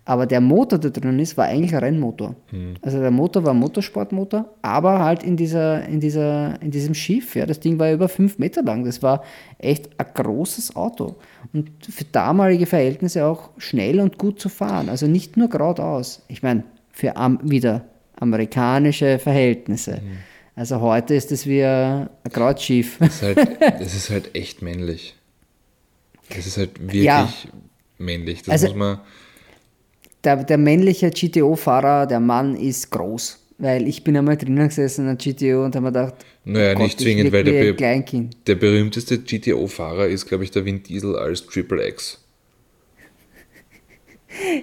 Aber 0.07 0.27
der 0.27 0.41
Motor, 0.41 0.79
der 0.79 0.91
drin 0.91 1.19
ist, 1.21 1.37
war 1.37 1.45
eigentlich 1.45 1.73
ein 1.75 1.81
Rennmotor. 1.85 2.35
Hm. 2.49 2.75
Also 2.83 2.99
der 3.01 3.11
Motor 3.11 3.45
war 3.45 3.53
ein 3.53 3.59
Motorsportmotor, 3.59 4.55
aber 4.63 4.99
halt 5.01 5.23
in, 5.23 5.37
dieser, 5.37 5.85
in, 5.87 6.01
dieser, 6.01 6.61
in 6.63 6.71
diesem 6.71 6.95
Schiff. 6.95 7.37
Ja. 7.37 7.47
Das 7.47 7.61
Ding 7.61 7.79
war 7.79 7.93
über 7.93 8.09
fünf 8.09 8.39
Meter 8.39 8.63
lang. 8.63 8.85
Das 8.85 9.03
war 9.03 9.23
echt 9.59 9.91
ein 9.99 10.07
großes 10.15 10.75
Auto. 10.75 11.17
Und 11.53 11.71
für 11.89 12.05
damalige 12.05 12.67
Verhältnisse 12.67 13.25
auch 13.27 13.51
schnell 13.59 14.01
und 14.01 14.19
gut 14.19 14.41
zu 14.41 14.49
fahren. 14.49 14.89
Also 14.89 15.07
nicht 15.07 15.37
nur 15.37 15.49
geradeaus. 15.49 16.23
Ich 16.29 16.43
meine, 16.43 16.65
für 16.91 17.17
am, 17.17 17.39
wieder 17.49 17.85
amerikanische 18.19 19.19
Verhältnisse. 19.19 19.97
Hm. 19.99 20.03
Also 20.57 20.81
heute 20.81 21.15
ist 21.15 21.31
es 21.31 21.47
wie 21.47 21.63
ein 21.65 22.09
Kreuzzschiff. 22.33 22.97
Das 22.99 23.15
ist, 23.17 23.23
halt, 23.23 23.39
das 23.81 23.95
ist 23.95 24.11
halt 24.11 24.35
echt 24.35 24.61
männlich. 24.63 25.15
Das 26.35 26.47
ist 26.47 26.57
halt 26.57 26.81
wirklich 26.81 27.05
Ja. 27.05 27.29
männlich. 27.99 28.43
Das 28.43 28.53
Also- 28.53 28.69
muss 28.69 28.77
man. 28.77 28.99
Der, 30.25 30.37
der 30.45 30.59
männliche 30.59 31.11
GTO-Fahrer, 31.11 32.07
der 32.07 32.21
Mann 32.21 32.57
ist 32.57 32.91
groß. 32.91 33.39
Weil 33.59 33.87
ich 33.87 34.05
bin 34.05 34.17
einmal 34.17 34.39
drinnen 34.39 34.69
gesessen 34.69 35.03
in 35.03 35.09
einem 35.09 35.19
GTO 35.19 35.65
und 35.65 35.77
habe 35.77 35.85
mir 35.85 35.93
gedacht, 35.93 36.15
Naja, 36.45 36.73
Gott, 36.73 36.83
nicht 36.83 36.99
ich 36.99 37.05
zwingend, 37.05 37.33
weil 37.33 37.45
der, 37.45 37.75
Be 37.75 38.31
der 38.47 38.55
berühmteste 38.55 39.19
GTO-Fahrer 39.19 40.07
ist, 40.07 40.27
glaube 40.27 40.45
ich, 40.45 40.51
der 40.51 40.65
Vin 40.65 40.83
Diesel 40.83 41.17
als 41.17 41.47
Triple 41.47 41.87
X. 41.89 42.19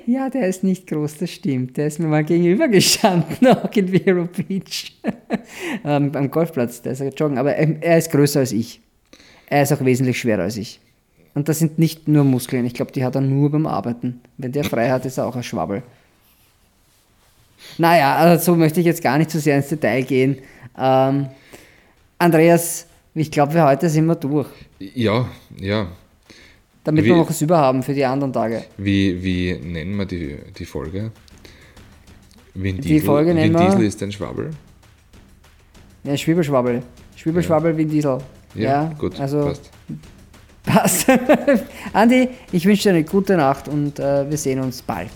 Ja, 0.08 0.30
der 0.30 0.48
ist 0.48 0.64
nicht 0.64 0.88
groß, 0.88 1.18
das 1.18 1.30
stimmt. 1.30 1.76
Der 1.76 1.88
ist 1.88 2.00
mir 2.00 2.08
mal 2.08 2.24
gegenüber 2.24 2.70
gestanden, 2.70 3.48
auch 3.48 3.70
in 3.74 3.90
Vero 3.90 4.26
Beach. 4.26 4.98
ähm, 5.86 6.12
am 6.16 6.32
Golfplatz, 6.32 6.82
der 6.82 6.94
ist 6.94 7.00
ja 7.00 7.10
joggen. 7.10 7.38
Aber 7.38 7.54
er, 7.54 7.84
er 7.84 7.98
ist 7.98 8.10
größer 8.10 8.40
als 8.40 8.54
ich. 8.54 8.80
Er 9.48 9.64
ist 9.64 9.74
auch 9.74 9.84
wesentlich 9.84 10.18
schwerer 10.20 10.44
als 10.44 10.56
ich. 10.56 10.80
Und 11.38 11.48
das 11.50 11.60
sind 11.60 11.78
nicht 11.78 12.08
nur 12.08 12.24
Muskeln. 12.24 12.66
Ich 12.66 12.74
glaube, 12.74 12.92
die 12.92 13.06
hat 13.06 13.14
er 13.14 13.22
nur 13.22 13.52
beim 13.52 13.68
Arbeiten. 13.68 14.22
Wenn 14.40 14.52
der 14.54 14.64
frei 14.64 14.90
hat, 14.90 15.06
ist 15.06 15.20
er 15.20 15.28
auch 15.28 15.36
ein 15.36 15.44
Schwabbel. 15.44 15.84
Naja, 17.78 18.16
also 18.16 18.44
so 18.44 18.56
möchte 18.56 18.80
ich 18.80 18.88
jetzt 18.88 19.04
gar 19.04 19.20
nicht 19.20 19.30
zu 19.30 19.40
sehr 19.40 19.56
ins 19.58 19.68
Detail 19.68 20.02
gehen. 20.02 20.40
Ähm, 20.76 21.28
Andreas, 22.18 22.88
ich 23.14 23.30
glaube, 23.30 23.52
für 23.52 23.64
heute 23.64 23.88
sind 23.88 24.08
wir 24.08 24.16
durch. 24.16 24.48
Ja, 24.80 25.28
ja. 25.62 25.90
Damit 26.84 27.06
Wie- 27.06 27.10
wir 27.10 27.18
noch 27.18 27.30
was 27.30 27.40
überhaben 27.40 27.84
für 27.84 27.94
die 27.94 28.04
anderen 28.04 28.34
Tage. 28.34 28.64
Wie, 28.80 29.24
wie 29.24 29.60
nennen 29.64 29.96
wir 29.96 30.08
die, 30.08 30.38
die 30.58 30.66
Folge? 30.66 31.12
Vin 32.56 32.78
Die 32.78 32.82
Diesel, 32.82 33.06
Folge 33.06 33.30
Vin 33.30 33.36
nennen 33.36 33.54
wir- 33.54 33.70
Diesel 33.70 33.84
ist 33.86 34.02
ein 34.02 34.12
Schwabbel. 34.12 34.50
Ja, 36.04 36.18
Schwiebelschwabbel. 36.18 36.82
Schwiebelschwabbel 37.16 37.78
wie 37.78 37.84
ein 37.84 37.90
Diesel. 37.90 38.18
Ja, 38.56 38.92
gut, 38.98 39.20
also 39.20 39.46
passt. 39.46 39.70
Passt. 40.68 41.08
Andi, 41.94 42.30
ich 42.52 42.66
wünsche 42.66 42.84
dir 42.84 42.90
eine 42.92 43.04
gute 43.04 43.36
Nacht 43.36 43.68
und 43.68 44.00
äh, 44.00 44.30
wir 44.30 44.38
sehen 44.38 44.60
uns 44.60 44.84
bald. 44.84 45.10